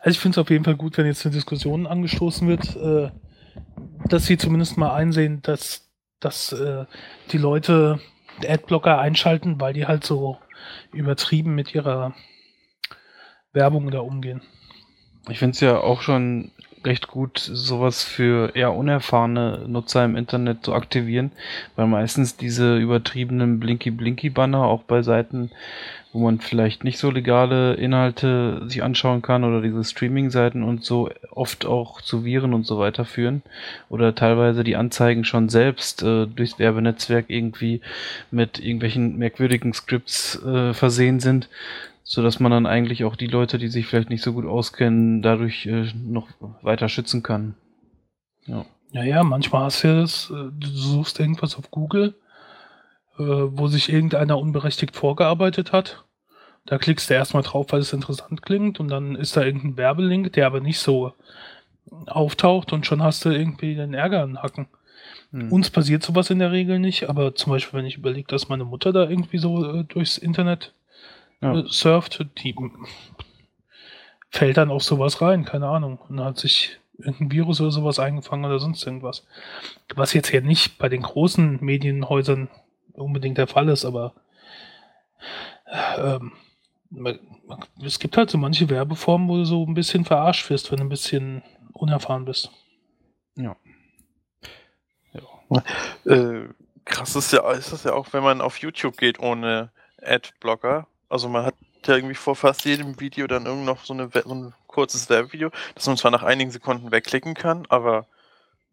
Also 0.00 0.10
ich 0.10 0.18
finde 0.18 0.34
es 0.34 0.38
auf 0.38 0.50
jeden 0.50 0.64
Fall 0.64 0.76
gut, 0.76 0.96
wenn 0.96 1.06
jetzt 1.06 1.24
eine 1.24 1.34
Diskussion 1.34 1.86
angestoßen 1.86 2.48
wird, 2.48 2.76
äh, 2.76 3.10
dass 4.08 4.26
sie 4.26 4.38
zumindest 4.38 4.78
mal 4.78 4.94
einsehen, 4.94 5.42
dass, 5.42 5.88
dass 6.18 6.52
äh, 6.52 6.86
die 7.30 7.38
Leute 7.38 8.00
Adblocker 8.46 8.98
einschalten, 8.98 9.60
weil 9.60 9.72
die 9.72 9.86
halt 9.86 10.04
so 10.04 10.38
übertrieben 10.92 11.54
mit 11.54 11.74
ihrer 11.74 12.14
Werbung 13.52 13.90
da 13.90 14.00
umgehen. 14.00 14.42
Ich 15.28 15.38
finde 15.38 15.54
es 15.54 15.60
ja 15.60 15.78
auch 15.78 16.00
schon 16.00 16.52
recht 16.84 17.08
gut, 17.08 17.38
sowas 17.38 18.04
für 18.04 18.54
eher 18.54 18.74
unerfahrene 18.74 19.64
Nutzer 19.66 20.04
im 20.04 20.16
Internet 20.16 20.64
zu 20.64 20.74
aktivieren, 20.74 21.32
weil 21.76 21.86
meistens 21.86 22.36
diese 22.36 22.76
übertriebenen 22.76 23.60
Blinky-Blinky-Banner 23.60 24.64
auch 24.64 24.82
bei 24.82 25.02
Seiten, 25.02 25.50
wo 26.12 26.20
man 26.20 26.40
vielleicht 26.40 26.84
nicht 26.84 26.98
so 26.98 27.10
legale 27.10 27.74
Inhalte 27.74 28.62
sich 28.66 28.82
anschauen 28.82 29.20
kann 29.20 29.44
oder 29.44 29.60
diese 29.60 29.84
Streaming-Seiten 29.84 30.62
und 30.62 30.84
so 30.84 31.10
oft 31.30 31.66
auch 31.66 32.00
zu 32.00 32.24
Viren 32.24 32.54
und 32.54 32.66
so 32.66 32.78
weiter 32.78 33.04
führen 33.04 33.42
oder 33.90 34.14
teilweise 34.14 34.64
die 34.64 34.76
Anzeigen 34.76 35.24
schon 35.24 35.48
selbst 35.48 36.02
äh, 36.02 36.26
durchs 36.26 36.58
Werbenetzwerk 36.58 37.26
irgendwie 37.28 37.82
mit 38.30 38.58
irgendwelchen 38.58 39.18
merkwürdigen 39.18 39.74
Scripts 39.74 40.42
äh, 40.42 40.72
versehen 40.72 41.20
sind, 41.20 41.48
so 42.10 42.22
dass 42.22 42.40
man 42.40 42.50
dann 42.50 42.64
eigentlich 42.64 43.04
auch 43.04 43.16
die 43.16 43.26
Leute, 43.26 43.58
die 43.58 43.68
sich 43.68 43.86
vielleicht 43.86 44.08
nicht 44.08 44.22
so 44.22 44.32
gut 44.32 44.46
auskennen, 44.46 45.20
dadurch 45.20 45.66
äh, 45.66 45.92
noch 45.94 46.26
weiter 46.62 46.88
schützen 46.88 47.22
kann. 47.22 47.54
Ja. 48.46 48.64
Ja, 48.92 49.04
ja, 49.04 49.22
manchmal 49.22 49.64
hast 49.64 49.84
du 49.84 49.88
ja 49.88 50.00
das, 50.00 50.30
äh, 50.30 50.50
du 50.50 50.68
suchst 50.68 51.20
irgendwas 51.20 51.56
auf 51.56 51.70
Google, 51.70 52.14
äh, 53.18 53.22
wo 53.22 53.66
sich 53.66 53.92
irgendeiner 53.92 54.38
unberechtigt 54.38 54.96
vorgearbeitet 54.96 55.72
hat. 55.72 56.04
Da 56.64 56.78
klickst 56.78 57.10
du 57.10 57.14
erstmal 57.14 57.42
drauf, 57.42 57.66
weil 57.70 57.80
es 57.80 57.92
interessant 57.92 58.40
klingt 58.40 58.80
und 58.80 58.88
dann 58.88 59.14
ist 59.14 59.36
da 59.36 59.44
irgendein 59.44 59.76
Werbelink, 59.76 60.32
der 60.32 60.46
aber 60.46 60.60
nicht 60.60 60.78
so 60.78 61.12
auftaucht 62.06 62.72
und 62.72 62.86
schon 62.86 63.02
hast 63.02 63.26
du 63.26 63.28
irgendwie 63.28 63.74
den 63.74 63.92
Ärger 63.92 64.22
an 64.22 64.42
Hacken. 64.42 64.68
Hm. 65.32 65.52
Uns 65.52 65.68
passiert 65.68 66.02
sowas 66.02 66.30
in 66.30 66.38
der 66.38 66.52
Regel 66.52 66.78
nicht, 66.78 67.10
aber 67.10 67.34
zum 67.34 67.52
Beispiel, 67.52 67.78
wenn 67.78 67.86
ich 67.86 67.98
überlege, 67.98 68.28
dass 68.28 68.48
meine 68.48 68.64
Mutter 68.64 68.94
da 68.94 69.10
irgendwie 69.10 69.38
so 69.38 69.80
äh, 69.80 69.84
durchs 69.84 70.16
Internet 70.16 70.72
Ja. 71.40 71.54
äh, 71.54 71.64
surft, 71.68 72.26
die 72.38 72.54
fällt 74.30 74.56
dann 74.56 74.70
auf 74.70 74.82
sowas 74.82 75.20
rein, 75.20 75.44
keine 75.44 75.68
Ahnung. 75.68 75.98
Und 76.08 76.20
hat 76.20 76.38
sich 76.38 76.78
irgendein 76.98 77.30
Virus 77.30 77.60
oder 77.60 77.70
sowas 77.70 77.98
eingefangen 77.98 78.44
oder 78.44 78.58
sonst 78.58 78.84
irgendwas. 78.84 79.26
Was 79.94 80.12
jetzt 80.12 80.32
ja 80.32 80.40
nicht 80.40 80.78
bei 80.78 80.88
den 80.88 81.02
großen 81.02 81.64
Medienhäusern 81.64 82.48
unbedingt 82.94 83.38
der 83.38 83.46
Fall 83.46 83.68
ist, 83.68 83.84
aber 83.84 84.14
ähm, 85.96 86.32
es 87.84 87.98
gibt 87.98 88.16
halt 88.16 88.30
so 88.30 88.38
manche 88.38 88.68
Werbeformen, 88.70 89.28
wo 89.28 89.36
du 89.36 89.44
so 89.44 89.64
ein 89.64 89.74
bisschen 89.74 90.04
verarscht 90.04 90.48
wirst, 90.50 90.70
wenn 90.70 90.78
du 90.78 90.84
ein 90.84 90.88
bisschen 90.88 91.42
unerfahren 91.72 92.24
bist. 92.24 92.50
Ja. 93.36 93.56
Äh, 96.04 96.48
krass 96.84 97.16
ist 97.16 97.32
ja, 97.32 97.50
ist 97.52 97.72
das 97.72 97.84
ja 97.84 97.92
auch, 97.92 98.12
wenn 98.12 98.22
man 98.22 98.40
auf 98.40 98.58
YouTube 98.58 98.96
geht 98.96 99.18
ohne 99.20 99.70
Adblocker. 100.02 100.86
Also 101.08 101.28
man 101.28 101.44
hat 101.44 101.54
ja 101.86 101.94
irgendwie 101.94 102.14
vor 102.14 102.36
fast 102.36 102.64
jedem 102.64 103.00
Video 103.00 103.26
dann 103.26 103.46
irgend 103.46 103.64
noch 103.64 103.84
so, 103.84 103.94
eine, 103.94 104.10
so 104.12 104.34
ein 104.34 104.54
kurzes 104.66 105.08
Werbevideo, 105.08 105.50
das 105.74 105.86
man 105.86 105.96
zwar 105.96 106.10
nach 106.10 106.22
einigen 106.22 106.50
Sekunden 106.50 106.92
wegklicken 106.92 107.34
kann, 107.34 107.64
aber 107.68 108.06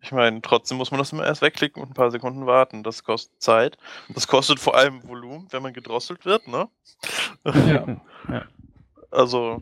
ich 0.02 0.12
meine, 0.12 0.42
trotzdem 0.42 0.78
muss 0.78 0.92
man 0.92 1.00
das 1.00 1.12
immer 1.12 1.26
erst 1.26 1.42
wegklicken 1.42 1.82
und 1.82 1.90
ein 1.90 1.96
paar 1.96 2.12
Sekunden 2.12 2.46
warten. 2.46 2.84
Das 2.84 3.04
kostet 3.04 3.42
Zeit. 3.42 3.78
Das 4.10 4.28
kostet 4.28 4.60
vor 4.60 4.76
allem 4.76 5.08
Volumen, 5.08 5.48
wenn 5.50 5.64
man 5.64 5.74
gedrosselt 5.74 6.26
wird, 6.26 6.48
ne? 6.48 6.70
Ja. 7.44 8.02
Also, 9.12 9.62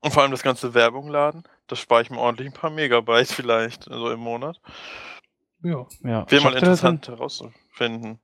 und 0.00 0.12
vor 0.12 0.22
allem 0.22 0.30
das 0.30 0.44
ganze 0.44 0.74
Werbung 0.74 1.08
laden, 1.08 1.42
das 1.66 1.80
spare 1.80 2.02
ich 2.02 2.10
mir 2.10 2.18
ordentlich 2.18 2.46
ein 2.46 2.52
paar 2.52 2.70
Megabyte 2.70 3.26
vielleicht, 3.32 3.90
also 3.90 4.12
im 4.12 4.20
Monat. 4.20 4.60
Ja. 5.62 5.86
ja. 6.04 6.30
Wäre 6.30 6.44
mal 6.44 6.52
er 6.52 6.58
interessant 6.58 7.08
herauszufinden. 7.08 8.20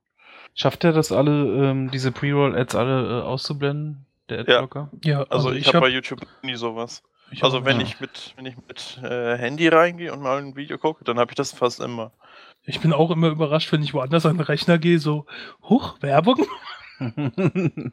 Schafft 0.54 0.84
er 0.84 0.92
das 0.92 1.12
alle, 1.12 1.30
ähm, 1.70 1.90
diese 1.90 2.10
Pre-Roll-Ads 2.12 2.74
alle 2.74 3.20
äh, 3.20 3.22
auszublenden, 3.22 4.06
der 4.28 4.38
Ja. 4.38 4.42
Adblocker? 4.60 4.90
Ja, 5.04 5.22
Also, 5.30 5.52
ich, 5.52 5.68
habe 5.68 5.80
bei 5.80 5.88
YouTube 5.88 6.20
nie 6.42 6.56
sowas. 6.56 7.02
ich 7.30 7.44
Also 7.44 7.58
hab- 7.58 7.64
wenn 7.64 7.78
ja. 7.80 7.86
ich 7.86 8.00
mit 8.00 8.32
wenn 8.36 8.46
ich 8.46 8.56
mit 8.66 8.98
äh, 9.02 9.36
Handy 9.38 9.68
reingehe 9.68 10.12
und 10.12 10.20
mal 10.22 10.38
ein 10.38 10.56
Video 10.56 10.78
gucke, 10.78 11.04
dann 11.04 11.18
habe 11.18 11.30
ich 11.30 11.36
das 11.36 11.52
fast 11.52 11.80
immer. 11.80 12.12
Ich 12.64 12.80
bin 12.80 12.92
auch 12.92 13.10
immer 13.10 13.28
überrascht, 13.28 13.72
wenn 13.72 13.82
ich 13.82 13.94
woanders 13.94 14.26
an 14.26 14.36
den 14.36 14.42
Rechner 14.42 14.78
gehe, 14.78 14.98
so, 14.98 15.26
huch, 15.68 15.96
Werbung? 16.02 16.44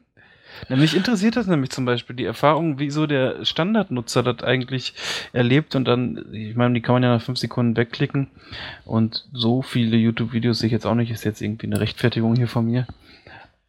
Na, 0.68 0.76
mich 0.76 0.96
interessiert 0.96 1.36
das 1.36 1.46
nämlich 1.46 1.70
zum 1.70 1.84
Beispiel 1.84 2.16
die 2.16 2.24
Erfahrung, 2.24 2.78
wieso 2.78 3.06
der 3.06 3.44
Standardnutzer 3.44 4.22
das 4.22 4.42
eigentlich 4.42 4.94
erlebt 5.32 5.74
und 5.74 5.86
dann, 5.86 6.26
ich 6.32 6.56
meine, 6.56 6.74
die 6.74 6.80
kann 6.80 6.94
man 6.94 7.02
ja 7.02 7.14
nach 7.14 7.22
fünf 7.22 7.38
Sekunden 7.38 7.76
wegklicken 7.76 8.28
und 8.84 9.26
so 9.32 9.62
viele 9.62 9.96
YouTube-Videos 9.96 10.58
sehe 10.58 10.66
ich 10.68 10.72
jetzt 10.72 10.86
auch 10.86 10.94
nicht, 10.94 11.10
ist 11.10 11.24
jetzt 11.24 11.40
irgendwie 11.40 11.66
eine 11.66 11.80
Rechtfertigung 11.80 12.36
hier 12.36 12.48
von 12.48 12.66
mir. 12.66 12.86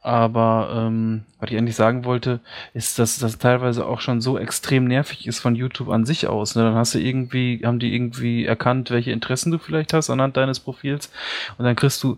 Aber 0.08 0.72
ähm, 0.74 1.24
was 1.38 1.52
ich 1.52 1.58
eigentlich 1.58 1.76
sagen 1.76 2.06
wollte, 2.06 2.40
ist, 2.74 2.98
dass 2.98 3.20
das 3.20 3.40
teilweise 3.40 3.86
auch 3.86 4.00
schon 4.00 4.22
so 4.22 4.38
extrem 4.38 4.86
nervig 4.86 5.28
ist 5.28 5.40
von 5.40 5.54
YouTube 5.54 5.90
an 5.90 6.06
sich 6.06 6.28
aus. 6.28 6.56
Ne? 6.56 6.64
Dann 6.64 6.76
hast 6.76 6.96
du 6.96 7.00
irgendwie, 7.00 7.62
haben 7.66 7.80
die 7.80 7.94
irgendwie 7.94 8.46
erkannt, 8.46 8.90
welche 8.90 9.12
Interessen 9.12 9.52
du 9.52 9.58
vielleicht 9.58 9.92
hast 9.92 10.10
anhand 10.10 10.38
deines 10.38 10.62
Profils 10.62 11.12
und 11.58 11.66
dann 11.66 11.76
kriegst 11.76 12.02
du 12.04 12.18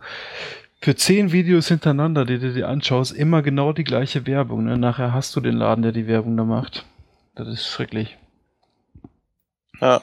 für 0.82 0.96
zehn 0.96 1.32
Videos 1.32 1.68
hintereinander, 1.68 2.26
die 2.26 2.40
du 2.40 2.54
dir 2.54 2.70
anschaust, 2.70 3.12
immer 3.12 3.42
genau 3.42 3.74
die 3.74 3.84
gleiche 3.84 4.26
Werbung. 4.26 4.66
Ne? 4.66 4.78
Nachher 4.78 5.14
hast 5.14 5.36
du 5.36 5.42
den 5.42 5.56
Laden, 5.56 5.82
der 5.82 5.92
die 5.92 6.08
Werbung 6.08 6.38
da 6.38 6.44
macht. 6.44 6.86
Das 7.36 7.48
ist 7.48 7.68
schrecklich. 7.68 8.18
Ja. 9.82 10.02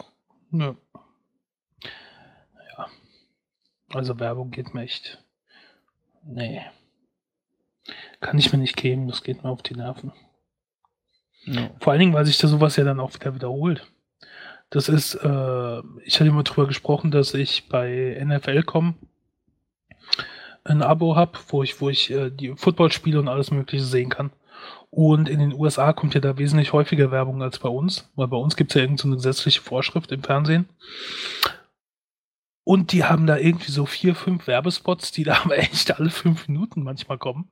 Nö. 0.50 0.74
Ja. 1.82 2.86
Also 3.92 4.18
Werbung 4.20 4.50
geht 4.50 4.74
mir 4.74 4.82
echt. 4.82 5.22
Nee. 6.24 6.62
Kann 8.20 8.38
ich 8.38 8.52
mir 8.52 8.58
nicht 8.58 8.76
geben, 8.76 9.08
das 9.08 9.22
geht 9.22 9.42
mir 9.42 9.50
auf 9.50 9.62
die 9.62 9.74
Nerven. 9.74 10.12
Ja. 11.44 11.70
Vor 11.80 11.92
allen 11.92 12.00
Dingen, 12.00 12.12
weil 12.12 12.26
sich 12.26 12.38
da 12.38 12.48
sowas 12.48 12.76
ja 12.76 12.84
dann 12.84 13.00
auch 13.00 13.14
wieder 13.14 13.34
wiederholt. 13.34 13.90
Das 14.70 14.88
ist, 14.88 15.14
äh, 15.14 15.82
ich 16.04 16.18
hatte 16.18 16.26
immer 16.28 16.42
drüber 16.42 16.66
gesprochen, 16.66 17.12
dass 17.12 17.34
ich 17.34 17.68
bei 17.68 18.20
NFL.com 18.20 18.96
ein 20.68 20.82
Abo 20.82 21.16
habe, 21.16 21.38
wo 21.48 21.62
ich, 21.62 21.80
wo 21.80 21.88
ich 21.88 22.10
äh, 22.10 22.30
die 22.30 22.54
Footballspiele 22.56 23.18
und 23.18 23.28
alles 23.28 23.50
Mögliche 23.50 23.84
sehen 23.84 24.10
kann. 24.10 24.30
Und 24.90 25.28
in 25.28 25.38
den 25.38 25.52
USA 25.52 25.92
kommt 25.92 26.14
ja 26.14 26.20
da 26.20 26.38
wesentlich 26.38 26.72
häufiger 26.72 27.10
Werbung 27.10 27.42
als 27.42 27.58
bei 27.58 27.68
uns, 27.68 28.10
weil 28.14 28.28
bei 28.28 28.36
uns 28.36 28.56
gibt 28.56 28.70
es 28.70 28.76
ja 28.76 28.82
irgendeine 28.82 29.12
so 29.12 29.16
gesetzliche 29.16 29.60
Vorschrift 29.60 30.10
im 30.12 30.22
Fernsehen. 30.22 30.68
Und 32.64 32.92
die 32.92 33.04
haben 33.04 33.26
da 33.26 33.36
irgendwie 33.36 33.70
so 33.70 33.86
vier, 33.86 34.14
fünf 34.14 34.46
Werbespots, 34.46 35.12
die 35.12 35.24
da 35.24 35.40
aber 35.44 35.58
echt 35.58 35.98
alle 35.98 36.10
fünf 36.10 36.48
Minuten 36.48 36.82
manchmal 36.82 37.18
kommen. 37.18 37.48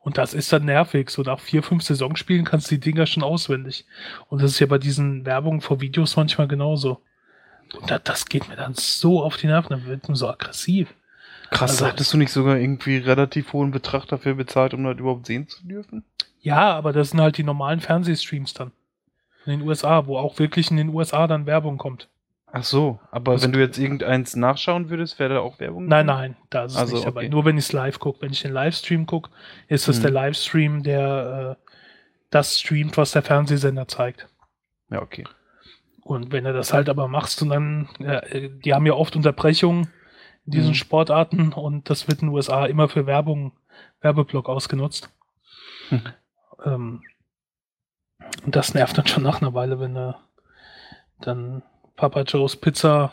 Und 0.00 0.16
das 0.16 0.32
ist 0.32 0.52
dann 0.52 0.64
nervig. 0.64 1.10
So 1.10 1.22
nach 1.22 1.40
vier, 1.40 1.62
fünf 1.62 1.82
Saisonspielen 1.82 2.44
kannst 2.44 2.70
du 2.70 2.76
die 2.76 2.80
Dinger 2.80 3.06
schon 3.06 3.22
auswendig. 3.22 3.84
Und 4.28 4.42
das 4.42 4.52
ist 4.52 4.58
ja 4.60 4.66
bei 4.66 4.78
diesen 4.78 5.26
Werbungen 5.26 5.60
vor 5.60 5.80
Videos 5.80 6.16
manchmal 6.16 6.48
genauso. 6.48 7.02
Und 7.78 7.90
das, 7.90 8.02
das 8.04 8.26
geht 8.26 8.48
mir 8.48 8.56
dann 8.56 8.74
so 8.74 9.22
auf 9.22 9.36
die 9.36 9.46
Nerven, 9.46 9.70
dann 9.70 9.86
wird 9.86 10.08
man 10.08 10.16
so 10.16 10.28
aggressiv. 10.28 10.94
Krass, 11.50 11.70
Also- 11.72 11.86
hattest 11.86 12.12
du 12.12 12.18
nicht 12.18 12.30
sogar 12.32 12.56
irgendwie 12.58 12.98
relativ 12.98 13.52
hohen 13.52 13.70
Betrag 13.70 14.06
dafür 14.06 14.34
bezahlt, 14.34 14.74
um 14.74 14.84
das 14.84 14.98
überhaupt 14.98 15.26
sehen 15.26 15.48
zu 15.48 15.66
dürfen? 15.66 16.04
Ja, 16.40 16.74
aber 16.76 16.92
das 16.92 17.10
sind 17.10 17.20
halt 17.20 17.36
die 17.38 17.44
normalen 17.44 17.80
Fernsehstreams 17.80 18.54
dann. 18.54 18.72
In 19.46 19.58
den 19.60 19.68
USA, 19.68 20.06
wo 20.06 20.18
auch 20.18 20.38
wirklich 20.38 20.70
in 20.70 20.76
den 20.76 20.90
USA 20.90 21.26
dann 21.26 21.46
Werbung 21.46 21.78
kommt. 21.78 22.08
Ach 22.50 22.64
so, 22.64 22.98
aber 23.10 23.32
Also- 23.32 23.44
wenn 23.44 23.52
du 23.52 23.58
jetzt 23.60 23.78
irgendeins 23.78 24.34
nachschauen 24.36 24.88
würdest, 24.90 25.18
wäre 25.18 25.34
da 25.34 25.40
auch 25.40 25.58
Werbung? 25.60 25.86
Nein, 25.86 26.06
nein, 26.06 26.36
da 26.50 26.64
ist 26.64 26.72
es 26.72 26.78
Also, 26.78 26.94
nicht 26.96 27.06
dabei. 27.06 27.20
okay. 27.22 27.28
Nur 27.28 27.44
wenn 27.44 27.58
ich 27.58 27.64
es 27.64 27.72
live 27.72 27.98
gucke. 27.98 28.22
Wenn 28.22 28.30
ich 28.32 28.40
den 28.42 28.52
Livestream 28.52 29.06
gucke, 29.06 29.30
ist 29.68 29.88
es 29.88 29.98
Mhm. 29.98 30.02
der 30.02 30.10
Livestream, 30.12 30.82
der 30.82 31.56
äh, 31.58 31.72
das 32.30 32.58
streamt, 32.60 32.96
was 32.96 33.12
der 33.12 33.22
Fernsehsender 33.22 33.88
zeigt. 33.88 34.28
Ja, 34.90 35.02
okay. 35.02 35.24
Und 36.02 36.32
wenn 36.32 36.44
du 36.44 36.52
das 36.54 36.72
halt 36.72 36.88
aber 36.88 37.06
machst 37.08 37.42
und 37.42 37.50
dann, 37.50 37.88
ja, 37.98 38.20
äh, 38.20 38.48
die 38.64 38.72
haben 38.72 38.86
ja 38.86 38.94
oft 38.94 39.14
Unterbrechungen 39.16 39.88
in 40.48 40.52
diesen 40.52 40.70
Mhm. 40.70 40.74
Sportarten 40.74 41.52
und 41.52 41.90
das 41.90 42.08
wird 42.08 42.22
in 42.22 42.28
den 42.28 42.34
USA 42.34 42.64
immer 42.64 42.88
für 42.88 43.04
Werbung, 43.04 43.52
Werbeblock 44.00 44.48
ausgenutzt. 44.48 45.10
Mhm. 45.90 46.02
Ähm, 46.64 47.02
und 48.46 48.56
das 48.56 48.72
nervt 48.72 48.96
dann 48.96 49.06
schon 49.06 49.22
nach 49.22 49.42
einer 49.42 49.52
Weile, 49.52 49.78
wenn 49.78 49.94
du 49.94 50.16
dann 51.20 51.62
Papa 51.96 52.22
Joe's 52.22 52.56
Pizza 52.56 53.12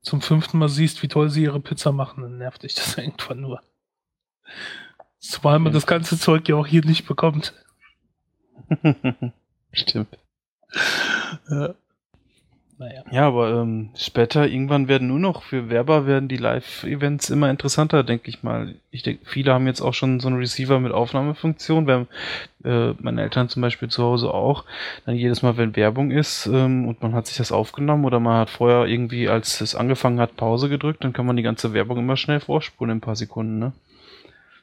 zum 0.00 0.20
fünften 0.20 0.58
Mal 0.58 0.68
siehst, 0.68 1.02
wie 1.02 1.08
toll 1.08 1.28
sie 1.28 1.42
ihre 1.42 1.58
Pizza 1.58 1.90
machen, 1.90 2.22
dann 2.22 2.38
nervt 2.38 2.62
dich 2.62 2.76
das 2.76 2.96
irgendwann 2.98 3.40
nur. 3.40 3.60
Zumal 5.18 5.58
man 5.58 5.72
das 5.72 5.86
ganze 5.88 6.16
Zeug 6.18 6.48
ja 6.48 6.54
auch 6.54 6.68
hier 6.68 6.84
nicht 6.84 7.04
bekommt. 7.06 7.52
Stimmt. 9.72 10.18
Ja. 11.50 11.74
Naja. 12.78 13.04
Ja, 13.10 13.26
aber 13.28 13.60
ähm, 13.60 13.90
später 13.96 14.48
irgendwann 14.48 14.88
werden 14.88 15.08
nur 15.08 15.18
noch 15.18 15.42
für 15.42 15.68
Werber 15.68 16.06
werden 16.06 16.28
die 16.28 16.36
Live-Events 16.36 17.30
immer 17.30 17.50
interessanter, 17.50 18.02
denke 18.02 18.28
ich 18.28 18.42
mal. 18.42 18.74
Ich 18.90 19.02
denke, 19.02 19.24
viele 19.24 19.52
haben 19.52 19.66
jetzt 19.66 19.82
auch 19.82 19.94
schon 19.94 20.20
so 20.20 20.28
einen 20.28 20.38
Receiver 20.38 20.80
mit 20.80 20.90
Aufnahmefunktion, 20.90 21.86
weil 21.86 22.06
äh, 22.64 22.94
meine 23.00 23.22
Eltern 23.22 23.48
zum 23.48 23.62
Beispiel 23.62 23.88
zu 23.88 24.02
Hause 24.02 24.32
auch. 24.32 24.64
Dann 25.04 25.14
jedes 25.14 25.42
Mal, 25.42 25.56
wenn 25.56 25.76
Werbung 25.76 26.10
ist 26.10 26.46
ähm, 26.46 26.88
und 26.88 27.02
man 27.02 27.14
hat 27.14 27.26
sich 27.26 27.36
das 27.36 27.52
aufgenommen 27.52 28.04
oder 28.04 28.20
man 28.20 28.40
hat 28.40 28.50
vorher 28.50 28.86
irgendwie, 28.86 29.28
als 29.28 29.60
es 29.60 29.74
angefangen 29.74 30.18
hat, 30.18 30.36
Pause 30.36 30.68
gedrückt, 30.68 31.04
dann 31.04 31.12
kann 31.12 31.26
man 31.26 31.36
die 31.36 31.42
ganze 31.42 31.74
Werbung 31.74 31.98
immer 31.98 32.16
schnell 32.16 32.40
vorspulen 32.40 32.90
in 32.90 32.96
ein 32.98 33.02
paar 33.02 33.16
Sekunden, 33.16 33.58
ne? 33.58 33.72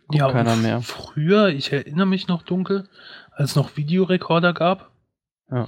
Guckt 0.07 0.24
und 0.24 0.32
keiner 0.32 0.55
mehr. 0.55 0.82
Früher, 0.82 1.49
ich 1.49 1.72
erinnere 1.72 2.07
mich 2.07 2.28
noch 2.28 2.41
dunkel, 2.41 2.89
als 3.32 3.51
es 3.51 3.55
noch 3.55 3.78
Videorekorder 3.78 4.53
gab. 4.53 4.89
Ja. 5.51 5.68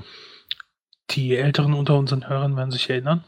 Die 1.11 1.35
Älteren 1.35 1.73
unter 1.73 1.97
unseren 1.97 2.27
Hörern 2.27 2.55
werden 2.55 2.71
sich 2.71 2.89
erinnern. 2.89 3.23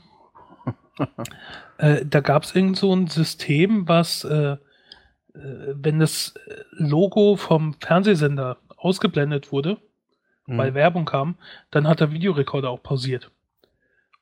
äh, 1.78 2.06
da 2.06 2.20
gab 2.22 2.44
es 2.44 2.56
irgend 2.56 2.78
so 2.78 2.94
ein 2.96 3.08
System, 3.08 3.88
was, 3.88 4.24
äh, 4.24 4.54
äh, 4.56 4.58
wenn 5.34 6.00
das 6.00 6.36
Logo 6.72 7.36
vom 7.36 7.76
Fernsehsender 7.80 8.58
ausgeblendet 8.78 9.52
wurde, 9.52 9.78
Mhm. 10.46 10.58
weil 10.58 10.74
Werbung 10.74 11.06
kam, 11.06 11.36
dann 11.72 11.88
hat 11.88 12.00
der 12.02 12.12
Videorekorder 12.12 12.70
auch 12.70 12.84
pausiert. 12.84 13.32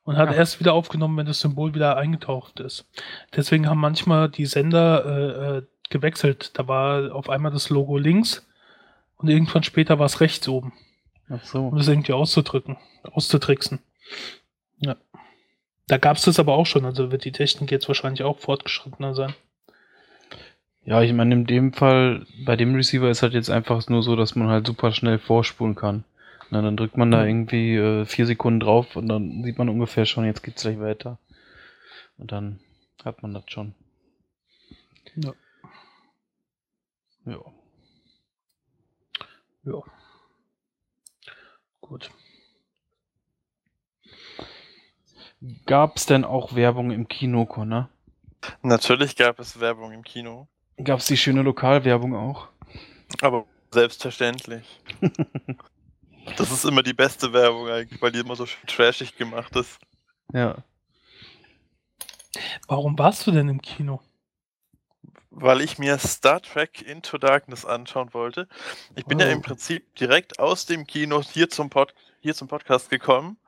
Und 0.04 0.16
hat 0.16 0.30
Ach. 0.30 0.34
erst 0.34 0.58
wieder 0.58 0.72
aufgenommen, 0.72 1.16
wenn 1.16 1.26
das 1.26 1.40
Symbol 1.40 1.74
wieder 1.74 1.96
eingetaucht 1.96 2.58
ist. 2.58 2.88
Deswegen 3.36 3.68
haben 3.68 3.78
manchmal 3.80 4.28
die 4.28 4.46
Sender 4.46 5.04
äh, 5.04 5.58
äh, 5.58 5.62
gewechselt. 5.90 6.58
Da 6.58 6.66
war 6.66 7.14
auf 7.14 7.28
einmal 7.30 7.52
das 7.52 7.70
Logo 7.70 7.98
links 7.98 8.48
und 9.16 9.28
irgendwann 9.28 9.62
später 9.62 9.98
war 10.00 10.06
es 10.06 10.20
rechts 10.20 10.48
oben, 10.48 10.72
Ach 11.32 11.44
so. 11.44 11.68
um 11.68 11.76
das 11.76 11.88
irgendwie 11.88 12.12
auszudrücken, 12.12 12.76
auszutricksen. 13.04 13.78
Ja. 14.78 14.96
Da 15.88 15.98
gab 15.98 16.16
es 16.16 16.24
das 16.24 16.38
aber 16.38 16.54
auch 16.54 16.66
schon, 16.66 16.84
also 16.84 17.10
wird 17.10 17.24
die 17.24 17.32
Technik 17.32 17.70
jetzt 17.70 17.88
wahrscheinlich 17.88 18.22
auch 18.22 18.38
fortgeschrittener 18.38 19.14
sein. 19.14 19.34
Ja, 20.84 21.00
ich 21.02 21.12
meine, 21.12 21.34
in 21.34 21.46
dem 21.46 21.72
Fall, 21.72 22.26
bei 22.44 22.56
dem 22.56 22.74
Receiver 22.74 23.08
ist 23.08 23.22
halt 23.22 23.34
jetzt 23.34 23.50
einfach 23.50 23.86
nur 23.88 24.02
so, 24.02 24.16
dass 24.16 24.34
man 24.34 24.48
halt 24.48 24.66
super 24.66 24.92
schnell 24.92 25.18
vorspulen 25.18 25.74
kann. 25.76 26.04
Na, 26.50 26.60
dann 26.60 26.76
drückt 26.76 26.96
man 26.96 27.10
da 27.10 27.22
Mhm. 27.22 27.28
irgendwie 27.28 27.76
äh, 27.76 28.04
vier 28.04 28.26
Sekunden 28.26 28.60
drauf 28.60 28.96
und 28.96 29.08
dann 29.08 29.42
sieht 29.44 29.58
man 29.58 29.68
ungefähr 29.68 30.04
schon, 30.06 30.24
jetzt 30.24 30.42
geht's 30.42 30.62
gleich 30.62 30.78
weiter. 30.80 31.18
Und 32.18 32.32
dann 32.32 32.60
hat 33.04 33.22
man 33.22 33.32
das 33.32 33.44
schon. 33.46 33.74
Ja. 35.16 35.32
Ja. 37.26 37.40
Ja. 39.64 39.82
Gut. 41.92 42.10
Gab's 45.66 46.06
denn 46.06 46.24
auch 46.24 46.54
Werbung 46.54 46.90
im 46.90 47.06
Kino, 47.06 47.44
Connor? 47.44 47.90
Natürlich 48.62 49.14
gab 49.14 49.38
es 49.38 49.60
Werbung 49.60 49.92
im 49.92 50.02
Kino, 50.02 50.48
Gab's 50.82 51.06
die 51.06 51.18
schöne 51.18 51.42
Lokalwerbung 51.42 52.16
auch? 52.16 52.48
aber 53.20 53.44
selbstverständlich. 53.70 54.80
Das 56.36 56.52
ist 56.52 56.64
immer 56.64 56.84
die 56.84 56.92
beste 56.92 57.32
Werbung 57.32 57.68
eigentlich, 57.68 58.00
weil 58.00 58.12
die 58.12 58.20
immer 58.20 58.36
so 58.36 58.46
schön 58.46 58.64
trashig 58.68 59.16
gemacht 59.16 59.56
ist. 59.56 59.80
Ja. 60.32 60.62
Warum 62.68 62.96
warst 62.96 63.26
du 63.26 63.32
denn 63.32 63.48
im 63.48 63.60
Kino? 63.60 64.00
Weil 65.34 65.62
ich 65.62 65.78
mir 65.78 65.98
Star 65.98 66.42
Trek 66.42 66.82
Into 66.82 67.16
Darkness 67.16 67.64
anschauen 67.64 68.12
wollte. 68.12 68.48
Ich 68.94 69.06
bin 69.06 69.18
ja 69.18 69.26
Oh. 69.26 69.30
im 69.30 69.40
Prinzip 69.42 69.94
direkt 69.96 70.38
aus 70.38 70.66
dem 70.66 70.86
Kino 70.86 71.22
hier 71.22 71.48
zum, 71.48 71.70
Pod 71.70 71.94
hier 72.20 72.34
zum 72.34 72.48
Podcast 72.48 72.90
gekommen. 72.90 73.38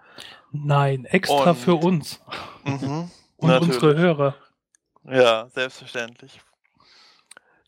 Nein, 0.50 1.04
extra 1.04 1.50
Und- 1.50 1.56
für 1.58 1.74
uns 1.74 2.20
Mhm, 2.64 3.10
und 3.36 3.48
natürlich. 3.48 3.74
unsere 3.74 3.96
Hörer. 3.98 4.34
Ja, 5.04 5.48
selbstverständlich. 5.50 6.40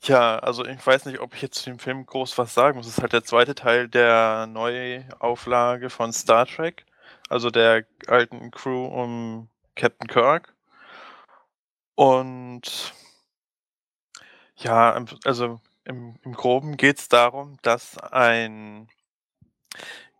Tja, 0.00 0.38
also 0.38 0.64
ich 0.64 0.86
weiß 0.86 1.04
nicht, 1.06 1.18
ob 1.20 1.34
ich 1.34 1.42
jetzt 1.42 1.58
zu 1.58 1.68
dem 1.70 1.78
Film 1.78 2.06
groß 2.06 2.38
was 2.38 2.54
sagen 2.54 2.78
muss. 2.78 2.86
Es 2.86 2.94
ist 2.96 3.02
halt 3.02 3.12
der 3.12 3.24
zweite 3.24 3.54
Teil 3.54 3.88
der 3.88 4.46
Neuauflage 4.46 5.90
von 5.90 6.12
Star 6.12 6.46
Trek, 6.46 6.86
also 7.28 7.50
der 7.50 7.84
alten 8.06 8.50
Crew 8.50 8.86
um 8.86 9.48
Captain 9.74 10.06
Kirk. 10.06 10.54
Und 11.94 12.92
ja, 14.57 15.04
also 15.24 15.61
im, 15.84 16.18
im 16.22 16.32
Groben 16.32 16.76
geht 16.76 16.98
es 16.98 17.09
darum, 17.09 17.59
dass 17.62 17.96
ein 17.98 18.88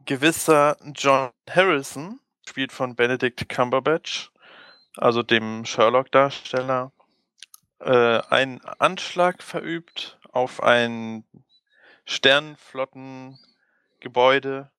gewisser 0.05 0.77
John 0.95 1.31
Harrison, 1.51 2.21
spielt 2.49 2.73
von 2.73 2.95
Benedict 2.95 3.49
Cumberbatch, 3.49 4.31
also 4.97 5.23
dem 5.23 5.65
Sherlock-Darsteller, 5.65 6.93
äh, 7.81 8.21
einen 8.31 8.65
Anschlag 8.65 9.43
verübt 9.43 10.19
auf 10.31 10.63
ein 10.63 11.25
Sternenflottengebäude 12.05 14.71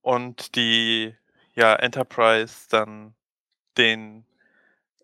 und 0.00 0.54
die 0.56 1.16
ja, 1.54 1.74
Enterprise 1.74 2.68
dann 2.70 3.14
den 3.76 4.24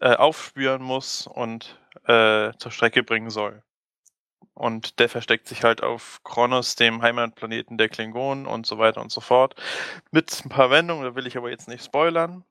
äh, 0.00 0.14
aufspüren 0.14 0.82
muss 0.82 1.26
und 1.26 1.78
äh, 2.06 2.52
zur 2.58 2.70
Strecke 2.70 3.02
bringen 3.02 3.30
soll. 3.30 3.62
Und 4.54 4.98
der 4.98 5.08
versteckt 5.08 5.46
sich 5.46 5.62
halt 5.62 5.82
auf 5.82 6.20
Kronos, 6.24 6.74
dem 6.74 7.00
Heimatplaneten 7.00 7.78
der 7.78 7.88
Klingonen 7.88 8.46
und 8.46 8.66
so 8.66 8.78
weiter 8.78 9.00
und 9.00 9.12
so 9.12 9.20
fort. 9.20 9.54
Mit 10.10 10.44
ein 10.44 10.48
paar 10.48 10.70
Wendungen, 10.70 11.04
da 11.04 11.14
will 11.14 11.26
ich 11.28 11.36
aber 11.36 11.50
jetzt 11.50 11.68
nicht 11.68 11.84
spoilern. 11.84 12.44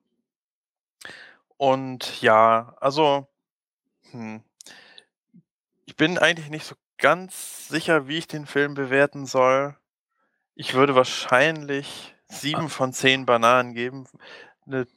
Und 1.58 2.22
ja, 2.22 2.76
also 2.80 3.28
hm, 4.12 4.42
ich 5.86 5.96
bin 5.96 6.18
eigentlich 6.18 6.50
nicht 6.50 6.66
so 6.66 6.76
ganz 6.98 7.68
sicher, 7.68 8.08
wie 8.08 8.18
ich 8.18 8.28
den 8.28 8.46
Film 8.46 8.74
bewerten 8.74 9.26
soll. 9.26 9.76
Ich 10.56 10.74
würde 10.74 10.96
wahrscheinlich 10.96 12.16
sieben 12.28 12.70
von 12.70 12.94
zehn 12.94 13.26
Bananen 13.26 13.74
geben. 13.74 14.08
Eine, 14.66 14.88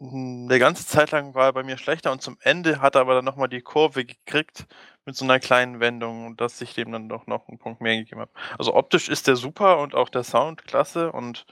eine 0.00 0.58
ganze 0.58 0.86
Zeit 0.86 1.10
lang 1.10 1.34
war 1.34 1.46
er 1.46 1.52
bei 1.52 1.62
mir 1.62 1.76
schlechter 1.76 2.10
und 2.10 2.22
zum 2.22 2.38
Ende 2.40 2.80
hat 2.80 2.94
er 2.94 3.02
aber 3.02 3.14
dann 3.14 3.24
nochmal 3.24 3.48
die 3.48 3.60
Kurve 3.60 4.04
gekriegt 4.04 4.66
mit 5.04 5.14
so 5.14 5.24
einer 5.24 5.38
kleinen 5.40 5.78
Wendung, 5.80 6.36
dass 6.36 6.60
ich 6.60 6.72
dem 6.74 6.90
dann 6.92 7.08
doch 7.08 7.26
noch 7.26 7.48
einen 7.48 7.58
Punkt 7.58 7.82
mehr 7.82 7.96
gegeben 7.96 8.20
habe. 8.20 8.30
Also 8.58 8.74
optisch 8.74 9.08
ist 9.10 9.26
der 9.26 9.36
super 9.36 9.78
und 9.78 9.94
auch 9.94 10.08
der 10.08 10.24
Sound 10.24 10.64
klasse 10.66 11.12
und 11.12 11.44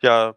ja, 0.00 0.34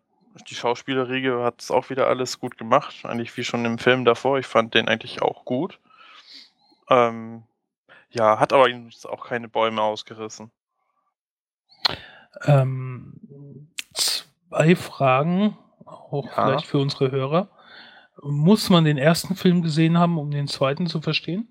die 0.49 0.55
Schauspielerriege 0.55 1.41
hat 1.43 1.61
es 1.61 1.72
auch 1.72 1.89
wieder 1.89 2.07
alles 2.07 2.39
gut 2.39 2.57
gemacht, 2.57 3.03
eigentlich 3.03 3.36
wie 3.38 3.43
schon 3.43 3.66
im 3.66 3.80
Film 3.80 4.05
davor. 4.05 4.38
Ich 4.38 4.47
fand 4.47 4.74
den 4.74 4.88
eigentlich 4.88 5.22
auch 5.22 5.45
gut. 5.45 5.80
Ähm, 6.89 7.43
ja, 8.09 8.39
hat 8.39 8.53
aber 8.53 8.68
auch 9.05 9.28
keine 9.28 9.47
Bäume 9.47 9.82
ausgerissen. 9.82 10.51
Ähm, 12.43 13.70
zwei 13.93 14.76
Fragen, 14.76 15.57
auch 15.86 16.26
Ja. 16.26 16.45
vielleicht 16.45 16.68
für 16.68 16.80
unsere 16.80 17.11
Hörer. 17.11 17.49
Muss 18.28 18.70
man 18.70 18.86
den 18.86 18.98
ersten 18.98 19.36
Film 19.36 19.62
gesehen 19.62 19.98
haben, 20.00 20.18
um 20.18 20.32
den 20.32 20.48
zweiten 20.48 20.88
zu 20.88 21.00
verstehen? 21.02 21.48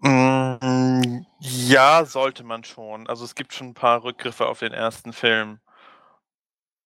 Mm, 0.00 1.24
ja, 1.40 2.04
sollte 2.04 2.44
man 2.44 2.64
schon. 2.64 3.08
Also 3.08 3.24
es 3.24 3.34
gibt 3.34 3.52
schon 3.54 3.68
ein 3.68 3.74
paar 3.74 4.04
Rückgriffe 4.04 4.46
auf 4.46 4.58
den 4.60 4.72
ersten 4.72 5.12
Film. 5.12 5.58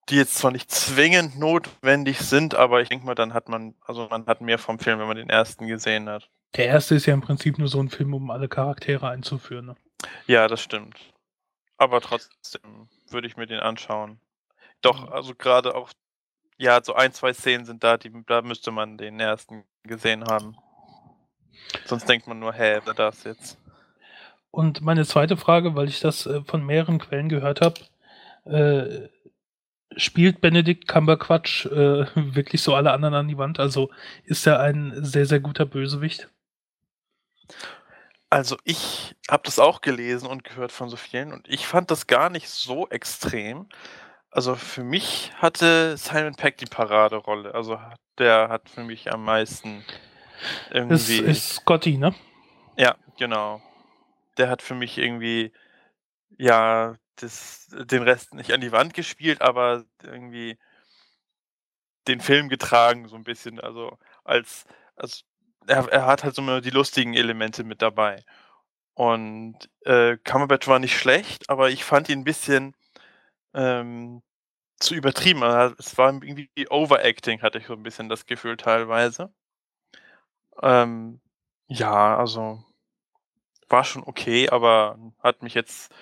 die 0.08 0.16
jetzt 0.16 0.36
zwar 0.36 0.52
nicht 0.52 0.70
zwingend 0.70 1.38
notwendig 1.38 2.20
sind, 2.20 2.54
aber 2.54 2.80
ich 2.80 2.88
denke 2.88 3.04
mal, 3.04 3.14
dann 3.14 3.34
hat 3.34 3.50
man, 3.50 3.74
also 3.84 4.08
man 4.08 4.24
hat 4.24 4.40
mehr 4.40 4.58
vom 4.58 4.78
Film, 4.78 4.98
wenn 5.00 5.06
man 5.06 5.18
den 5.18 5.28
ersten 5.28 5.66
gesehen 5.66 6.08
hat. 6.08 6.30
Der 6.56 6.64
erste 6.64 6.94
ist 6.94 7.04
ja 7.04 7.12
im 7.12 7.20
Prinzip 7.20 7.58
nur 7.58 7.68
so 7.68 7.78
ein 7.78 7.90
Film, 7.90 8.14
um 8.14 8.30
alle 8.30 8.48
Charaktere 8.48 9.06
einzuführen. 9.10 9.66
Ne? 9.66 9.76
Ja, 10.26 10.48
das 10.48 10.62
stimmt. 10.62 10.96
Aber 11.76 12.00
trotzdem 12.00 12.88
würde 13.10 13.26
ich 13.26 13.36
mir 13.36 13.46
den 13.46 13.60
anschauen. 13.60 14.18
Doch, 14.80 15.08
Mhm. 15.08 15.12
also 15.12 15.34
gerade 15.34 15.74
auch, 15.74 15.90
ja, 16.58 16.80
so 16.82 16.94
ein, 16.94 17.12
zwei 17.12 17.32
Szenen 17.32 17.64
sind 17.64 17.82
da, 17.84 17.96
die, 17.96 18.12
da 18.26 18.42
müsste 18.42 18.70
man 18.70 18.98
den 18.98 19.20
ersten 19.20 19.64
gesehen 19.84 20.24
haben. 20.24 20.56
Sonst 21.86 22.08
denkt 22.08 22.26
man 22.26 22.38
nur, 22.38 22.52
hä, 22.52 22.80
wer 22.84 22.94
das 22.94 23.24
jetzt? 23.24 23.58
Und 24.50 24.80
meine 24.80 25.06
zweite 25.06 25.36
Frage, 25.36 25.74
weil 25.74 25.88
ich 25.88 26.00
das 26.00 26.26
äh, 26.26 26.42
von 26.42 26.64
mehreren 26.64 26.98
Quellen 26.98 27.28
gehört 27.28 27.60
habe, 27.60 27.80
äh, 28.44 29.08
spielt 29.96 30.40
Benedict 30.40 30.88
Cumberbatch 30.88 31.66
äh, 31.66 32.06
wirklich 32.14 32.62
so 32.62 32.74
alle 32.74 32.92
anderen 32.92 33.14
an 33.14 33.28
die 33.28 33.38
Wand? 33.38 33.60
Also 33.60 33.90
ist 34.24 34.46
er 34.46 34.60
ein 34.60 34.92
sehr, 35.04 35.26
sehr 35.26 35.40
guter 35.40 35.66
Bösewicht? 35.66 36.28
Also 38.30 38.58
ich 38.64 39.14
habe 39.30 39.42
das 39.44 39.58
auch 39.58 39.80
gelesen 39.80 40.26
und 40.26 40.44
gehört 40.44 40.72
von 40.72 40.90
so 40.90 40.96
vielen 40.96 41.32
und 41.32 41.48
ich 41.48 41.66
fand 41.66 41.90
das 41.90 42.06
gar 42.06 42.28
nicht 42.28 42.48
so 42.48 42.88
extrem. 42.88 43.66
Also 44.30 44.54
für 44.54 44.84
mich 44.84 45.32
hatte 45.36 45.96
Simon 45.96 46.34
Peck 46.34 46.58
die 46.58 46.66
Paraderolle. 46.66 47.54
Also 47.54 47.80
der 48.18 48.48
hat 48.48 48.68
für 48.68 48.84
mich 48.84 49.12
am 49.12 49.24
meisten 49.24 49.84
Das 50.70 51.08
irgendwie. 51.08 51.18
ist 51.20 51.54
Scotty, 51.56 51.96
ne? 51.96 52.14
Ja, 52.76 52.96
genau. 53.18 53.62
Der 54.36 54.48
hat 54.50 54.62
für 54.62 54.74
mich 54.74 54.98
irgendwie, 54.98 55.52
ja, 56.36 56.96
das, 57.16 57.66
den 57.70 58.02
Rest 58.02 58.34
nicht 58.34 58.52
an 58.52 58.60
die 58.60 58.70
Wand 58.72 58.94
gespielt, 58.94 59.40
aber 59.42 59.84
irgendwie 60.02 60.58
den 62.06 62.20
Film 62.20 62.48
getragen, 62.48 63.08
so 63.08 63.16
ein 63.16 63.24
bisschen. 63.24 63.60
Also 63.60 63.98
als, 64.24 64.66
als 64.96 65.24
er, 65.66 65.88
er 65.88 66.06
hat 66.06 66.24
halt 66.24 66.34
so 66.34 66.42
immer 66.42 66.60
die 66.60 66.70
lustigen 66.70 67.14
Elemente 67.14 67.64
mit 67.64 67.82
dabei. 67.82 68.24
Und 68.94 69.56
äh, 69.84 70.16
Cumberbatch 70.18 70.66
war 70.66 70.78
nicht 70.78 70.98
schlecht, 70.98 71.48
aber 71.50 71.70
ich 71.70 71.84
fand 71.84 72.08
ihn 72.08 72.20
ein 72.20 72.24
bisschen 72.24 72.74
ähm, 73.58 74.22
zu 74.78 74.94
übertrieben. 74.94 75.42
Also, 75.42 75.74
Es 75.78 75.98
war 75.98 76.12
irgendwie 76.12 76.48
Overacting, 76.70 77.42
hatte 77.42 77.58
ich 77.58 77.66
so 77.66 77.74
ein 77.74 77.82
bisschen 77.82 78.08
das 78.08 78.24
Gefühl 78.26 78.56
teilweise. 78.56 79.32
Ähm, 80.62 81.20
ja, 81.66 82.16
also 82.16 82.64
war 83.68 83.84
schon 83.84 84.02
okay, 84.02 84.48
aber 84.48 84.98
hat 85.22 85.42
mich 85.42 85.54
jetzt 85.54 85.92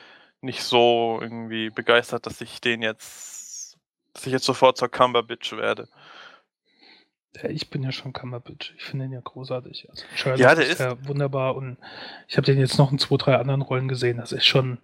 nicht 0.41 0.63
so 0.63 1.19
irgendwie 1.21 1.71
begeistert, 1.71 2.27
dass 2.27 2.41
ich 2.41 2.61
den 2.61 2.83
jetzt, 2.83 3.79
dass 4.13 4.27
ich 4.27 4.33
jetzt 4.33 4.45
sofort 4.45 4.77
zur 4.77 4.89
Cumberbatch 4.89 5.53
werde. 5.53 5.89
Ja, 7.43 7.51
ich 7.51 7.69
bin 7.71 7.83
ja 7.83 7.93
schon 7.93 8.13
Cumberbatch. 8.13 8.75
Ich 8.77 8.85
finde 8.85 9.07
ihn 9.07 9.13
ja 9.13 9.21
großartig. 9.21 9.89
Also 9.91 10.05
Sherlock 10.15 10.41
Ja, 10.41 10.55
der 10.55 10.67
ist 10.67 10.81
ja 10.81 11.07
wunderbar 11.07 11.57
und 11.57 11.77
ich 12.29 12.37
habe 12.37 12.47
den 12.47 12.59
jetzt 12.59 12.79
noch 12.79 12.93
in 12.93 12.99
zwei, 12.99 13.17
drei 13.17 13.37
anderen 13.37 13.63
Rollen 13.63 13.89
gesehen. 13.89 14.19
Das 14.19 14.33
ist 14.33 14.47
schon. 14.47 14.79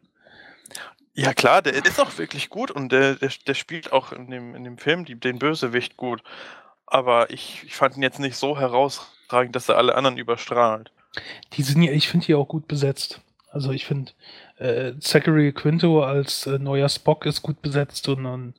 Ja 1.15 1.35
klar, 1.35 1.61
der 1.61 1.75
ist 1.75 2.01
auch 2.01 2.17
wirklich 2.19 2.49
gut 2.49 2.71
und 2.71 2.91
der, 2.91 3.17
der, 3.17 3.31
der 3.47 3.55
spielt 3.55 3.93
auch 3.93 4.13
in 4.13 4.31
dem, 4.31 4.55
in 4.55 4.65
dem 4.65 4.79
Film 4.79 5.05
die, 5.05 5.15
den 5.15 5.39
Bösewicht 5.39 5.97
gut. 5.97 6.23
Aber 6.87 7.31
ich, 7.31 7.63
ich 7.65 7.75
fand 7.75 7.97
ihn 7.97 8.03
jetzt 8.03 8.19
nicht 8.19 8.37
so 8.37 8.59
herausragend, 8.59 9.55
dass 9.55 9.69
er 9.69 9.77
alle 9.77 9.95
anderen 9.95 10.19
überstrahlt. 10.19 10.91
Die 11.53 11.63
sind 11.63 11.83
ja, 11.83 11.93
ich 11.93 12.09
finde 12.09 12.27
die 12.27 12.35
auch 12.35 12.49
gut 12.49 12.67
besetzt. 12.67 13.21
Also 13.51 13.71
ich 13.73 13.85
finde, 13.85 14.13
äh, 14.57 14.99
Zachary 14.99 15.53
Quinto 15.53 16.03
als 16.03 16.47
äh, 16.47 16.59
neuer 16.59 16.89
Spock 16.89 17.27
ist 17.27 17.43
gut 17.43 17.61
besetzt 17.61 18.09
und 18.09 18.25
dann 18.25 18.55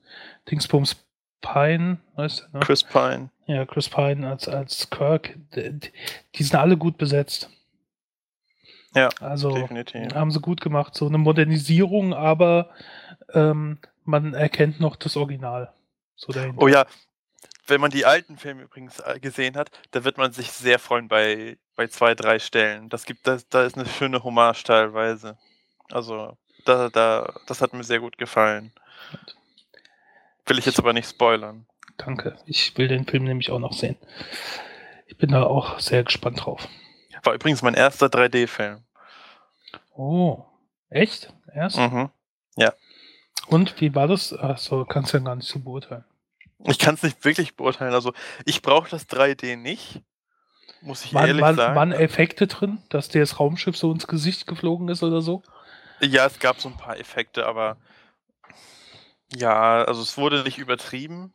Dingsbums 0.48 0.96
Pine, 1.40 1.98
weißt 2.14 2.48
du, 2.52 2.58
ne? 2.58 2.64
Chris 2.64 2.84
Pine. 2.84 3.30
Ja, 3.46 3.66
Chris 3.66 3.88
Pine 3.88 4.28
als, 4.28 4.48
als 4.48 4.88
Kirk, 4.90 5.36
die, 5.54 5.80
die 6.34 6.42
sind 6.42 6.56
alle 6.56 6.76
gut 6.76 6.96
besetzt. 6.96 7.50
Ja, 8.94 9.08
Also 9.20 9.50
definitiv. 9.54 10.14
haben 10.14 10.30
sie 10.30 10.40
gut 10.40 10.60
gemacht. 10.60 10.94
So 10.94 11.06
eine 11.06 11.18
Modernisierung, 11.18 12.14
aber 12.14 12.70
ähm, 13.32 13.78
man 14.04 14.34
erkennt 14.34 14.80
noch 14.80 14.96
das 14.96 15.16
Original. 15.16 15.72
So. 16.16 16.32
Oh 16.56 16.68
ja, 16.68 16.86
wenn 17.66 17.80
man 17.80 17.90
die 17.90 18.04
alten 18.04 18.36
Filme 18.36 18.62
übrigens 18.62 19.00
äh, 19.00 19.18
gesehen 19.20 19.56
hat, 19.56 19.70
da 19.92 20.04
wird 20.04 20.18
man 20.18 20.32
sich 20.32 20.52
sehr 20.52 20.78
freuen 20.78 21.08
bei, 21.08 21.56
bei 21.76 21.86
zwei, 21.88 22.14
drei 22.14 22.38
Stellen. 22.38 22.88
Das 22.88 23.04
gibt, 23.04 23.26
das, 23.26 23.48
da 23.48 23.64
ist 23.64 23.76
eine 23.76 23.86
schöne 23.86 24.22
Hommage 24.22 24.62
teilweise. 24.64 25.38
Also, 25.90 26.36
da, 26.64 26.88
da, 26.88 27.34
das 27.46 27.60
hat 27.60 27.72
mir 27.72 27.84
sehr 27.84 28.00
gut 28.00 28.18
gefallen. 28.18 28.72
Will 30.46 30.58
ich 30.58 30.66
jetzt 30.66 30.78
aber 30.78 30.92
nicht 30.92 31.08
spoilern. 31.08 31.66
Danke. 31.96 32.36
Ich 32.46 32.76
will 32.76 32.88
den 32.88 33.06
Film 33.06 33.24
nämlich 33.24 33.50
auch 33.50 33.58
noch 33.58 33.72
sehen. 33.72 33.96
Ich 35.06 35.16
bin 35.16 35.30
da 35.30 35.44
auch 35.44 35.78
sehr 35.78 36.02
gespannt 36.04 36.44
drauf. 36.44 36.68
War 37.24 37.34
übrigens 37.34 37.62
mein 37.62 37.74
erster 37.74 38.06
3D-Film. 38.06 38.82
Oh, 39.96 40.44
echt? 40.90 41.32
Erst? 41.52 41.78
Mhm. 41.78 42.10
Und 43.46 43.80
wie 43.80 43.94
war 43.94 44.08
das? 44.08 44.32
Achso, 44.32 44.84
kannst 44.84 45.12
du 45.12 45.18
ja 45.18 45.24
gar 45.24 45.36
nicht 45.36 45.48
so 45.48 45.58
beurteilen. 45.58 46.04
Ich 46.64 46.78
kann 46.78 46.94
es 46.94 47.02
nicht 47.02 47.24
wirklich 47.24 47.56
beurteilen. 47.56 47.92
Also, 47.92 48.14
ich 48.46 48.62
brauche 48.62 48.88
das 48.88 49.08
3D 49.08 49.56
nicht. 49.56 50.00
Muss 50.80 51.04
ich 51.04 51.14
Waren, 51.14 51.26
ehrlich 51.26 51.42
waren, 51.42 51.56
sagen. 51.56 51.76
waren 51.76 51.92
Effekte 51.92 52.46
drin, 52.46 52.82
dass 52.88 53.08
dir 53.08 53.20
das 53.20 53.38
Raumschiff 53.40 53.76
so 53.76 53.92
ins 53.92 54.06
Gesicht 54.06 54.46
geflogen 54.46 54.88
ist 54.88 55.02
oder 55.02 55.20
so? 55.20 55.42
Ja, 56.00 56.26
es 56.26 56.38
gab 56.38 56.60
so 56.60 56.68
ein 56.68 56.76
paar 56.76 56.98
Effekte, 56.98 57.46
aber 57.46 57.76
ja, 59.34 59.84
also 59.84 60.02
es 60.02 60.16
wurde 60.18 60.42
nicht 60.42 60.58
übertrieben. 60.58 61.32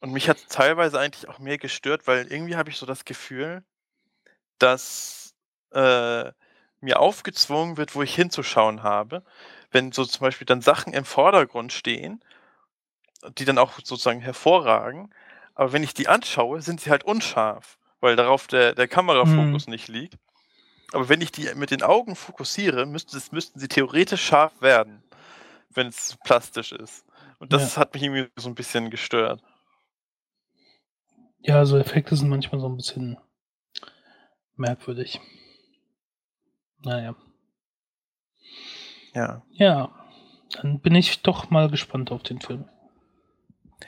Und 0.00 0.12
mich 0.12 0.28
hat 0.28 0.38
teilweise 0.48 0.98
eigentlich 0.98 1.28
auch 1.28 1.38
mehr 1.38 1.58
gestört, 1.58 2.06
weil 2.06 2.30
irgendwie 2.30 2.56
habe 2.56 2.70
ich 2.70 2.76
so 2.76 2.86
das 2.86 3.04
Gefühl, 3.04 3.64
dass 4.58 5.34
äh, 5.72 6.30
mir 6.80 7.00
aufgezwungen 7.00 7.76
wird, 7.76 7.94
wo 7.94 8.02
ich 8.02 8.14
hinzuschauen 8.14 8.82
habe. 8.82 9.22
Wenn 9.70 9.92
so 9.92 10.04
zum 10.04 10.20
Beispiel 10.24 10.46
dann 10.46 10.62
Sachen 10.62 10.92
im 10.92 11.04
Vordergrund 11.04 11.72
stehen, 11.72 12.22
die 13.36 13.44
dann 13.44 13.58
auch 13.58 13.72
sozusagen 13.74 14.20
hervorragen, 14.20 15.12
aber 15.54 15.72
wenn 15.72 15.82
ich 15.82 15.92
die 15.92 16.08
anschaue, 16.08 16.62
sind 16.62 16.80
sie 16.80 16.90
halt 16.90 17.02
unscharf, 17.04 17.78
weil 18.00 18.14
darauf 18.16 18.46
der, 18.46 18.74
der 18.74 18.86
Kamerafokus 18.88 19.66
nicht 19.66 19.88
liegt. 19.88 20.16
Aber 20.92 21.08
wenn 21.08 21.20
ich 21.20 21.32
die 21.32 21.52
mit 21.54 21.70
den 21.70 21.82
Augen 21.82 22.14
fokussiere, 22.16 22.86
müssten, 22.86 23.16
es- 23.16 23.32
müssten 23.32 23.58
sie 23.58 23.68
theoretisch 23.68 24.24
scharf 24.24 24.52
werden, 24.62 25.02
wenn 25.74 25.88
es 25.88 26.16
plastisch 26.24 26.72
ist. 26.72 27.04
Und 27.40 27.52
das 27.52 27.76
hat 27.76 27.92
mich 27.94 28.02
irgendwie 28.04 28.28
so 28.36 28.48
ein 28.48 28.54
bisschen 28.54 28.88
gestört. 28.88 29.42
Ja, 31.40 31.64
so 31.66 31.76
Effekte 31.76 32.16
sind 32.16 32.28
manchmal 32.28 32.60
so 32.60 32.68
ein 32.68 32.76
bisschen 32.76 33.18
merkwürdig. 34.58 35.20
Naja. 36.84 37.14
Ja. 39.14 39.42
Ja, 39.50 39.90
dann 40.52 40.80
bin 40.80 40.94
ich 40.94 41.22
doch 41.22 41.50
mal 41.50 41.68
gespannt 41.68 42.12
auf 42.12 42.22
den 42.22 42.40
Film. 42.40 42.68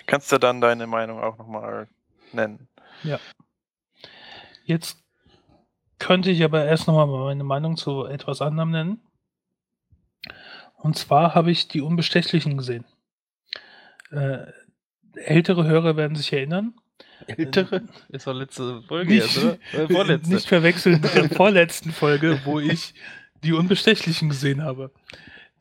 Kannst 0.06 0.32
du 0.32 0.38
dann 0.38 0.60
deine 0.60 0.86
Meinung 0.86 1.20
auch 1.20 1.38
nochmal 1.38 1.88
nennen? 2.32 2.68
Jetzt 4.64 5.02
könnte 5.98 6.30
ich 6.30 6.42
aber 6.42 6.64
erst 6.64 6.86
nochmal 6.86 7.06
meine 7.06 7.44
Meinung 7.44 7.76
zu 7.76 8.06
etwas 8.06 8.40
anderem 8.40 8.70
nennen. 8.70 9.00
Und 10.76 10.96
zwar 10.96 11.34
habe 11.34 11.50
ich 11.50 11.68
die 11.68 11.80
Unbestechlichen 11.80 12.56
gesehen. 12.56 12.84
Äh, 14.10 14.46
ältere 15.14 15.66
Hörer 15.66 15.96
werden 15.96 16.16
sich 16.16 16.32
erinnern. 16.32 16.74
Ältere? 17.26 17.82
Das 18.08 18.26
war 18.26 18.34
letzte 18.34 18.82
Folge 18.82 19.12
Nicht, 19.12 19.36
jetzt, 19.36 19.44
oder? 19.44 19.58
Äh, 19.72 19.92
vorletzte. 19.92 20.34
nicht 20.34 20.48
verwechseln 20.48 21.00
mit 21.00 21.14
der 21.14 21.28
vorletzten 21.28 21.92
Folge, 21.92 22.40
wo 22.44 22.60
ich 22.60 22.94
die 23.42 23.52
Unbestechlichen 23.52 24.28
gesehen 24.28 24.62
habe. 24.62 24.90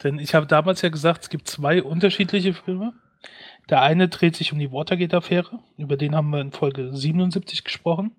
Denn 0.04 0.20
ich 0.20 0.34
habe 0.34 0.48
damals 0.48 0.82
ja 0.82 0.90
gesagt, 0.90 1.24
es 1.24 1.30
gibt 1.30 1.48
zwei 1.48 1.84
unterschiedliche 1.84 2.54
Filme. 2.54 2.94
Der 3.70 3.82
eine 3.84 4.08
dreht 4.08 4.36
sich 4.36 4.52
um 4.52 4.58
die 4.58 4.72
Watergate-Affäre, 4.72 5.60
über 5.78 5.96
den 5.96 6.16
haben 6.16 6.32
wir 6.32 6.42
in 6.42 6.52
Folge 6.52 6.92
77 6.92 7.64
gesprochen. 7.64 8.16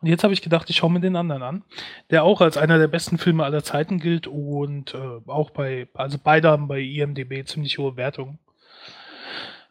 Und 0.00 0.08
jetzt 0.08 0.24
habe 0.24 0.32
ich 0.32 0.40
gedacht, 0.40 0.70
ich 0.70 0.76
schaue 0.76 0.90
mir 0.90 1.00
den 1.00 1.16
anderen 1.16 1.42
an, 1.42 1.64
der 2.10 2.24
auch 2.24 2.40
als 2.40 2.56
einer 2.56 2.78
der 2.78 2.88
besten 2.88 3.18
Filme 3.18 3.44
aller 3.44 3.62
Zeiten 3.62 3.98
gilt 3.98 4.26
und 4.26 4.94
äh, 4.94 5.20
auch 5.26 5.50
bei, 5.50 5.88
also 5.94 6.18
beide 6.22 6.48
haben 6.48 6.68
bei 6.68 6.80
IMDB 6.80 7.44
ziemlich 7.46 7.76
hohe 7.76 7.96
Wertungen. 7.96 8.38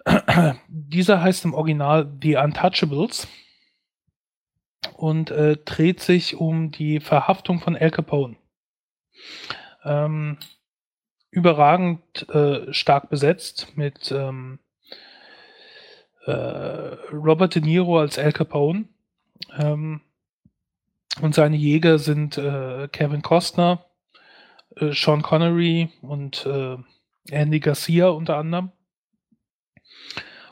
Dieser 0.68 1.22
heißt 1.22 1.46
im 1.46 1.54
Original 1.54 2.12
The 2.22 2.38
Untouchables 2.38 3.28
und 4.94 5.32
äh, 5.32 5.58
dreht 5.58 6.00
sich 6.00 6.36
um 6.36 6.72
die 6.72 7.00
Verhaftung 7.00 7.60
von 7.60 7.76
Al 7.76 7.92
Capone. 7.92 8.36
Ähm, 9.84 10.38
überragend 11.32 12.28
äh, 12.30 12.72
stark 12.74 13.10
besetzt 13.10 13.76
mit 13.76 14.12
ähm, 14.12 14.60
äh, 16.26 16.32
Robert 16.32 17.56
De 17.56 17.62
Niro 17.62 18.00
als 18.00 18.18
Al 18.18 18.32
Capone. 18.32 18.86
Ähm, 19.58 20.02
und 21.22 21.34
seine 21.34 21.56
Jäger 21.56 21.98
sind 21.98 22.38
äh, 22.38 22.88
Kevin 22.92 23.22
Costner, 23.22 23.86
äh, 24.76 24.92
Sean 24.92 25.22
Connery 25.22 25.90
und 26.02 26.46
äh, 26.46 26.78
Andy 27.32 27.60
Garcia 27.60 28.10
unter 28.10 28.38
anderem. 28.38 28.72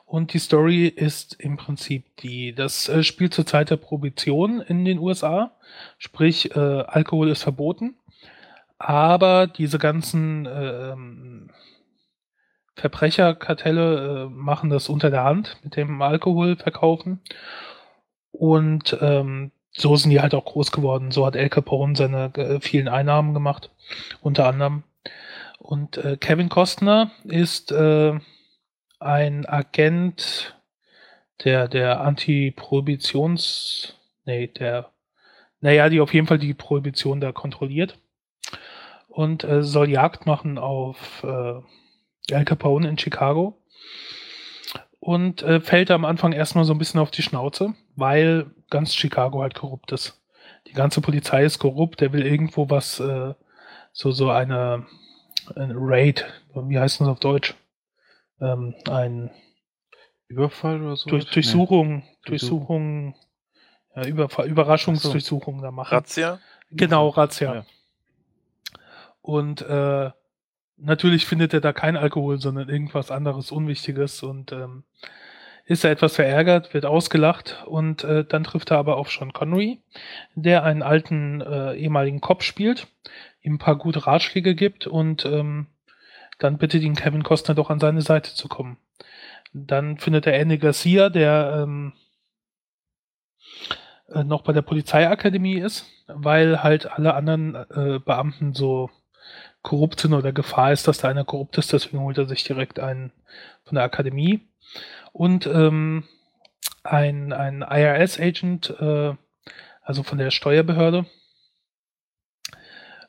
Und 0.06 0.34
die 0.34 0.40
Story 0.40 0.88
ist 0.88 1.34
im 1.40 1.58
Prinzip 1.58 2.16
die, 2.18 2.54
das 2.54 2.88
äh, 2.90 3.04
spielt 3.04 3.34
zur 3.34 3.46
Zeit 3.46 3.70
der 3.70 3.78
Prohibition 3.78 4.62
in 4.62 4.86
den 4.86 5.00
USA, 5.00 5.52
sprich 5.98 6.56
äh, 6.56 6.60
Alkohol 6.60 7.30
ist 7.30 7.44
verboten, 7.44 7.96
aber 8.78 9.48
diese 9.48 9.80
ganzen 9.80 10.48
ähm, 10.52 11.50
Verbrecherkartelle 12.76 14.26
äh, 14.26 14.30
machen 14.30 14.70
das 14.70 14.90
unter 14.90 15.10
der 15.10 15.24
Hand 15.24 15.58
mit 15.64 15.78
dem 15.78 16.02
Alkohol 16.02 16.58
verkaufen 16.58 17.22
und 18.32 18.98
ähm, 19.02 19.52
so 19.72 19.96
sind 19.96 20.12
die 20.12 20.22
halt 20.22 20.34
auch 20.34 20.46
groß 20.46 20.72
geworden. 20.72 21.12
So 21.12 21.26
hat 21.26 21.36
El 21.36 21.50
Capone 21.50 21.96
seine 21.96 22.32
äh, 22.36 22.60
vielen 22.60 22.88
Einnahmen 22.88 23.34
gemacht, 23.34 23.72
unter 24.22 24.48
anderem. 24.48 24.84
Und 25.60 25.98
äh, 25.98 26.18
Kevin 26.18 26.50
Costner 26.50 27.12
ist 27.24 27.72
äh, 27.72 28.20
ein 29.04 29.46
Agent 29.46 30.56
der, 31.44 31.68
der 31.68 32.02
Anti-Prohibitions, 32.02 34.00
nee, 34.26 34.48
der, 34.48 34.92
naja, 35.62 35.90
die 35.90 36.02
auf 36.02 36.14
jeden 36.14 36.28
Fall 36.28 36.40
die 36.40 36.54
Prohibition 36.54 37.20
da 37.22 37.32
kontrolliert 37.32 38.00
und 39.08 39.44
äh, 39.44 39.64
soll 39.64 39.90
Jagd 39.90 40.26
machen 40.26 40.58
auf 40.58 41.24
äh, 41.24 42.34
El 42.34 42.46
Capone 42.46 42.88
in 42.88 42.98
Chicago 42.98 43.58
und 45.00 45.44
äh, 45.44 45.60
fällt 45.60 45.92
am 45.92 46.06
Anfang 46.06 46.32
erstmal 46.32 46.64
so 46.66 46.74
ein 46.74 46.80
bisschen 46.80 47.00
auf 47.00 47.12
die 47.12 47.22
Schnauze, 47.22 47.74
weil 47.96 48.52
ganz 48.70 48.96
Chicago 48.96 49.42
halt 49.42 49.56
korrupt 49.56 49.92
ist. 49.92 50.22
Die 50.68 50.74
ganze 50.74 51.02
Polizei 51.02 51.44
ist 51.44 51.60
korrupt, 51.60 52.00
der 52.00 52.14
will 52.14 52.26
irgendwo 52.26 52.70
was, 52.70 53.00
äh, 53.00 53.34
so, 53.92 54.12
so 54.12 54.30
eine, 54.32 54.88
eine 55.56 55.74
Raid, 55.76 56.26
wie 56.56 56.80
heißt 56.80 57.02
das 57.02 57.08
auf 57.08 57.20
Deutsch? 57.20 57.56
Ähm, 58.44 58.76
ein 58.90 59.32
Überfall 60.28 60.82
oder 60.82 60.96
so? 60.96 61.10
durch, 61.10 61.30
Durchsuchung, 61.30 61.98
nee. 61.98 62.04
Durchsuchung, 62.26 63.16
ja, 63.96 64.06
Überfall, 64.06 64.48
Überraschungsdurchsuchung 64.48 65.60
so. 65.60 65.64
da 65.64 65.72
machen. 65.72 65.96
Razzia? 65.96 66.40
Genau, 66.72 67.10
Razzia. 67.10 67.56
Ja. 67.56 67.66
Und 69.22 69.62
äh, 69.62 70.12
natürlich 70.78 71.26
findet 71.26 71.54
er 71.54 71.62
da 71.62 71.72
kein 71.74 71.96
Alkohol, 71.96 72.40
sondern 72.40 72.70
irgendwas 72.70 73.12
anderes 73.12 73.52
Unwichtiges 73.52 74.24
und 74.24 74.52
ähm, 74.52 74.84
ist 75.66 75.86
er 75.86 75.92
etwas 75.92 76.16
verärgert, 76.16 76.74
wird 76.74 76.86
ausgelacht 76.86 77.64
und 77.66 78.04
äh, 78.04 78.26
dann 78.26 78.44
trifft 78.44 78.72
er 78.72 78.78
aber 78.78 78.98
auf 78.98 79.10
Sean 79.10 79.32
Connery, 79.32 79.82
der 80.36 80.64
einen 80.64 80.82
alten 80.82 81.42
äh, 81.42 81.76
ehemaligen 81.76 82.20
Cop 82.20 82.44
spielt, 82.44 82.88
ihm 83.42 83.56
ein 83.56 83.60
paar 83.60 83.78
gute 83.78 84.06
Ratschläge 84.06 84.56
gibt 84.56 84.88
und 84.88 85.26
ähm, 85.26 85.68
dann 86.44 86.58
bittet 86.58 86.84
ihn 86.84 86.96
Kevin 86.96 87.24
Costner 87.24 87.56
doch 87.56 87.70
an 87.70 87.80
seine 87.80 88.02
Seite 88.02 88.34
zu 88.34 88.48
kommen. 88.48 88.78
Dann 89.54 89.98
findet 89.98 90.28
er 90.28 90.34
Andy 90.34 90.58
Garcia, 90.58 91.10
der 91.10 91.64
ähm, 91.64 91.94
äh, 94.10 94.24
noch 94.24 94.42
bei 94.42 94.52
der 94.52 94.62
Polizeiakademie 94.62 95.60
ist, 95.60 95.86
weil 96.08 96.62
halt 96.62 96.92
alle 96.92 97.14
anderen 97.14 97.56
äh, 97.56 98.00
Beamten 98.00 98.54
so 98.54 98.90
korrupt 99.62 100.02
sind 100.02 100.14
oder 100.14 100.34
Gefahr 100.34 100.74
ist, 100.74 100.88
dass 100.88 100.98
da 100.98 101.08
einer 101.08 101.24
korrupt 101.24 101.58
ist, 101.58 101.72
deswegen 101.72 102.00
holt 102.04 102.18
er 102.18 102.28
sich 102.28 102.44
direkt 102.44 102.80
einen 102.80 103.14
von 103.64 103.76
der 103.76 103.86
Akademie 103.86 104.42
und 105.14 105.48
ähm, 105.48 106.04
ein, 106.84 107.32
ein 107.32 107.62
IRS-Agent, 107.62 108.70
äh, 108.82 109.14
also 109.82 110.04
von 110.04 110.18
der 110.18 110.32
Steuerbehörde. 110.32 111.06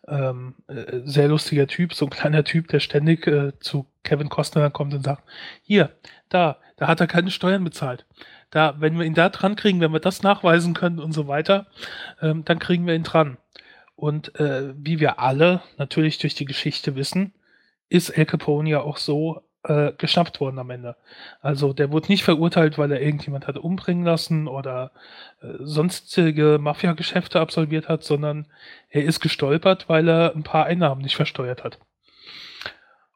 Ähm, 0.06 0.54
äh, 0.68 1.00
sehr 1.04 1.28
lustiger 1.28 1.66
Typ, 1.66 1.94
so 1.94 2.06
ein 2.06 2.10
kleiner 2.10 2.44
Typ, 2.44 2.68
der 2.68 2.80
ständig 2.80 3.26
äh, 3.26 3.58
zu 3.58 3.86
Kevin 4.02 4.28
Costner 4.28 4.70
kommt 4.70 4.92
und 4.92 5.04
sagt, 5.04 5.22
hier, 5.62 5.90
da, 6.28 6.58
da 6.76 6.88
hat 6.88 7.00
er 7.00 7.06
keine 7.06 7.30
Steuern 7.30 7.64
bezahlt. 7.64 8.06
Da, 8.50 8.76
wenn 8.78 8.98
wir 8.98 9.06
ihn 9.06 9.14
da 9.14 9.30
dran 9.30 9.56
kriegen, 9.56 9.80
wenn 9.80 9.92
wir 9.92 10.00
das 10.00 10.22
nachweisen 10.22 10.74
können 10.74 11.00
und 11.00 11.12
so 11.12 11.26
weiter, 11.26 11.66
ähm, 12.20 12.44
dann 12.44 12.58
kriegen 12.58 12.86
wir 12.86 12.94
ihn 12.94 13.02
dran. 13.02 13.38
Und 13.96 14.38
äh, 14.38 14.74
wie 14.76 15.00
wir 15.00 15.20
alle 15.20 15.62
natürlich 15.78 16.18
durch 16.18 16.34
die 16.34 16.44
Geschichte 16.44 16.96
wissen, 16.96 17.32
ist 17.88 18.10
El 18.10 18.26
Capone 18.26 18.68
ja 18.68 18.80
auch 18.80 18.96
so 18.96 19.42
äh, 19.64 19.92
geschnappt 19.96 20.40
worden 20.40 20.58
am 20.58 20.70
Ende. 20.70 20.96
Also 21.40 21.72
der 21.72 21.90
wurde 21.90 22.08
nicht 22.08 22.24
verurteilt, 22.24 22.78
weil 22.78 22.92
er 22.92 23.00
irgendjemand 23.00 23.46
hat 23.46 23.56
umbringen 23.56 24.04
lassen 24.04 24.46
oder 24.46 24.92
äh, 25.42 25.46
sonstige 25.60 26.58
Mafia-Geschäfte 26.60 27.40
absolviert 27.40 27.88
hat, 27.88 28.04
sondern 28.04 28.46
er 28.90 29.04
ist 29.04 29.20
gestolpert, 29.20 29.88
weil 29.88 30.08
er 30.08 30.34
ein 30.34 30.42
paar 30.42 30.66
Einnahmen 30.66 31.02
nicht 31.02 31.16
versteuert 31.16 31.64
hat. 31.64 31.78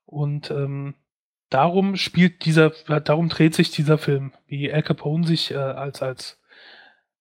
Und 0.06 0.50
ähm, 0.50 0.94
darum 1.50 1.96
spielt 1.96 2.44
dieser, 2.44 2.70
darum 2.70 3.28
dreht 3.28 3.54
sich 3.54 3.70
dieser 3.70 3.98
Film, 3.98 4.32
wie 4.46 4.72
Al 4.72 4.82
Capone 4.82 5.26
sich 5.26 5.50
äh, 5.50 5.56
als 5.56 6.02
als 6.02 6.38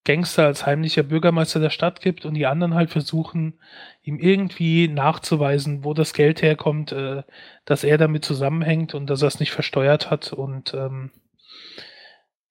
Gangster 0.07 0.45
als 0.45 0.65
heimlicher 0.65 1.03
Bürgermeister 1.03 1.59
der 1.59 1.69
Stadt 1.69 1.99
gibt 1.99 2.25
und 2.25 2.33
die 2.33 2.45
anderen 2.45 2.75
halt 2.75 2.89
versuchen, 2.89 3.59
ihm 4.03 4.19
irgendwie 4.19 4.87
nachzuweisen, 4.87 5.83
wo 5.83 5.93
das 5.93 6.13
Geld 6.13 6.41
herkommt, 6.41 6.93
äh, 6.93 7.23
dass 7.65 7.83
er 7.83 7.97
damit 7.97 8.23
zusammenhängt 8.23 8.93
und 8.93 9.09
dass 9.09 9.21
er 9.21 9.27
es 9.27 9.41
nicht 9.41 9.51
versteuert 9.51 10.09
hat. 10.09 10.31
Und 10.31 10.73
ähm, 10.73 11.11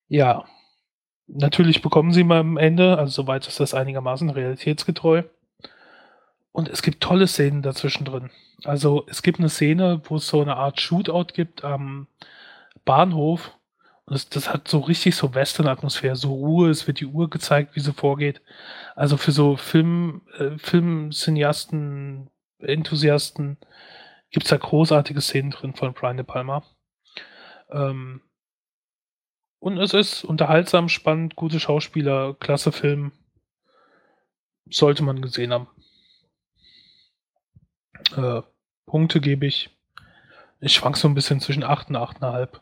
ja, 0.06 0.44
natürlich 1.28 1.80
bekommen 1.80 2.12
sie 2.12 2.24
mal 2.24 2.40
am 2.40 2.58
Ende, 2.58 2.98
also 2.98 3.22
soweit 3.22 3.46
ist 3.46 3.58
das 3.58 3.72
einigermaßen 3.72 4.28
realitätsgetreu. 4.28 5.22
Und 6.52 6.68
es 6.68 6.82
gibt 6.82 7.02
tolle 7.02 7.26
Szenen 7.26 7.62
dazwischen 7.62 8.04
drin. 8.04 8.30
Also 8.64 9.06
es 9.08 9.22
gibt 9.22 9.38
eine 9.38 9.48
Szene, 9.48 10.02
wo 10.04 10.16
es 10.16 10.28
so 10.28 10.42
eine 10.42 10.56
Art 10.56 10.82
Shootout 10.82 11.32
gibt 11.32 11.64
am 11.64 12.06
Bahnhof 12.84 13.55
das, 14.06 14.28
das 14.28 14.52
hat 14.52 14.68
so 14.68 14.78
richtig 14.78 15.16
so 15.16 15.34
Western-Atmosphäre, 15.34 16.14
so 16.16 16.32
Ruhe, 16.32 16.70
es 16.70 16.86
wird 16.86 17.00
die 17.00 17.06
Uhr 17.06 17.28
gezeigt, 17.28 17.74
wie 17.74 17.80
sie 17.80 17.92
vorgeht. 17.92 18.40
Also 18.94 19.16
für 19.16 19.32
so 19.32 19.56
Film, 19.56 20.22
äh, 20.38 20.56
Filmcineasten, 20.58 22.30
Enthusiasten 22.58 23.58
gibt's 24.30 24.50
da 24.50 24.56
großartige 24.56 25.20
Szenen 25.20 25.50
drin 25.50 25.74
von 25.74 25.92
Brian 25.92 26.16
De 26.16 26.24
Palma. 26.24 26.62
Ähm, 27.70 28.22
und 29.58 29.78
es 29.78 29.92
ist 29.94 30.22
unterhaltsam, 30.24 30.88
spannend, 30.88 31.34
gute 31.34 31.58
Schauspieler, 31.58 32.34
klasse 32.38 32.70
Film. 32.70 33.12
Sollte 34.70 35.02
man 35.02 35.20
gesehen 35.20 35.52
haben. 35.52 35.68
Äh, 38.16 38.42
Punkte 38.86 39.20
gebe 39.20 39.46
ich. 39.46 39.70
Ich 40.60 40.74
schwank 40.74 40.96
so 40.96 41.08
ein 41.08 41.14
bisschen 41.14 41.40
zwischen 41.40 41.64
8 41.64 41.88
und 41.90 41.96
8,5. 41.96 42.60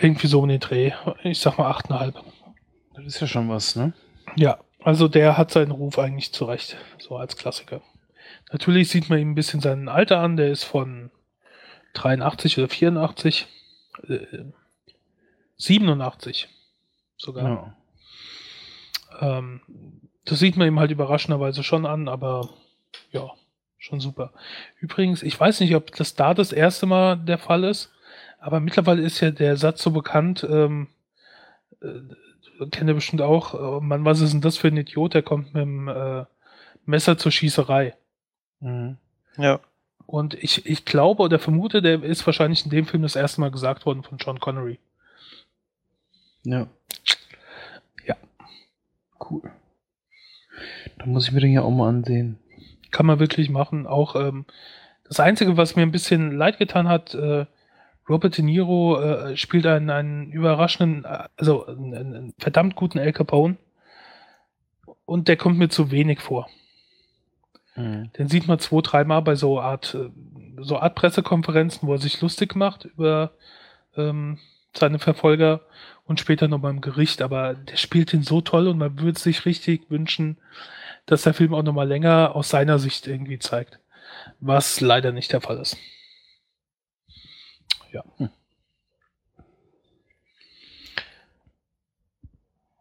Irgendwie 0.00 0.26
so 0.26 0.42
in 0.42 0.48
den 0.48 0.60
Dreh. 0.60 0.92
Ich 1.22 1.40
sag 1.40 1.58
mal 1.58 1.70
8,5. 1.70 2.14
Das 2.94 3.04
ist 3.04 3.20
ja 3.20 3.26
schon 3.26 3.48
was, 3.48 3.76
ne? 3.76 3.92
Ja, 4.36 4.58
also 4.82 5.08
der 5.08 5.36
hat 5.36 5.50
seinen 5.50 5.70
Ruf 5.70 5.98
eigentlich 5.98 6.32
zurecht, 6.32 6.76
so 6.98 7.16
als 7.16 7.36
Klassiker. 7.36 7.82
Natürlich 8.52 8.88
sieht 8.88 9.10
man 9.10 9.18
ihm 9.18 9.32
ein 9.32 9.34
bisschen 9.34 9.60
sein 9.60 9.88
Alter 9.88 10.20
an, 10.20 10.36
der 10.36 10.50
ist 10.50 10.64
von 10.64 11.10
83 11.94 12.58
oder 12.58 12.68
84, 12.68 13.46
äh, 14.08 14.44
87 15.56 16.48
sogar. 17.16 17.76
Ja. 19.20 19.38
Ähm, 19.38 19.60
das 20.24 20.38
sieht 20.38 20.56
man 20.56 20.68
ihm 20.68 20.78
halt 20.78 20.90
überraschenderweise 20.90 21.62
schon 21.62 21.86
an, 21.86 22.08
aber 22.08 22.48
ja, 23.12 23.30
schon 23.78 24.00
super. 24.00 24.32
Übrigens, 24.80 25.22
ich 25.22 25.38
weiß 25.38 25.60
nicht, 25.60 25.74
ob 25.74 25.94
das 25.94 26.14
da 26.14 26.34
das 26.34 26.52
erste 26.52 26.86
Mal 26.86 27.16
der 27.16 27.38
Fall 27.38 27.64
ist, 27.64 27.92
aber 28.38 28.60
mittlerweile 28.60 29.02
ist 29.02 29.20
ja 29.20 29.30
der 29.30 29.56
Satz 29.56 29.82
so 29.82 29.90
bekannt, 29.90 30.46
ähm, 30.48 30.88
äh, 31.82 32.66
kennt 32.70 32.88
ihr 32.88 32.94
bestimmt 32.94 33.22
auch, 33.22 33.54
äh, 33.54 33.84
Mann, 33.84 34.04
was 34.04 34.20
ist 34.20 34.32
denn 34.32 34.40
das 34.40 34.56
für 34.56 34.68
ein 34.68 34.76
Idiot, 34.76 35.14
der 35.14 35.22
kommt 35.22 35.54
mit 35.54 35.62
dem 35.62 35.88
äh, 35.88 36.24
Messer 36.86 37.18
zur 37.18 37.32
Schießerei. 37.32 37.94
Mhm. 38.60 38.96
Ja. 39.36 39.60
Und 40.06 40.34
ich, 40.34 40.64
ich 40.66 40.84
glaube 40.84 41.22
oder 41.22 41.38
vermute, 41.38 41.82
der 41.82 42.02
ist 42.02 42.24
wahrscheinlich 42.26 42.64
in 42.64 42.70
dem 42.70 42.86
Film 42.86 43.02
das 43.02 43.16
erste 43.16 43.40
Mal 43.40 43.50
gesagt 43.50 43.84
worden 43.84 44.02
von 44.02 44.18
John 44.18 44.40
Connery. 44.40 44.78
Ja. 46.44 46.66
Ja. 48.06 48.16
Cool. 49.20 49.42
Da 50.98 51.06
muss 51.06 51.26
ich 51.26 51.32
mir 51.32 51.40
den 51.40 51.52
ja 51.52 51.62
auch 51.62 51.70
mal 51.70 51.88
ansehen. 51.88 52.38
Kann 52.90 53.06
man 53.06 53.18
wirklich 53.18 53.50
machen. 53.50 53.86
Auch 53.86 54.16
ähm, 54.16 54.46
das 55.04 55.20
Einzige, 55.20 55.56
was 55.56 55.76
mir 55.76 55.82
ein 55.82 55.92
bisschen 55.92 56.32
leid 56.36 56.58
getan 56.58 56.88
hat, 56.88 57.14
äh, 57.14 57.44
Robert 58.08 58.36
De 58.36 58.44
Niro 58.44 59.00
äh, 59.00 59.36
spielt 59.36 59.66
einen, 59.66 59.90
einen 59.90 60.32
überraschenden, 60.32 61.04
also 61.36 61.66
einen, 61.66 61.94
einen, 61.94 62.34
verdammt 62.38 62.74
guten 62.74 62.98
El 62.98 63.12
Capone. 63.12 63.56
Und 65.04 65.28
der 65.28 65.36
kommt 65.36 65.58
mir 65.58 65.68
zu 65.68 65.90
wenig 65.90 66.20
vor. 66.20 66.48
Mhm. 67.76 68.10
Den 68.18 68.28
sieht 68.28 68.48
man 68.48 68.58
zwei, 68.58 68.80
dreimal 68.80 69.22
bei 69.22 69.34
so 69.34 69.60
Art, 69.60 69.94
äh, 69.94 70.10
so 70.60 70.78
Art 70.78 70.94
Pressekonferenzen, 70.94 71.86
wo 71.86 71.92
er 71.92 71.98
sich 71.98 72.20
lustig 72.20 72.56
macht 72.56 72.84
über 72.84 73.32
ähm, 73.96 74.38
seine 74.74 74.98
Verfolger 74.98 75.62
und 76.06 76.20
später 76.20 76.48
noch 76.48 76.60
beim 76.60 76.80
Gericht. 76.80 77.22
Aber 77.22 77.54
der 77.54 77.76
spielt 77.76 78.12
ihn 78.14 78.22
so 78.22 78.40
toll 78.40 78.68
und 78.68 78.78
man 78.78 78.98
würde 79.00 79.18
sich 79.18 79.44
richtig 79.44 79.90
wünschen, 79.90 80.38
dass 81.06 81.22
der 81.22 81.34
Film 81.34 81.54
auch 81.54 81.62
noch 81.62 81.72
mal 81.72 81.88
länger 81.88 82.34
aus 82.34 82.48
seiner 82.48 82.78
Sicht 82.78 83.06
irgendwie 83.06 83.38
zeigt. 83.38 83.78
Was 84.40 84.80
leider 84.80 85.12
nicht 85.12 85.32
der 85.32 85.40
Fall 85.40 85.58
ist 85.58 85.76
ja. 87.92 88.04
Hm. 88.16 88.30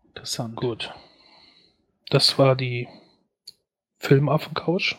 Interessant. 0.07 0.55
Gut. 0.55 0.93
Das 2.09 2.39
war 2.39 2.55
die 2.55 2.87
Filmaffencouch. 3.97 4.97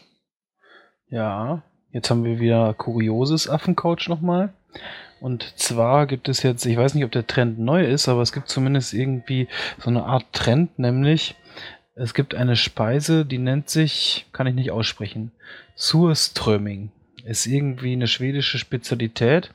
Ja, 1.09 1.63
jetzt 1.91 2.11
haben 2.11 2.25
wir 2.25 2.39
wieder 2.39 2.75
kurioses 2.75 3.49
Affencouch 3.49 4.09
nochmal. 4.09 4.53
Und 5.21 5.59
zwar 5.59 6.07
gibt 6.07 6.29
es 6.29 6.43
jetzt, 6.43 6.65
ich 6.67 6.77
weiß 6.77 6.95
nicht, 6.95 7.05
ob 7.05 7.11
der 7.11 7.27
Trend 7.27 7.59
neu 7.59 7.85
ist, 7.85 8.09
aber 8.09 8.23
es 8.23 8.33
gibt 8.33 8.49
zumindest 8.49 8.95
irgendwie 8.95 9.49
so 9.79 9.91
eine 9.91 10.05
Art 10.05 10.27
Trend, 10.33 10.79
nämlich 10.79 11.35
es 11.95 12.15
gibt 12.15 12.35
eine 12.35 12.55
Speise, 12.55 13.27
die 13.27 13.39
nennt 13.39 13.69
sich, 13.69 14.27
kann 14.33 14.47
ich 14.47 14.55
nicht 14.55 14.71
aussprechen, 14.71 15.33
Surströming. 15.75 16.93
Ist 17.29 17.47
irgendwie 17.47 17.93
eine 17.93 18.07
schwedische 18.07 18.59
Spezialität, 18.59 19.53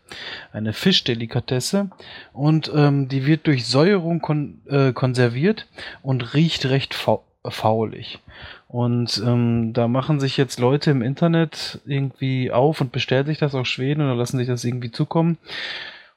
eine 0.52 0.74
Fischdelikatesse 0.74 1.90
und 2.32 2.72
ähm, 2.76 3.08
die 3.08 3.26
wird 3.26 3.48
durch 3.48 3.66
Säuerung 3.66 4.22
kon 4.22 4.62
äh, 4.70 4.94
konserviert 4.94 5.68
und 6.04 6.36
riecht 6.36 6.68
recht 6.68 6.94
fa 6.94 7.20
faulig. 7.46 8.20
Und 8.68 9.22
ähm, 9.26 9.74
da 9.74 9.88
machen 9.88 10.20
sich 10.20 10.38
jetzt 10.38 10.60
Leute 10.60 10.92
im 10.92 11.02
Internet 11.02 11.82
irgendwie 11.86 12.52
auf 12.52 12.80
und 12.80 12.92
bestellen 12.92 13.26
sich 13.26 13.40
das 13.40 13.56
aus 13.56 13.68
Schweden 13.68 14.02
oder 14.02 14.16
lassen 14.16 14.38
sich 14.38 14.48
das 14.48 14.64
irgendwie 14.64 14.92
zukommen 14.92 15.38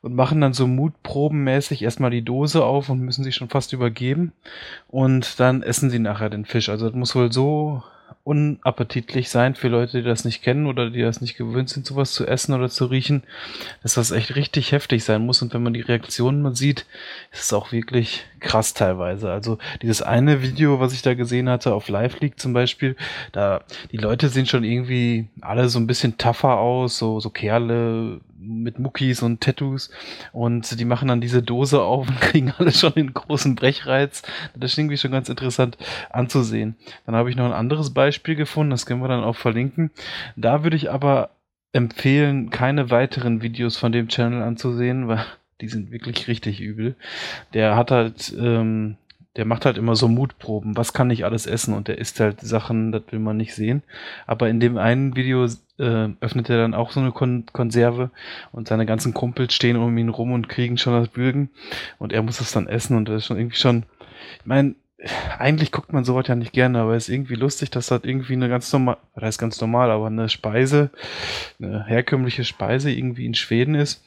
und 0.03 0.15
machen 0.15 0.41
dann 0.41 0.53
so 0.53 0.67
mutprobenmäßig 0.67 1.83
erstmal 1.83 2.11
die 2.11 2.23
Dose 2.23 2.65
auf 2.65 2.91
und 2.91 3.01
müssen 3.01 3.25
sich 3.25 3.35
schon 3.35 3.49
fast 3.49 3.73
übergeben. 3.73 4.33
Und 4.89 5.41
dann 5.41 5.63
essen 5.63 5.91
sie 5.91 5.99
nachher 5.99 6.31
den 6.31 6.45
Fisch. 6.45 6.69
Also 6.69 6.87
das 6.87 6.95
muss 6.95 7.17
wohl 7.17 7.33
so 7.33 7.83
unappetitlich 8.25 9.31
sein 9.31 9.55
für 9.55 9.69
Leute, 9.69 9.99
die 9.99 10.09
das 10.09 10.25
nicht 10.25 10.43
kennen 10.43 10.67
oder 10.67 10.91
die 10.91 11.03
das 11.03 11.21
nicht 11.21 11.37
gewöhnt 11.37 11.69
sind, 11.69 11.87
sowas 11.87 12.13
zu 12.13 12.27
essen 12.27 12.55
oder 12.55 12.69
zu 12.69 12.87
riechen, 12.87 13.23
dass 13.85 13.95
das 13.95 14.11
echt 14.11 14.35
richtig 14.35 14.73
heftig 14.73 15.05
sein 15.05 15.25
muss. 15.25 15.43
Und 15.43 15.55
wenn 15.55 15.63
man 15.63 15.75
die 15.75 15.81
Reaktionen 15.81 16.43
mal 16.43 16.57
sieht, 16.57 16.87
ist 17.31 17.45
es 17.45 17.53
auch 17.53 17.71
wirklich 17.71 18.25
krass 18.41 18.75
teilweise. 18.75 19.31
Also 19.31 19.59
dieses 19.81 20.03
eine 20.03 20.43
Video, 20.43 20.81
was 20.81 20.93
ich 20.93 21.03
da 21.03 21.15
gesehen 21.15 21.49
hatte 21.49 21.73
auf 21.73 21.89
Live 21.89 22.19
League 22.19 22.41
zum 22.41 22.53
Beispiel, 22.53 22.97
da 23.31 23.63
die 23.93 23.97
Leute 23.97 24.29
sehen 24.29 24.47
schon 24.47 24.65
irgendwie 24.65 25.29
alle 25.41 25.69
so 25.69 25.79
ein 25.79 25.87
bisschen 25.87 26.19
tougher 26.19 26.59
aus, 26.59 26.99
so, 26.99 27.21
so 27.21 27.31
Kerle 27.31 28.21
mit 28.47 28.79
Muckis 28.79 29.23
und 29.23 29.41
Tattoos 29.41 29.91
und 30.33 30.79
die 30.79 30.85
machen 30.85 31.09
dann 31.09 31.21
diese 31.21 31.43
Dose 31.43 31.83
auf 31.83 32.09
und 32.09 32.21
kriegen 32.21 32.53
alle 32.59 32.73
schon 32.73 32.93
den 32.95 33.15
großen 33.15 33.55
Brechreiz. 33.55 34.23
Das 34.55 34.73
ist 34.73 34.79
irgendwie 34.79 34.97
schon 34.99 35.13
ganz 35.13 35.29
interessant 35.29 35.77
anzusehen. 36.11 36.77
Dann 37.05 37.15
habe 37.15 37.31
ich 37.31 37.37
noch 37.37 37.47
ein 37.47 37.53
anderes 37.53 37.93
Beispiel 37.93 38.37
gefunden, 38.37 38.71
das 38.71 38.87
können 38.87 39.03
wir 39.03 39.09
dann 39.09 39.25
auch 39.25 39.37
verlinken. 39.37 39.91
Da 40.37 40.63
würde 40.63 40.77
ich 40.77 40.91
aber 40.91 41.31
empfehlen, 41.77 42.51
keine 42.51 42.91
weiteren 42.91 43.43
Videos 43.43 43.77
von 43.77 43.93
dem 43.93 44.09
Channel 44.09 44.43
anzusehen, 44.43 45.09
weil 45.09 45.25
die 45.61 45.69
sind 45.69 45.91
wirklich 45.91 46.29
richtig 46.29 46.61
übel. 46.61 46.97
Der 47.55 47.77
hat 47.77 47.91
halt, 47.91 48.35
ähm, 48.39 48.97
der 49.37 49.45
macht 49.45 49.67
halt 49.67 49.79
immer 49.79 49.97
so 49.97 50.09
Mutproben. 50.09 50.77
Was 50.77 50.93
kann 50.93 51.11
ich 51.11 51.25
alles 51.25 51.47
essen? 51.47 51.75
Und 51.75 51.89
der 51.89 51.99
isst 51.99 52.21
halt 52.21 52.41
Sachen, 52.41 52.93
das 52.93 53.03
will 53.11 53.19
man 53.19 53.37
nicht 53.37 53.55
sehen. 53.55 53.83
Aber 54.27 54.49
in 54.49 54.61
dem 54.61 54.79
einen 54.79 55.17
Video 55.17 55.47
äh, 55.79 56.09
öffnet 56.21 56.49
er 56.51 56.59
dann 56.59 56.75
auch 56.75 56.91
so 56.91 57.01
eine 57.01 57.13
Kon 57.13 57.45
Konserve 57.53 58.11
und 58.53 58.69
seine 58.69 58.87
ganzen 58.87 59.15
Kumpels 59.15 59.55
stehen 59.55 59.77
um 59.77 59.97
ihn 59.99 60.09
rum 60.09 60.33
und 60.33 60.49
kriegen 60.49 60.79
schon 60.79 60.95
das 60.95 61.09
Bürgen 61.09 61.51
und 61.99 62.13
er 62.13 62.23
muss 62.23 62.41
es 62.41 62.53
dann 62.53 62.67
essen 62.67 62.97
und 62.97 63.09
das 63.09 63.17
ist 63.17 63.27
schon 63.27 63.39
irgendwie 63.39 63.57
schon, 63.57 63.85
ich 64.41 64.47
meine, 64.47 64.75
eigentlich 65.39 65.73
guckt 65.73 65.93
man 65.93 66.05
sowas 66.05 66.27
ja 66.27 66.35
nicht 66.35 66.53
gerne, 66.53 66.81
aber 66.81 66.95
es 66.95 67.09
ist 67.09 67.15
irgendwie 67.15 67.35
lustig, 67.35 67.71
dass 67.71 67.89
das 67.89 68.03
irgendwie 68.05 68.33
eine 68.33 68.49
ganz 68.49 68.73
normal, 68.73 68.97
das 69.15 69.25
heißt 69.25 69.39
ganz 69.39 69.61
normal, 69.61 69.91
aber 69.91 70.07
eine 70.07 70.29
Speise, 70.29 70.91
eine 71.61 71.85
herkömmliche 71.85 72.45
Speise 72.45 72.91
irgendwie 72.91 73.27
in 73.27 73.35
Schweden 73.35 73.75
ist 73.75 74.03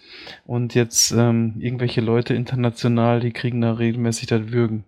und 0.46 0.74
jetzt 0.74 1.12
ähm, 1.12 1.56
irgendwelche 1.60 2.02
Leute 2.02 2.34
international, 2.34 3.20
die 3.20 3.32
kriegen 3.32 3.62
da 3.62 3.74
regelmäßig 3.74 4.28
das 4.28 4.52
Würgen. 4.52 4.84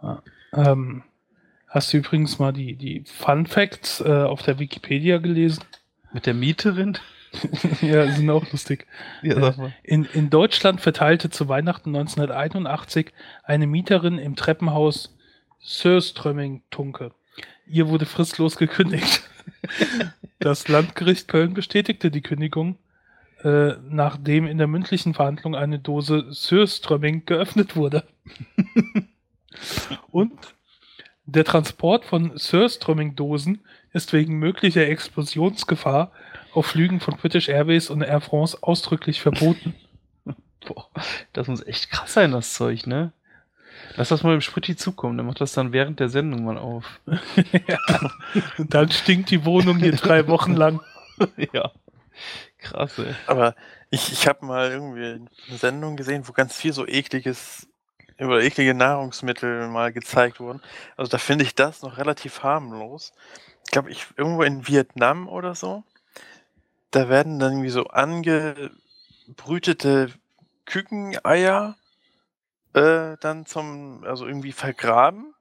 Ja, 0.00 0.22
ähm, 0.52 1.02
hast 1.74 1.92
du 1.92 1.98
übrigens 1.98 2.38
mal 2.38 2.52
die, 2.52 2.76
die 2.76 3.02
Fun 3.04 3.46
Facts 3.46 4.00
äh, 4.00 4.08
auf 4.08 4.42
der 4.42 4.58
Wikipedia 4.58 5.18
gelesen? 5.18 5.64
Mit 6.12 6.26
der 6.26 6.34
Mieterin? 6.34 6.96
ja, 7.82 8.10
sind 8.12 8.30
auch 8.30 8.50
lustig. 8.52 8.86
Ja, 9.22 9.40
sag 9.40 9.58
mal. 9.58 9.74
In, 9.82 10.04
in 10.04 10.30
Deutschland 10.30 10.80
verteilte 10.80 11.30
zu 11.30 11.48
Weihnachten 11.48 11.90
1981 11.94 13.12
eine 13.42 13.66
Mieterin 13.66 14.18
im 14.18 14.36
Treppenhaus 14.36 15.16
Sörströmming-Tunke. 15.60 17.10
Ihr 17.66 17.88
wurde 17.88 18.06
fristlos 18.06 18.56
gekündigt. 18.56 19.22
Das 20.40 20.68
Landgericht 20.68 21.28
Köln 21.28 21.54
bestätigte 21.54 22.10
die 22.10 22.20
Kündigung, 22.20 22.76
äh, 23.42 23.74
nachdem 23.88 24.46
in 24.46 24.58
der 24.58 24.66
mündlichen 24.66 25.14
Verhandlung 25.14 25.54
eine 25.54 25.78
Dose 25.78 26.26
Sörströmming 26.30 27.24
geöffnet 27.24 27.74
wurde. 27.74 28.04
Und 30.10 30.38
der 31.26 31.44
Transport 31.44 32.04
von 32.04 32.36
Sörströmming-Dosen 32.36 33.60
ist 33.92 34.12
wegen 34.12 34.38
möglicher 34.38 34.86
Explosionsgefahr 34.86 36.12
auf 36.52 36.66
Flügen 36.66 37.00
von 37.00 37.16
British 37.16 37.48
Airways 37.48 37.90
und 37.90 38.02
Air 38.02 38.20
France 38.20 38.58
ausdrücklich 38.60 39.20
verboten. 39.20 39.74
Boah, 40.66 40.88
das 41.32 41.48
muss 41.48 41.66
echt 41.66 41.90
krass 41.90 42.14
sein, 42.14 42.32
das 42.32 42.54
Zeug, 42.54 42.86
ne? 42.86 43.12
Lass 43.96 44.08
das 44.08 44.22
mal 44.22 44.32
dem 44.32 44.40
Spritti 44.40 44.76
zukommen, 44.76 45.16
der 45.16 45.24
macht 45.24 45.40
das 45.40 45.52
dann 45.52 45.72
während 45.72 46.00
der 46.00 46.08
Sendung 46.08 46.44
mal 46.44 46.58
auf. 46.58 47.00
ja. 47.06 47.78
Und 48.58 48.74
dann 48.74 48.90
stinkt 48.90 49.30
die 49.30 49.44
Wohnung 49.44 49.78
hier 49.78 49.92
drei 49.92 50.26
Wochen 50.26 50.54
lang. 50.54 50.80
ja. 51.52 51.70
Krass, 52.58 52.98
ey. 52.98 53.14
Aber 53.26 53.54
ich, 53.90 54.12
ich 54.12 54.26
habe 54.26 54.44
mal 54.46 54.70
irgendwie 54.70 55.26
eine 55.48 55.58
Sendung 55.58 55.96
gesehen, 55.96 56.26
wo 56.26 56.32
ganz 56.32 56.56
viel 56.56 56.72
so 56.72 56.86
ekliges, 56.86 57.68
über 58.18 58.42
eklige 58.42 58.74
Nahrungsmittel 58.74 59.68
mal 59.68 59.92
gezeigt 59.92 60.40
wurden. 60.40 60.60
Also 60.96 61.10
da 61.10 61.18
finde 61.18 61.44
ich 61.44 61.54
das 61.54 61.82
noch 61.82 61.98
relativ 61.98 62.42
harmlos. 62.42 63.12
Ich 63.64 63.70
glaube, 63.72 63.90
ich 63.90 64.06
irgendwo 64.16 64.42
in 64.42 64.66
Vietnam 64.68 65.28
oder 65.28 65.54
so 65.54 65.84
da 66.94 67.08
werden 67.08 67.38
dann 67.38 67.52
irgendwie 67.52 67.70
so 67.70 67.86
angebrütete 67.88 70.12
Kükeneier 70.64 71.76
äh, 72.74 73.16
dann 73.20 73.46
zum, 73.46 74.04
also 74.04 74.26
irgendwie 74.26 74.52
vergraben, 74.52 75.34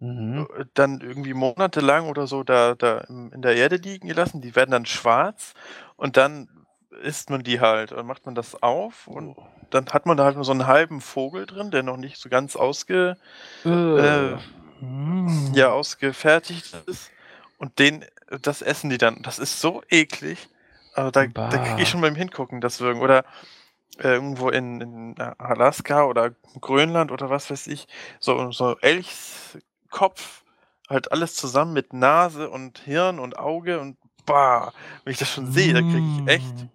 Mhm. 0.00 0.48
äh, 0.56 0.64
dann 0.74 1.00
irgendwie 1.00 1.34
monatelang 1.34 2.08
oder 2.08 2.26
so 2.26 2.42
da, 2.42 2.74
da 2.74 2.98
in 3.08 3.30
in 3.32 3.42
der 3.42 3.54
Erde 3.56 3.76
liegen 3.76 4.08
gelassen. 4.08 4.40
Die 4.40 4.56
werden 4.56 4.72
dann 4.72 4.86
schwarz 4.86 5.54
und 5.96 6.16
dann 6.16 6.48
isst 7.02 7.30
man 7.30 7.42
die 7.42 7.60
halt. 7.60 7.92
Dann 7.92 8.06
macht 8.06 8.26
man 8.26 8.34
das 8.34 8.62
auf 8.62 9.06
und 9.06 9.36
dann 9.70 9.86
hat 9.86 10.06
man 10.06 10.16
da 10.16 10.24
halt 10.24 10.36
nur 10.36 10.44
so 10.44 10.52
einen 10.52 10.66
halben 10.66 11.00
Vogel 11.00 11.46
drin, 11.46 11.70
der 11.70 11.82
noch 11.82 11.96
nicht 11.96 12.18
so 12.18 12.28
ganz 12.28 12.56
ausge, 12.56 13.16
äh, 13.98 14.36
Mm. 14.80 15.54
ja, 15.54 15.70
ausgefertigt 15.70 16.76
ist. 16.86 17.10
Und 17.58 17.78
den, 17.78 18.04
das 18.42 18.60
essen 18.60 18.90
die 18.90 18.98
dann. 18.98 19.22
Das 19.22 19.38
ist 19.38 19.60
so 19.60 19.82
eklig. 19.88 20.48
Also 20.94 21.10
da, 21.10 21.26
da 21.26 21.58
kriege 21.58 21.82
ich 21.82 21.88
schon 21.88 22.00
beim 22.00 22.14
Hingucken 22.14 22.60
das 22.60 22.80
Würgen. 22.80 23.00
Oder 23.00 23.24
äh, 23.98 24.08
irgendwo 24.08 24.50
in, 24.50 24.80
in 24.80 25.20
Alaska 25.38 26.04
oder 26.04 26.32
Grönland 26.60 27.12
oder 27.12 27.30
was 27.30 27.50
weiß 27.50 27.68
ich, 27.68 27.86
so, 28.18 28.50
so 28.50 28.76
Elchskopf, 28.80 30.42
halt 30.88 31.12
alles 31.12 31.34
zusammen 31.34 31.72
mit 31.72 31.92
Nase 31.92 32.50
und 32.50 32.78
Hirn 32.80 33.18
und 33.18 33.38
Auge 33.38 33.80
und 33.80 33.96
bah, 34.26 34.72
wenn 35.04 35.12
ich 35.12 35.18
das 35.18 35.30
schon 35.30 35.50
sehe, 35.50 35.72
da 35.72 35.80
kriege 35.80 36.04
ich 36.18 36.26
echt. 36.26 36.66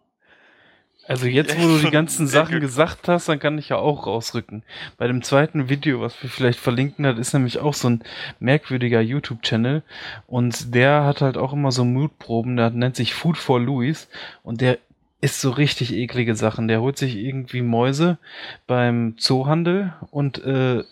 Also 1.10 1.26
jetzt, 1.26 1.60
wo 1.60 1.68
du 1.68 1.80
die 1.80 1.90
ganzen 1.90 2.28
Sachen 2.28 2.60
gesagt 2.60 3.08
hast, 3.08 3.28
dann 3.30 3.40
kann 3.40 3.58
ich 3.58 3.70
ja 3.70 3.78
auch 3.78 4.06
rausrücken. 4.06 4.62
Bei 5.00 5.08
dem 5.08 5.24
zweiten 5.24 5.68
Video, 5.68 6.02
was 6.02 6.22
wir 6.22 6.30
vielleicht 6.30 6.60
verlinken, 6.60 7.04
das 7.04 7.18
ist 7.18 7.34
nämlich 7.34 7.58
auch 7.58 7.74
so 7.74 7.90
ein 7.90 8.04
merkwürdiger 8.40 9.02
YouTube-Channel 9.02 9.82
und 10.28 10.76
der 10.76 11.06
hat 11.06 11.22
halt 11.22 11.36
auch 11.36 11.52
immer 11.52 11.72
so 11.72 11.84
Mutproben, 11.84 12.58
der 12.58 12.70
nennt 12.70 12.96
sich 12.96 13.16
Food 13.16 13.40
for 13.40 13.60
Louis 13.60 14.08
und 14.44 14.62
der 14.62 14.78
isst 15.20 15.42
so 15.42 15.50
richtig 15.50 15.96
eklige 15.96 16.36
Sachen. 16.36 16.68
Der 16.68 16.80
holt 16.80 17.00
sich 17.00 17.16
irgendwie 17.16 17.64
Mäuse 17.64 18.20
beim 18.68 19.18
Zoohandel 19.18 19.94
und 20.12 20.44
äh, 20.46 20.84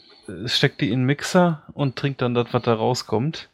steckt 0.46 0.82
die 0.82 0.88
in 0.88 0.94
einen 0.94 1.06
Mixer 1.06 1.62
und 1.74 1.96
trinkt 1.96 2.24
dann 2.24 2.34
das, 2.34 2.48
was 2.54 2.64
da 2.64 2.74
rauskommt. 2.74 3.50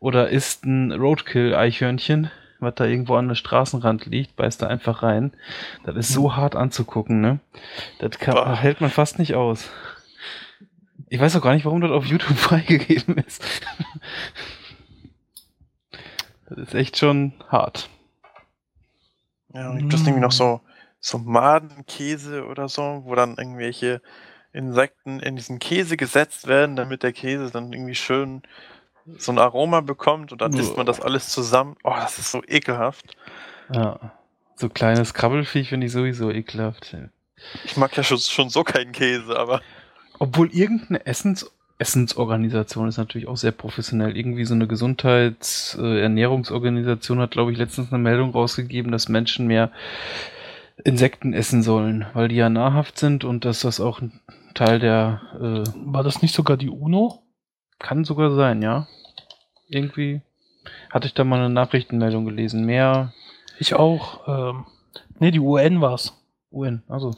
Oder 0.00 0.28
isst 0.28 0.66
ein 0.66 0.92
Roadkill-Eichhörnchen, 0.92 2.30
was 2.60 2.74
da 2.76 2.84
irgendwo 2.84 3.16
an 3.16 3.28
der 3.28 3.34
Straßenrand 3.34 4.06
liegt, 4.06 4.36
beißt 4.36 4.62
da 4.62 4.66
einfach 4.68 5.02
rein. 5.02 5.32
Das 5.84 5.96
ist 5.96 6.12
so 6.12 6.36
hart 6.36 6.56
anzugucken, 6.56 7.20
ne? 7.20 7.40
Das 7.98 8.18
kann, 8.18 8.54
hält 8.56 8.80
man 8.80 8.90
fast 8.90 9.18
nicht 9.18 9.34
aus. 9.34 9.68
Ich 11.08 11.20
weiß 11.20 11.36
auch 11.36 11.42
gar 11.42 11.54
nicht, 11.54 11.64
warum 11.64 11.80
das 11.80 11.90
auf 11.90 12.06
YouTube 12.06 12.36
freigegeben 12.38 13.16
ist. 13.18 13.42
Das 16.48 16.58
ist 16.58 16.74
echt 16.74 16.98
schon 16.98 17.32
hart. 17.48 17.88
Ja, 19.52 19.70
und 19.70 19.78
gibt 19.78 19.94
es 19.94 20.00
irgendwie 20.02 20.20
noch 20.20 20.30
Mm. 20.30 20.32
so, 20.32 20.60
so 21.00 21.18
Madenkäse 21.18 22.44
oder 22.46 22.68
so, 22.68 23.02
wo 23.04 23.14
dann 23.14 23.36
irgendwelche 23.36 24.00
Insekten 24.52 25.20
in 25.20 25.36
diesen 25.36 25.58
Käse 25.58 25.96
gesetzt 25.96 26.46
werden, 26.46 26.76
damit 26.76 27.02
der 27.02 27.12
Käse 27.12 27.50
dann 27.50 27.72
irgendwie 27.72 27.94
schön 27.94 28.42
so 29.18 29.32
ein 29.32 29.38
Aroma 29.38 29.80
bekommt 29.80 30.32
und 30.32 30.40
dann 30.40 30.54
isst 30.54 30.76
man 30.76 30.86
das 30.86 31.00
alles 31.00 31.28
zusammen. 31.28 31.76
Oh, 31.84 31.92
das 31.94 32.18
ist 32.18 32.30
so 32.30 32.42
ekelhaft. 32.46 33.16
Ja. 33.72 34.12
So 34.56 34.68
kleines 34.68 35.14
Krabbelfiech 35.14 35.70
finde 35.70 35.86
ich 35.86 35.92
sowieso 35.92 36.30
ekelhaft. 36.30 36.96
Ich 37.64 37.76
mag 37.76 37.96
ja 37.96 38.02
schon, 38.02 38.18
schon 38.18 38.50
so 38.50 38.64
keinen 38.64 38.92
Käse, 38.92 39.38
aber 39.38 39.60
Obwohl 40.18 40.50
irgendeine 40.52 41.06
Essens 41.06 41.50
Essensorganisation 41.78 42.88
ist 42.88 42.98
natürlich 42.98 43.26
auch 43.26 43.36
sehr 43.36 43.50
professionell. 43.50 44.16
Irgendwie 44.16 44.44
so 44.44 44.54
eine 44.54 44.68
Gesundheits-Ernährungsorganisation 44.68 47.18
äh, 47.18 47.22
hat, 47.22 47.32
glaube 47.32 47.50
ich, 47.50 47.58
letztens 47.58 47.92
eine 47.92 48.00
Meldung 48.00 48.30
rausgegeben, 48.30 48.92
dass 48.92 49.08
Menschen 49.08 49.48
mehr 49.48 49.72
Insekten 50.84 51.32
essen 51.32 51.64
sollen, 51.64 52.06
weil 52.14 52.28
die 52.28 52.36
ja 52.36 52.48
nahrhaft 52.48 52.96
sind 52.98 53.24
und 53.24 53.44
dass 53.44 53.58
das 53.60 53.80
auch 53.80 54.00
ein 54.00 54.20
Teil 54.54 54.78
der. 54.78 55.20
Äh, 55.34 55.64
War 55.84 56.04
das 56.04 56.22
nicht 56.22 56.34
sogar 56.34 56.56
die 56.56 56.70
UNO? 56.70 57.23
Kann 57.84 58.04
sogar 58.04 58.30
sein, 58.30 58.62
ja. 58.62 58.86
Irgendwie 59.68 60.22
hatte 60.90 61.06
ich 61.06 61.12
da 61.12 61.22
mal 61.22 61.38
eine 61.38 61.50
Nachrichtenmeldung 61.50 62.24
gelesen. 62.24 62.64
Mehr. 62.64 63.12
Ich 63.58 63.74
auch. 63.74 64.26
Ähm, 64.26 64.64
ne, 65.18 65.30
die 65.30 65.38
UN 65.38 65.82
war's. 65.82 66.18
UN, 66.50 66.82
also. 66.88 67.14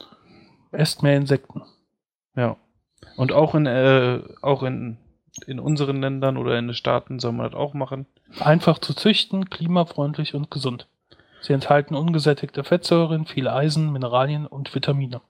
Esst 0.73 1.03
mehr 1.03 1.15
Insekten. 1.15 1.61
Ja. 2.35 2.57
Und 3.15 3.31
auch 3.31 3.55
in, 3.55 3.65
äh, 3.65 4.21
auch 4.41 4.61
in, 4.61 4.97
in 5.45 5.61
unseren 5.61 6.01
Ländern 6.01 6.35
oder 6.35 6.59
in 6.59 6.67
den 6.67 6.73
Staaten 6.73 7.19
soll 7.19 7.31
man 7.31 7.49
das 7.49 7.57
auch 7.57 7.73
machen. 7.73 8.05
Einfach 8.41 8.79
zu 8.79 8.93
züchten, 8.93 9.49
klimafreundlich 9.49 10.35
und 10.35 10.51
gesund. 10.51 10.89
Sie 11.39 11.53
enthalten 11.53 11.95
ungesättigte 11.95 12.65
Fettsäuren, 12.65 13.25
viel 13.25 13.47
Eisen, 13.47 13.93
Mineralien 13.93 14.45
und 14.45 14.75
Vitamine. 14.75 15.21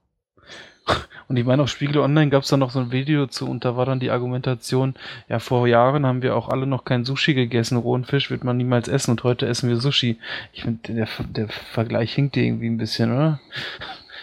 Und 1.27 1.35
ich 1.38 1.45
meine, 1.45 1.63
auf 1.63 1.69
Spiegel 1.69 1.99
Online 1.99 2.29
gab 2.29 2.43
es 2.43 2.49
da 2.49 2.57
noch 2.57 2.71
so 2.71 2.79
ein 2.79 2.91
Video 2.91 3.27
zu 3.27 3.49
und 3.49 3.65
da 3.65 3.75
war 3.75 3.85
dann 3.85 3.99
die 3.99 4.11
Argumentation, 4.11 4.95
ja, 5.27 5.39
vor 5.39 5.67
Jahren 5.67 6.05
haben 6.05 6.21
wir 6.21 6.35
auch 6.35 6.47
alle 6.47 6.65
noch 6.65 6.85
kein 6.85 7.03
Sushi 7.03 7.33
gegessen, 7.33 7.77
rohen 7.77 8.05
Fisch 8.05 8.31
wird 8.31 8.43
man 8.45 8.55
niemals 8.55 8.88
essen 8.88 9.11
und 9.11 9.23
heute 9.23 9.45
essen 9.45 9.67
wir 9.69 9.77
Sushi. 9.77 10.19
Ich 10.53 10.63
finde, 10.63 10.93
der, 10.93 11.07
der 11.27 11.49
Vergleich 11.49 12.13
hinkt 12.13 12.38
irgendwie 12.38 12.69
ein 12.69 12.77
bisschen, 12.77 13.11
oder? 13.13 13.39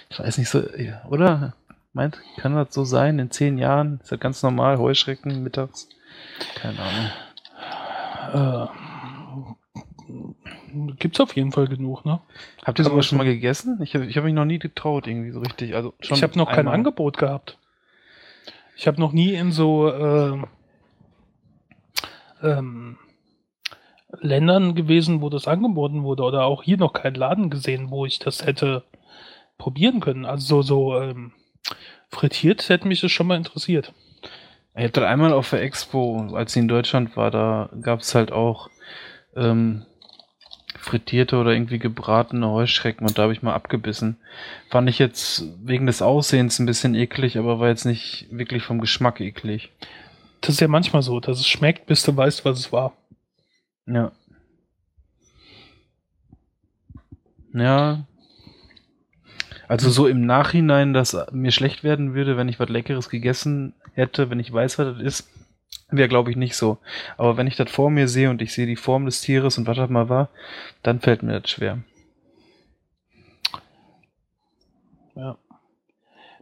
Ich 0.09 0.19
weiß 0.19 0.39
nicht 0.39 0.49
so, 0.49 0.63
oder? 1.11 1.55
Meint, 1.93 2.19
kann 2.39 2.55
das 2.55 2.75
so 2.75 2.85
sein? 2.85 3.19
In 3.19 3.31
zehn 3.31 3.59
Jahren 3.59 4.01
ist 4.03 4.11
das 4.11 4.19
ganz 4.19 4.43
normal, 4.43 4.79
Heuschrecken 4.79 5.43
mittags? 5.43 5.89
Keine 6.61 6.79
Ahnung. 6.81 8.69
Äh, 8.69 8.94
gibt's 10.99 11.21
auf 11.21 11.35
jeden 11.37 11.53
Fall 11.53 11.67
genug, 11.69 12.05
ne? 12.05 12.21
Habt 12.65 12.79
ihr 12.79 12.85
sowas 12.85 13.07
schon 13.07 13.19
mal 13.19 13.25
gegessen? 13.25 13.81
Ich, 13.83 13.95
ich 13.95 14.17
habe 14.17 14.27
mich 14.27 14.35
noch 14.35 14.45
nie 14.45 14.59
getraut, 14.59 15.07
irgendwie 15.07 15.31
so 15.31 15.41
richtig. 15.41 15.75
Also 15.75 15.95
ich 16.01 16.23
habe 16.23 16.39
noch 16.39 16.51
kein 16.51 16.69
Angebot 16.69 17.19
gehabt. 17.19 17.59
Ich 18.77 18.87
habe 18.87 19.01
noch 19.01 19.13
nie 19.13 19.35
in 19.35 19.53
so 19.53 19.89
äh, 19.89 20.43
ähm, 22.43 22.99
Ländern 24.21 24.75
gewesen, 24.75 25.21
wo 25.21 25.31
das 25.31 25.47
angeboten 25.47 26.03
wurde, 26.03 26.23
oder 26.23 26.45
auch 26.45 26.63
hier 26.63 26.77
noch 26.77 26.93
keinen 26.93 27.15
Laden 27.15 27.51
gesehen, 27.51 27.91
wo 27.91 28.07
ich 28.07 28.19
das 28.19 28.45
hätte 28.47 28.85
probieren 29.59 30.01
können. 30.01 30.25
Also 30.25 30.63
so, 30.63 30.93
so 30.93 31.01
ähm, 31.01 31.33
Frittiert 32.11 32.69
hätte 32.69 32.89
mich 32.89 33.01
das 33.01 33.13
schon 33.13 33.27
mal 33.27 33.37
interessiert. 33.37 33.93
Ich 34.77 34.85
hatte 34.85 35.07
einmal 35.07 35.33
auf 35.33 35.51
der 35.51 35.63
Expo, 35.63 36.35
als 36.35 36.53
sie 36.53 36.61
in 36.61 36.69
Deutschland 36.69 37.17
war, 37.17 37.31
da 37.31 37.71
gab 37.81 38.01
es 38.01 38.15
halt 38.15 38.33
auch 38.33 38.71
ähm, 39.37 39.87
frittierte 40.85 41.37
oder 41.37 41.53
irgendwie 41.53 41.79
gebratene 41.79 42.49
Heuschrecken 42.49 43.07
und 43.07 43.19
da 43.19 43.23
habe 43.23 43.33
ich 43.33 43.43
mal 43.43 43.55
abgebissen. 43.55 44.17
Fand 44.71 44.89
ich 44.89 44.99
jetzt 44.99 45.45
wegen 45.65 45.87
des 45.87 46.03
Aussehens 46.03 46.59
ein 46.59 46.67
bisschen 46.67 46.95
eklig, 46.95 47.39
aber 47.39 47.59
war 47.59 47.69
jetzt 47.69 47.85
nicht 47.87 48.27
wirklich 48.31 48.63
vom 48.63 48.81
Geschmack 48.81 49.21
eklig. 49.21 49.73
Das 50.41 50.55
ist 50.55 50.61
ja 50.61 50.69
manchmal 50.69 51.03
so, 51.03 51.21
dass 51.21 51.41
es 51.41 51.49
schmeckt, 51.49 51.87
bis 51.87 52.03
du 52.03 52.17
weißt, 52.17 52.45
was 52.45 52.59
es 52.59 52.73
war. 52.73 52.93
Ja. 53.87 54.13
Ja, 57.53 58.05
also 59.69 59.91
so 59.91 60.07
im 60.07 60.27
Nachhinein, 60.27 60.93
dass 60.93 61.17
mir 61.33 61.51
schlecht 61.51 61.85
werden 61.85 62.15
würde, 62.15 62.37
wenn 62.37 62.49
ich 62.49 62.61
was 62.61 62.69
Leckeres 62.69 63.09
gegessen 63.09 63.75
hätte, 63.95 64.31
wenn 64.31 64.41
ich 64.41 64.53
weiß, 64.53 64.79
was 64.79 64.97
das 64.97 65.01
ist, 65.03 65.31
wäre 65.91 66.09
glaube 66.09 66.31
ich 66.31 66.37
nicht 66.37 66.57
so. 66.57 66.79
Aber 67.17 67.37
wenn 67.37 67.47
ich 67.47 67.57
das 67.57 67.71
vor 67.71 67.91
mir 67.91 68.09
sehe 68.09 68.31
und 68.31 68.43
ich 68.43 68.53
sehe 68.53 68.67
die 68.67 68.77
Form 68.77 69.05
des 69.07 69.21
Tieres 69.21 69.59
und 69.59 69.67
was 69.67 69.77
das 69.77 69.91
mal 69.91 70.09
war, 70.09 70.29
dann 70.83 71.01
fällt 71.01 71.23
mir 71.23 71.41
das 71.41 71.51
schwer. 71.51 71.79
Ja. 75.15 75.39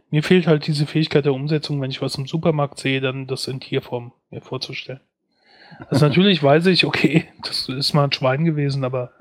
Mir 0.09 0.23
fehlt 0.23 0.47
halt 0.47 0.67
diese 0.67 0.85
Fähigkeit 0.85 1.25
der 1.25 1.33
Umsetzung, 1.33 1.81
wenn 1.81 1.91
ich 1.91 2.01
was 2.01 2.15
im 2.15 2.27
Supermarkt 2.27 2.79
sehe, 2.79 3.01
dann 3.01 3.27
das 3.27 3.47
in 3.47 3.59
Tierform 3.59 4.13
mir 4.29 4.41
vorzustellen. 4.41 5.01
Also 5.89 6.05
natürlich 6.07 6.41
weiß 6.41 6.67
ich, 6.67 6.85
okay, 6.85 7.27
das 7.43 7.67
ist 7.69 7.93
mal 7.93 8.05
ein 8.05 8.11
Schwein 8.11 8.45
gewesen, 8.45 8.83
aber 8.83 9.11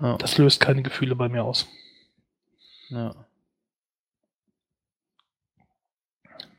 ja. 0.00 0.16
das 0.18 0.38
löst 0.38 0.60
keine 0.60 0.82
Gefühle 0.82 1.16
bei 1.16 1.28
mir 1.28 1.44
aus. 1.44 1.66
Ja. 2.88 3.14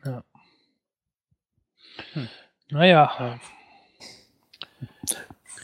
Ja. 0.03 0.23
Hm. 2.13 2.29
Naja. 2.75 3.39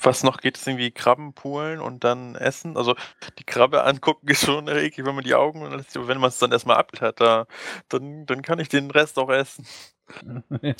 Was 0.01 0.23
noch 0.23 0.37
geht, 0.37 0.57
ist 0.57 0.65
irgendwie 0.65 0.91
Krabben 0.91 1.33
poolen 1.33 1.81
und 1.81 2.05
dann 2.05 2.35
essen. 2.35 2.77
Also 2.77 2.95
die 3.37 3.43
Krabbe 3.43 3.83
angucken 3.83 4.27
ist 4.29 4.45
schon 4.45 4.69
eklig, 4.69 5.05
wenn 5.05 5.15
man 5.15 5.25
die 5.25 5.35
Augen 5.35 5.61
und 5.61 5.85
wenn 6.07 6.19
man 6.19 6.29
es 6.29 6.39
dann 6.39 6.53
erstmal 6.53 6.77
ab 6.77 6.93
hat, 7.01 7.19
da, 7.19 7.47
dann, 7.89 8.25
dann 8.25 8.41
kann 8.41 8.59
ich 8.59 8.69
den 8.69 8.89
Rest 8.89 9.19
auch 9.19 9.29
essen. 9.29 9.67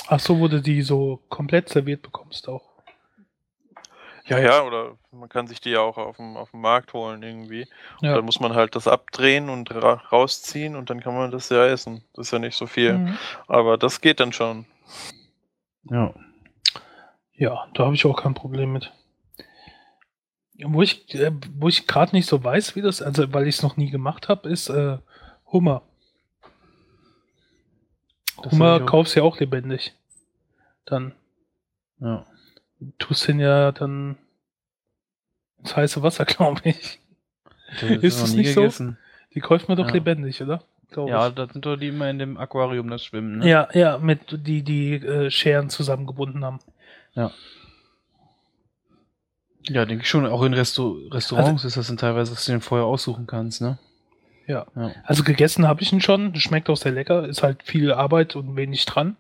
Ach 0.08 0.22
so, 0.22 0.40
wo 0.40 0.48
du 0.48 0.62
die 0.62 0.82
so 0.84 1.22
komplett 1.28 1.68
serviert 1.68 2.02
bekommst 2.02 2.48
auch. 2.48 2.64
Ja, 4.26 4.40
ja, 4.40 4.64
oder 4.64 4.98
man 5.12 5.28
kann 5.28 5.48
sich 5.48 5.60
die 5.60 5.72
ja 5.72 5.82
auch 5.82 5.98
auf 5.98 6.16
dem, 6.16 6.38
auf 6.38 6.52
dem 6.52 6.62
Markt 6.62 6.94
holen 6.94 7.24
irgendwie. 7.24 7.68
Und 8.00 8.08
ja. 8.08 8.16
dann 8.16 8.24
muss 8.24 8.40
man 8.40 8.56
halt 8.56 8.78
das 8.78 8.88
abdrehen 8.88 9.50
und 9.50 9.70
ra 9.76 10.02
rausziehen 10.14 10.78
und 10.78 10.90
dann 10.90 11.02
kann 11.02 11.14
man 11.14 11.32
das 11.32 11.50
ja 11.50 11.66
essen. 11.66 12.06
Das 12.14 12.28
ist 12.28 12.32
ja 12.32 12.40
nicht 12.40 12.56
so 12.56 12.68
viel. 12.68 12.94
Mhm. 12.94 13.18
Aber 13.48 13.78
das 13.78 14.00
geht 14.00 14.22
dann 14.22 14.32
schon. 14.32 14.66
Ja. 15.84 16.14
Ja, 17.34 17.68
da 17.74 17.86
habe 17.86 17.96
ich 17.96 18.06
auch 18.06 18.22
kein 18.22 18.34
Problem 18.34 18.74
mit. 18.74 18.92
Wo 20.64 20.82
ich, 20.82 21.14
äh, 21.16 21.32
wo 21.58 21.68
ich 21.68 21.88
gerade 21.88 22.16
nicht 22.16 22.28
so 22.28 22.44
weiß, 22.44 22.76
wie 22.76 22.82
das, 22.82 23.02
also 23.02 23.34
weil 23.34 23.48
ich 23.48 23.56
es 23.56 23.64
noch 23.64 23.78
nie 23.78 23.90
gemacht 23.90 24.30
habe, 24.30 24.48
ist 24.48 24.70
äh, 24.70 25.00
Hummer. 25.52 25.82
Das 28.44 28.52
Hummer 28.52 28.80
kaufst 28.82 29.16
du 29.16 29.22
ja 29.22 29.26
auch 29.26 29.40
lebendig. 29.40 29.96
Dann. 30.86 31.14
Ja 32.00 32.26
tust 32.98 33.28
den 33.28 33.40
ja 33.40 33.72
dann 33.72 34.18
ins 35.60 35.76
heiße 35.76 36.02
Wasser, 36.02 36.26
glaube 36.26 36.62
ich. 36.64 37.00
ist 37.82 38.22
es 38.22 38.34
nicht 38.34 38.56
gegessen. 38.56 38.98
so? 39.00 39.34
Die 39.34 39.40
kauft 39.40 39.68
man 39.68 39.78
doch 39.78 39.88
ja. 39.88 39.94
lebendig, 39.94 40.42
oder? 40.42 40.64
Glaub 40.92 41.10
ja, 41.10 41.30
ich. 41.30 41.36
das 41.36 41.52
sind 41.54 41.66
doch 41.66 41.78
die 41.78 41.88
immer 41.88 42.10
in 42.10 42.20
dem 42.20 42.38
Aquarium 42.38 42.90
das 42.90 43.04
schwimmen, 43.04 43.40
ne? 43.40 43.50
Ja, 43.50 43.70
ja, 43.74 43.98
mit 43.98 44.20
die 44.46 44.62
die 44.62 44.96
äh, 44.96 45.32
Scheren 45.32 45.70
zusammengebunden 45.70 46.44
haben. 46.44 46.60
Ja. 47.16 47.32
Ja, 49.64 49.86
denke 49.86 50.04
ich 50.04 50.10
schon. 50.10 50.26
Auch 50.26 50.44
in 50.44 50.54
Resto 50.54 51.00
Restaurants 51.12 51.64
also, 51.64 51.68
ist 51.68 51.78
das 51.78 51.88
dann 51.88 51.98
teilweise, 51.98 52.32
dass 52.34 52.46
du 52.46 52.52
den 52.52 52.62
vorher 52.62 52.86
aussuchen 52.86 53.26
kannst, 53.26 53.62
ne? 53.62 53.78
Ja. 54.48 54.66
ja. 54.76 54.92
Also 55.06 55.24
gegessen 55.24 55.68
habe 55.68 55.82
ich 55.82 55.94
ihn 55.94 56.02
schon. 56.02 56.36
Schmeckt 56.36 56.70
auch 56.70 56.76
sehr 56.76 56.92
lecker. 56.92 57.26
Ist 57.28 57.44
halt 57.44 57.64
viel 57.64 57.94
Arbeit 57.94 58.36
und 58.36 58.56
wenig 58.56 58.86
dran. 58.86 59.16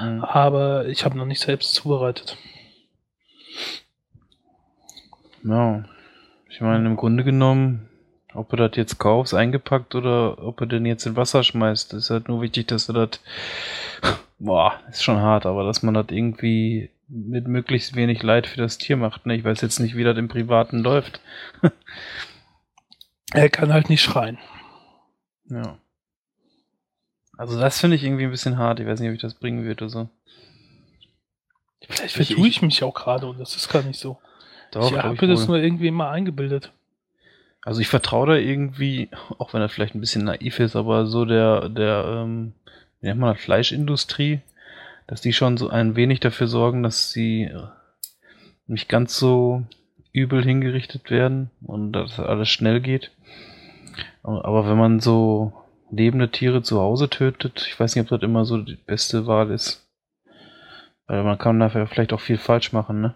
Mhm. 0.00 0.22
Aber 0.22 0.86
ich 0.86 1.04
habe 1.04 1.16
noch 1.16 1.24
nicht 1.24 1.40
selbst 1.40 1.74
zubereitet. 1.74 2.36
Ja. 5.44 5.84
Ich 6.50 6.60
meine, 6.60 6.86
im 6.86 6.96
Grunde 6.96 7.24
genommen, 7.24 7.88
ob 8.36 8.50
du 8.50 8.56
das 8.56 8.72
jetzt 8.74 8.98
kaufst, 8.98 9.34
eingepackt 9.34 9.94
oder 9.94 10.42
ob 10.42 10.58
du 10.58 10.66
den 10.66 10.86
jetzt 10.86 11.06
in 11.06 11.16
Wasser 11.16 11.42
schmeißt, 11.42 11.94
ist 11.94 12.10
halt 12.10 12.28
nur 12.28 12.42
wichtig, 12.42 12.68
dass 12.68 12.86
du 12.86 12.92
das. 12.92 13.20
Boah, 14.38 14.78
ist 14.90 15.02
schon 15.02 15.20
hart, 15.20 15.46
aber 15.46 15.64
dass 15.64 15.82
man 15.82 15.94
das 15.94 16.06
irgendwie 16.10 16.90
mit 17.08 17.46
möglichst 17.46 17.94
wenig 17.96 18.22
Leid 18.22 18.46
für 18.46 18.58
das 18.58 18.78
Tier 18.78 18.96
macht. 18.96 19.26
Ne? 19.26 19.36
Ich 19.36 19.44
weiß 19.44 19.60
jetzt 19.60 19.78
nicht, 19.78 19.96
wie 19.96 20.04
das 20.04 20.18
im 20.18 20.28
Privaten 20.28 20.80
läuft. 20.80 21.20
er 23.32 23.48
kann 23.48 23.72
halt 23.72 23.88
nicht 23.88 24.02
schreien. 24.02 24.38
Ja. 25.48 25.78
Also 27.38 27.58
das 27.58 27.80
finde 27.80 27.96
ich 27.96 28.04
irgendwie 28.04 28.24
ein 28.24 28.30
bisschen 28.30 28.58
hart. 28.58 28.80
Ich 28.80 28.86
weiß 28.86 29.00
nicht, 29.00 29.08
ob 29.08 29.14
ich 29.14 29.22
das 29.22 29.34
bringen 29.34 29.64
würde 29.64 29.84
oder 29.84 29.90
so. 29.90 30.08
Vielleicht 31.88 32.16
vertue 32.16 32.48
ich 32.48 32.62
mich 32.62 32.82
auch 32.82 32.94
gerade 32.94 33.26
und 33.26 33.38
das 33.38 33.54
ist 33.54 33.68
gar 33.68 33.82
nicht 33.82 34.00
so. 34.00 34.18
Doch, 34.72 34.90
ich 34.90 34.98
habe 34.98 35.28
das 35.28 35.46
nur 35.46 35.58
irgendwie 35.58 35.88
immer 35.88 36.10
eingebildet. 36.10 36.72
Also 37.66 37.80
ich 37.80 37.88
vertraue 37.88 38.28
da 38.28 38.34
irgendwie, 38.36 39.08
auch 39.38 39.52
wenn 39.52 39.60
das 39.60 39.72
vielleicht 39.72 39.96
ein 39.96 40.00
bisschen 40.00 40.22
naiv 40.22 40.60
ist, 40.60 40.76
aber 40.76 41.06
so 41.06 41.24
der, 41.24 41.68
der, 41.68 42.04
ähm, 42.22 42.52
wie 43.00 43.08
nennt 43.08 43.18
man 43.18 43.34
das, 43.34 43.42
Fleischindustrie, 43.42 44.38
dass 45.08 45.20
die 45.20 45.32
schon 45.32 45.56
so 45.56 45.68
ein 45.68 45.96
wenig 45.96 46.20
dafür 46.20 46.46
sorgen, 46.46 46.84
dass 46.84 47.10
sie 47.10 47.50
nicht 48.68 48.88
ganz 48.88 49.18
so 49.18 49.64
übel 50.12 50.44
hingerichtet 50.44 51.10
werden 51.10 51.50
und 51.60 51.90
dass 51.90 52.20
alles 52.20 52.50
schnell 52.50 52.80
geht. 52.80 53.10
Aber 54.22 54.68
wenn 54.70 54.78
man 54.78 55.00
so 55.00 55.52
lebende 55.90 56.30
Tiere 56.30 56.62
zu 56.62 56.78
Hause 56.78 57.10
tötet, 57.10 57.66
ich 57.66 57.80
weiß 57.80 57.96
nicht, 57.96 58.04
ob 58.04 58.10
das 58.10 58.22
immer 58.24 58.44
so 58.44 58.58
die 58.58 58.76
beste 58.76 59.26
Wahl 59.26 59.50
ist. 59.50 59.84
Weil 61.08 61.24
man 61.24 61.36
kann 61.36 61.58
dafür 61.58 61.88
vielleicht 61.88 62.12
auch 62.12 62.20
viel 62.20 62.38
falsch 62.38 62.72
machen, 62.72 63.00
ne? 63.00 63.14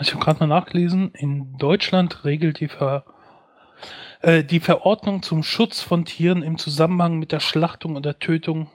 Ich 0.00 0.14
habe 0.14 0.24
gerade 0.24 0.40
mal 0.40 0.46
nachgelesen, 0.46 1.12
in 1.12 1.58
Deutschland 1.58 2.24
regelt 2.24 2.60
die, 2.60 2.68
Ver, 2.68 3.04
äh, 4.22 4.42
die 4.42 4.60
Verordnung 4.60 5.22
zum 5.22 5.42
Schutz 5.42 5.82
von 5.82 6.06
Tieren 6.06 6.42
im 6.42 6.56
Zusammenhang 6.56 7.18
mit 7.18 7.32
der 7.32 7.40
Schlachtung 7.40 7.96
und 7.96 8.06
der 8.06 8.18
Tötung 8.18 8.70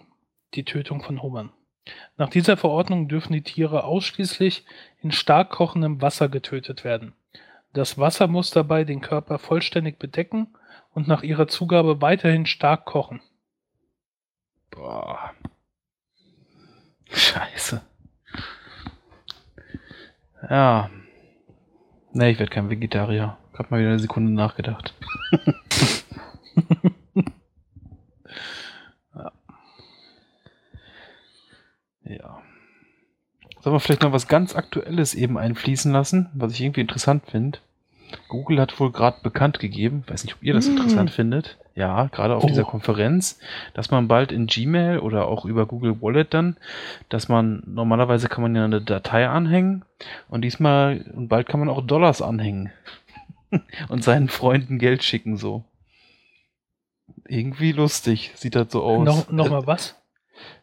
die 0.54 0.66
Tötung 0.66 1.02
von 1.02 1.24
Hummern. 1.24 1.52
Nach 2.18 2.30
dieser 2.30 2.58
Verordnung 2.58 3.08
dürfen 3.08 3.34
die 3.34 3.42
Tiere 3.42 3.86
ausschließlich 3.86 4.66
in 5.02 5.12
stark 5.12 5.50
kochendem 5.50 6.02
Wasser 6.02 6.30
getötet 6.30 6.84
werden. 6.84 7.14
Das 7.74 7.98
Wasser 7.98 8.28
muss 8.28 8.52
dabei 8.52 8.84
den 8.84 9.02
Körper 9.02 9.40
vollständig 9.40 9.98
bedecken 9.98 10.56
und 10.94 11.08
nach 11.08 11.24
ihrer 11.24 11.48
Zugabe 11.48 12.02
weiterhin 12.02 12.46
stark 12.46 12.86
kochen. 12.86 13.22
Boah. 14.70 15.34
Scheiße. 17.12 17.82
Ja. 20.50 20.90
Nee, 22.18 22.30
ich 22.30 22.40
werde 22.40 22.50
kein 22.50 22.70
Vegetarier. 22.70 23.36
Hab 23.58 23.72
mal 23.72 23.82
wieder 23.82 23.90
eine 23.90 24.00
Sekunde 24.00 24.32
nachgedacht. 24.32 24.94
ja. 29.14 29.32
ja. 32.06 32.42
Sollen 33.60 33.76
wir 33.76 33.82
vielleicht 33.82 34.04
noch 34.04 34.14
was 34.14 34.30
ganz 34.30 34.56
Aktuelles 34.56 35.14
eben 35.14 35.38
einfließen 35.38 35.92
lassen, 35.92 36.30
was 36.34 36.54
ich 36.54 36.62
irgendwie 36.62 36.80
interessant 36.80 37.26
finde? 37.30 37.60
Google 38.30 38.62
hat 38.62 38.80
wohl 38.80 38.94
gerade 38.94 39.18
bekannt 39.22 39.60
gegeben, 39.60 40.06
weiß 40.08 40.24
nicht, 40.24 40.36
ob 40.36 40.44
ihr 40.44 40.54
das 40.54 40.68
Hm. 40.68 40.78
interessant 40.78 41.12
findet, 41.12 41.58
ja, 41.76 42.06
gerade 42.08 42.36
auf 42.36 42.44
Oh. 42.44 42.48
dieser 42.48 42.64
Konferenz, 42.64 43.40
dass 43.74 43.92
man 43.92 44.08
bald 44.08 44.32
in 44.32 44.48
Gmail 44.48 45.00
oder 45.00 45.28
auch 45.28 45.46
über 45.46 45.66
Google 45.66 46.02
Wallet 46.02 46.34
dann, 46.34 46.58
dass 47.10 47.28
man, 47.28 47.64
normalerweise 47.68 48.30
kann 48.30 48.42
man 48.42 48.56
ja 48.56 48.64
eine 48.64 48.82
Datei 48.82 49.28
anhängen 49.28 49.84
und 50.30 50.42
diesmal, 50.42 51.06
und 51.14 51.28
bald 51.28 51.48
kann 51.48 51.60
man 51.60 51.70
auch 51.70 51.86
Dollars 51.86 52.22
anhängen 52.22 52.72
und 53.90 54.04
seinen 54.04 54.30
Freunden 54.30 54.80
Geld 54.80 55.04
schicken, 55.04 55.38
so. 55.38 55.64
Irgendwie 57.28 57.72
lustig, 57.72 58.32
sieht 58.36 58.56
das 58.56 58.72
so 58.72 58.84
aus. 58.84 59.06
Noch, 59.06 59.30
noch 59.32 59.50
mal 59.50 59.68
was? 59.68 59.96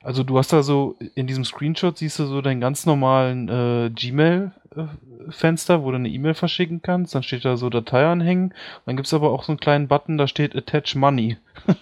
Also 0.03 0.23
du 0.23 0.39
hast 0.39 0.53
da 0.53 0.63
so, 0.63 0.97
in 1.15 1.27
diesem 1.27 1.45
Screenshot 1.45 1.97
siehst 1.97 2.19
du 2.19 2.27
so 2.27 2.43
deinen 2.43 2.61
ganz 2.61 2.87
normalen 2.87 3.49
äh, 3.49 3.91
Gmail-Fenster, 3.91 5.83
wo 5.83 5.91
du 5.91 5.97
eine 5.97 6.09
E-Mail 6.09 6.35
verschicken 6.35 6.83
kannst. 6.83 7.15
Dann 7.15 7.23
steht 7.23 7.45
da 7.45 7.57
so 7.57 7.71
Datei 7.71 8.07
anhängen. 8.07 8.55
Dann 8.87 8.97
gibt's 8.97 9.15
aber 9.15 9.31
auch 9.31 9.45
so 9.45 9.53
einen 9.53 9.61
kleinen 9.61 9.89
Button, 9.89 10.19
da 10.19 10.27
steht 10.27 10.55
Attach 10.55 10.95
Money. 10.95 11.37
und 11.67 11.77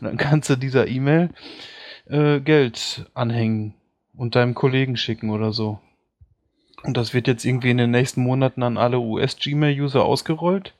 dann 0.00 0.16
kannst 0.16 0.50
du 0.50 0.56
dieser 0.56 0.88
E-Mail 0.88 1.30
äh, 2.06 2.40
Geld 2.40 3.06
anhängen 3.14 3.74
und 4.16 4.34
deinem 4.34 4.54
Kollegen 4.54 4.96
schicken 4.96 5.30
oder 5.30 5.52
so. 5.52 5.78
Und 6.82 6.96
das 6.96 7.14
wird 7.14 7.26
jetzt 7.26 7.44
irgendwie 7.44 7.70
in 7.70 7.78
den 7.78 7.90
nächsten 7.90 8.22
Monaten 8.22 8.62
an 8.62 8.78
alle 8.78 9.00
US-Gmail-User 9.00 10.04
ausgerollt. 10.04 10.74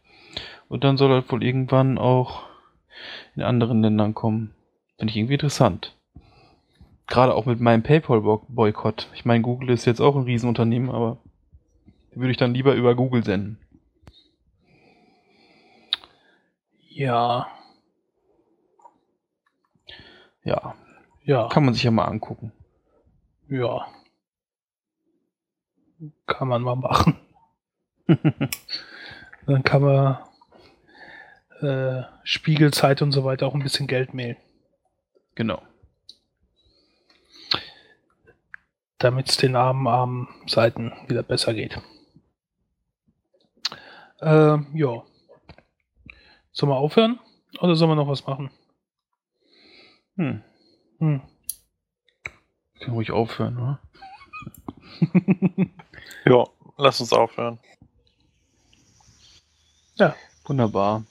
Und 0.68 0.84
dann 0.84 0.96
soll 0.96 1.10
halt 1.10 1.30
wohl 1.30 1.42
irgendwann 1.42 1.98
auch 1.98 2.44
in 3.34 3.42
anderen 3.42 3.82
Ländern 3.82 4.14
kommen. 4.14 4.54
Finde 4.98 5.10
ich 5.10 5.16
irgendwie 5.16 5.34
interessant. 5.34 5.94
Gerade 7.06 7.34
auch 7.34 7.46
mit 7.46 7.60
meinem 7.60 7.82
PayPal-Boykott. 7.82 9.08
Ich 9.14 9.24
meine, 9.24 9.42
Google 9.42 9.70
ist 9.70 9.84
jetzt 9.84 10.00
auch 10.00 10.16
ein 10.16 10.24
Riesenunternehmen, 10.24 10.90
aber 10.90 11.18
würde 12.12 12.30
ich 12.30 12.36
dann 12.36 12.54
lieber 12.54 12.74
über 12.74 12.94
Google 12.94 13.22
senden. 13.24 13.58
Ja, 16.88 17.46
Ja, 20.42 20.74
ja, 21.24 21.48
kann 21.48 21.64
man 21.64 21.74
sich 21.74 21.82
ja 21.82 21.90
mal 21.90 22.04
angucken. 22.04 22.52
ja. 23.48 23.86
Kann 26.26 26.48
man 26.48 26.62
mal 26.62 26.76
machen. 26.76 27.18
Dann 29.46 29.62
kann 29.64 29.82
man 29.82 30.18
äh, 31.60 32.02
Spiegelzeit 32.22 33.00
und 33.02 33.12
so 33.12 33.24
weiter 33.24 33.46
auch 33.46 33.54
ein 33.54 33.62
bisschen 33.62 33.86
Geld 33.86 34.12
mailen, 34.14 34.36
Genau. 35.34 35.62
Damit 38.98 39.28
es 39.28 39.36
den 39.36 39.56
armen, 39.56 39.86
armen 39.86 40.28
Seiten 40.46 40.92
wieder 41.06 41.22
besser 41.22 41.54
geht. 41.54 41.80
Ähm, 44.20 44.66
ja. 44.74 45.02
Sollen 46.52 46.72
wir 46.72 46.76
aufhören? 46.76 47.18
Oder 47.60 47.76
sollen 47.76 47.90
wir 47.90 47.96
noch 47.96 48.08
was 48.08 48.26
machen? 48.26 48.50
Hm. 50.16 50.42
Hm. 50.98 51.20
Kann 52.80 52.94
ruhig 52.94 53.10
aufhören, 53.10 53.58
oder? 53.58 53.80
Ja, 56.28 56.44
lass 56.76 57.00
uns 57.00 57.12
aufhören. 57.12 57.60
Wunderbar. 60.46 61.04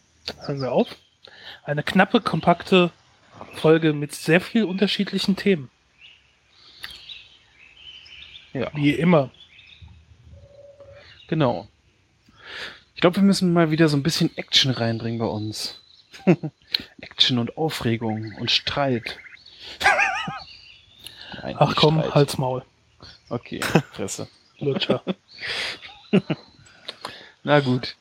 Hören 0.46 0.62
wir 0.62 0.72
auf. 0.72 0.96
Eine 1.64 1.84
knappe, 1.84 2.22
kompakte 2.22 2.92
Folge 3.56 3.94
mit 3.94 4.14
sehr 4.14 4.40
viel 4.40 4.64
unterschiedlichen 4.64 5.36
Themen. 5.36 5.70
Ja. 8.56 8.72
Wie 8.74 8.92
immer. 8.92 9.32
Genau. 11.28 11.68
Ich 12.94 13.02
glaube, 13.02 13.18
wir 13.18 13.24
müssen 13.24 13.52
mal 13.52 13.70
wieder 13.70 13.90
so 13.90 13.98
ein 13.98 14.04
bisschen 14.04 14.36
Action 14.38 14.72
reinbringen 14.72 15.20
bei 15.20 15.26
uns. 15.26 15.82
Action 17.02 17.38
und 17.38 17.58
Aufregung 17.58 18.34
und 18.40 18.50
Streit. 18.50 19.18
Nein, 21.44 21.58
Ach 21.60 21.76
komm, 21.76 22.00
Streit. 22.00 22.16
Hals 22.16 22.38
Maul. 22.38 22.64
Okay, 23.28 23.60
Fresse. 23.92 24.30
Lutscher. 24.60 25.04
Na 27.44 27.60
gut. 27.60 27.98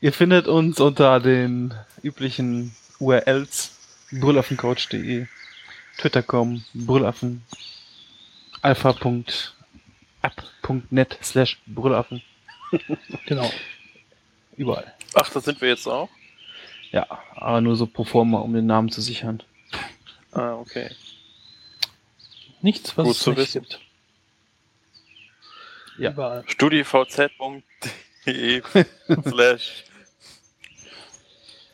Ihr 0.00 0.12
findet 0.12 0.46
uns 0.46 0.78
unter 0.78 1.18
den 1.18 1.74
üblichen 2.04 2.76
URLs 3.00 3.72
brüllaffencoach.de, 4.12 5.26
twitter.com, 5.98 6.64
brüllaffen, 6.74 7.42
alpha.app.net 8.64 11.18
slash 11.22 11.60
brüllaffen. 11.66 12.22
genau. 13.26 13.50
Überall. 14.56 14.94
Ach, 15.14 15.28
da 15.30 15.40
sind 15.40 15.60
wir 15.60 15.68
jetzt 15.68 15.86
auch? 15.86 16.08
Ja, 16.90 17.06
aber 17.34 17.60
nur 17.60 17.76
so 17.76 17.86
pro 17.86 18.04
forma, 18.04 18.38
um 18.38 18.54
den 18.54 18.66
Namen 18.66 18.90
zu 18.90 19.00
sichern. 19.02 19.42
Ah, 20.32 20.54
okay. 20.54 20.90
Nichts, 22.62 22.96
was 22.96 23.04
Gut 23.04 23.16
es 23.16 23.22
zu 23.22 23.30
nicht 23.30 23.38
wissen. 23.40 23.62
gibt. 23.62 23.80
Ja. 25.98 26.10
Überall. 26.12 26.44
studivz.de 26.48 28.62
slash 29.28 29.84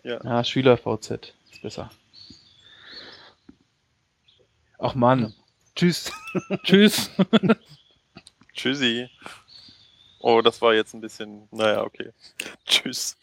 Ja, 0.03 0.43
Schüler 0.45 0.77
VZ 0.77 1.33
ist 1.53 1.63
besser. 1.63 1.91
Ach 4.79 4.95
Mann. 4.95 5.35
Tschüss. 5.81 6.13
Tschüss. 6.63 7.11
Tschüssi. 8.53 9.09
Oh, 10.21 10.43
das 10.43 10.61
war 10.61 10.75
jetzt 10.75 10.93
ein 10.93 11.01
bisschen, 11.01 11.49
naja, 11.51 11.83
okay. 11.83 12.13
Tschüss. 12.67 13.17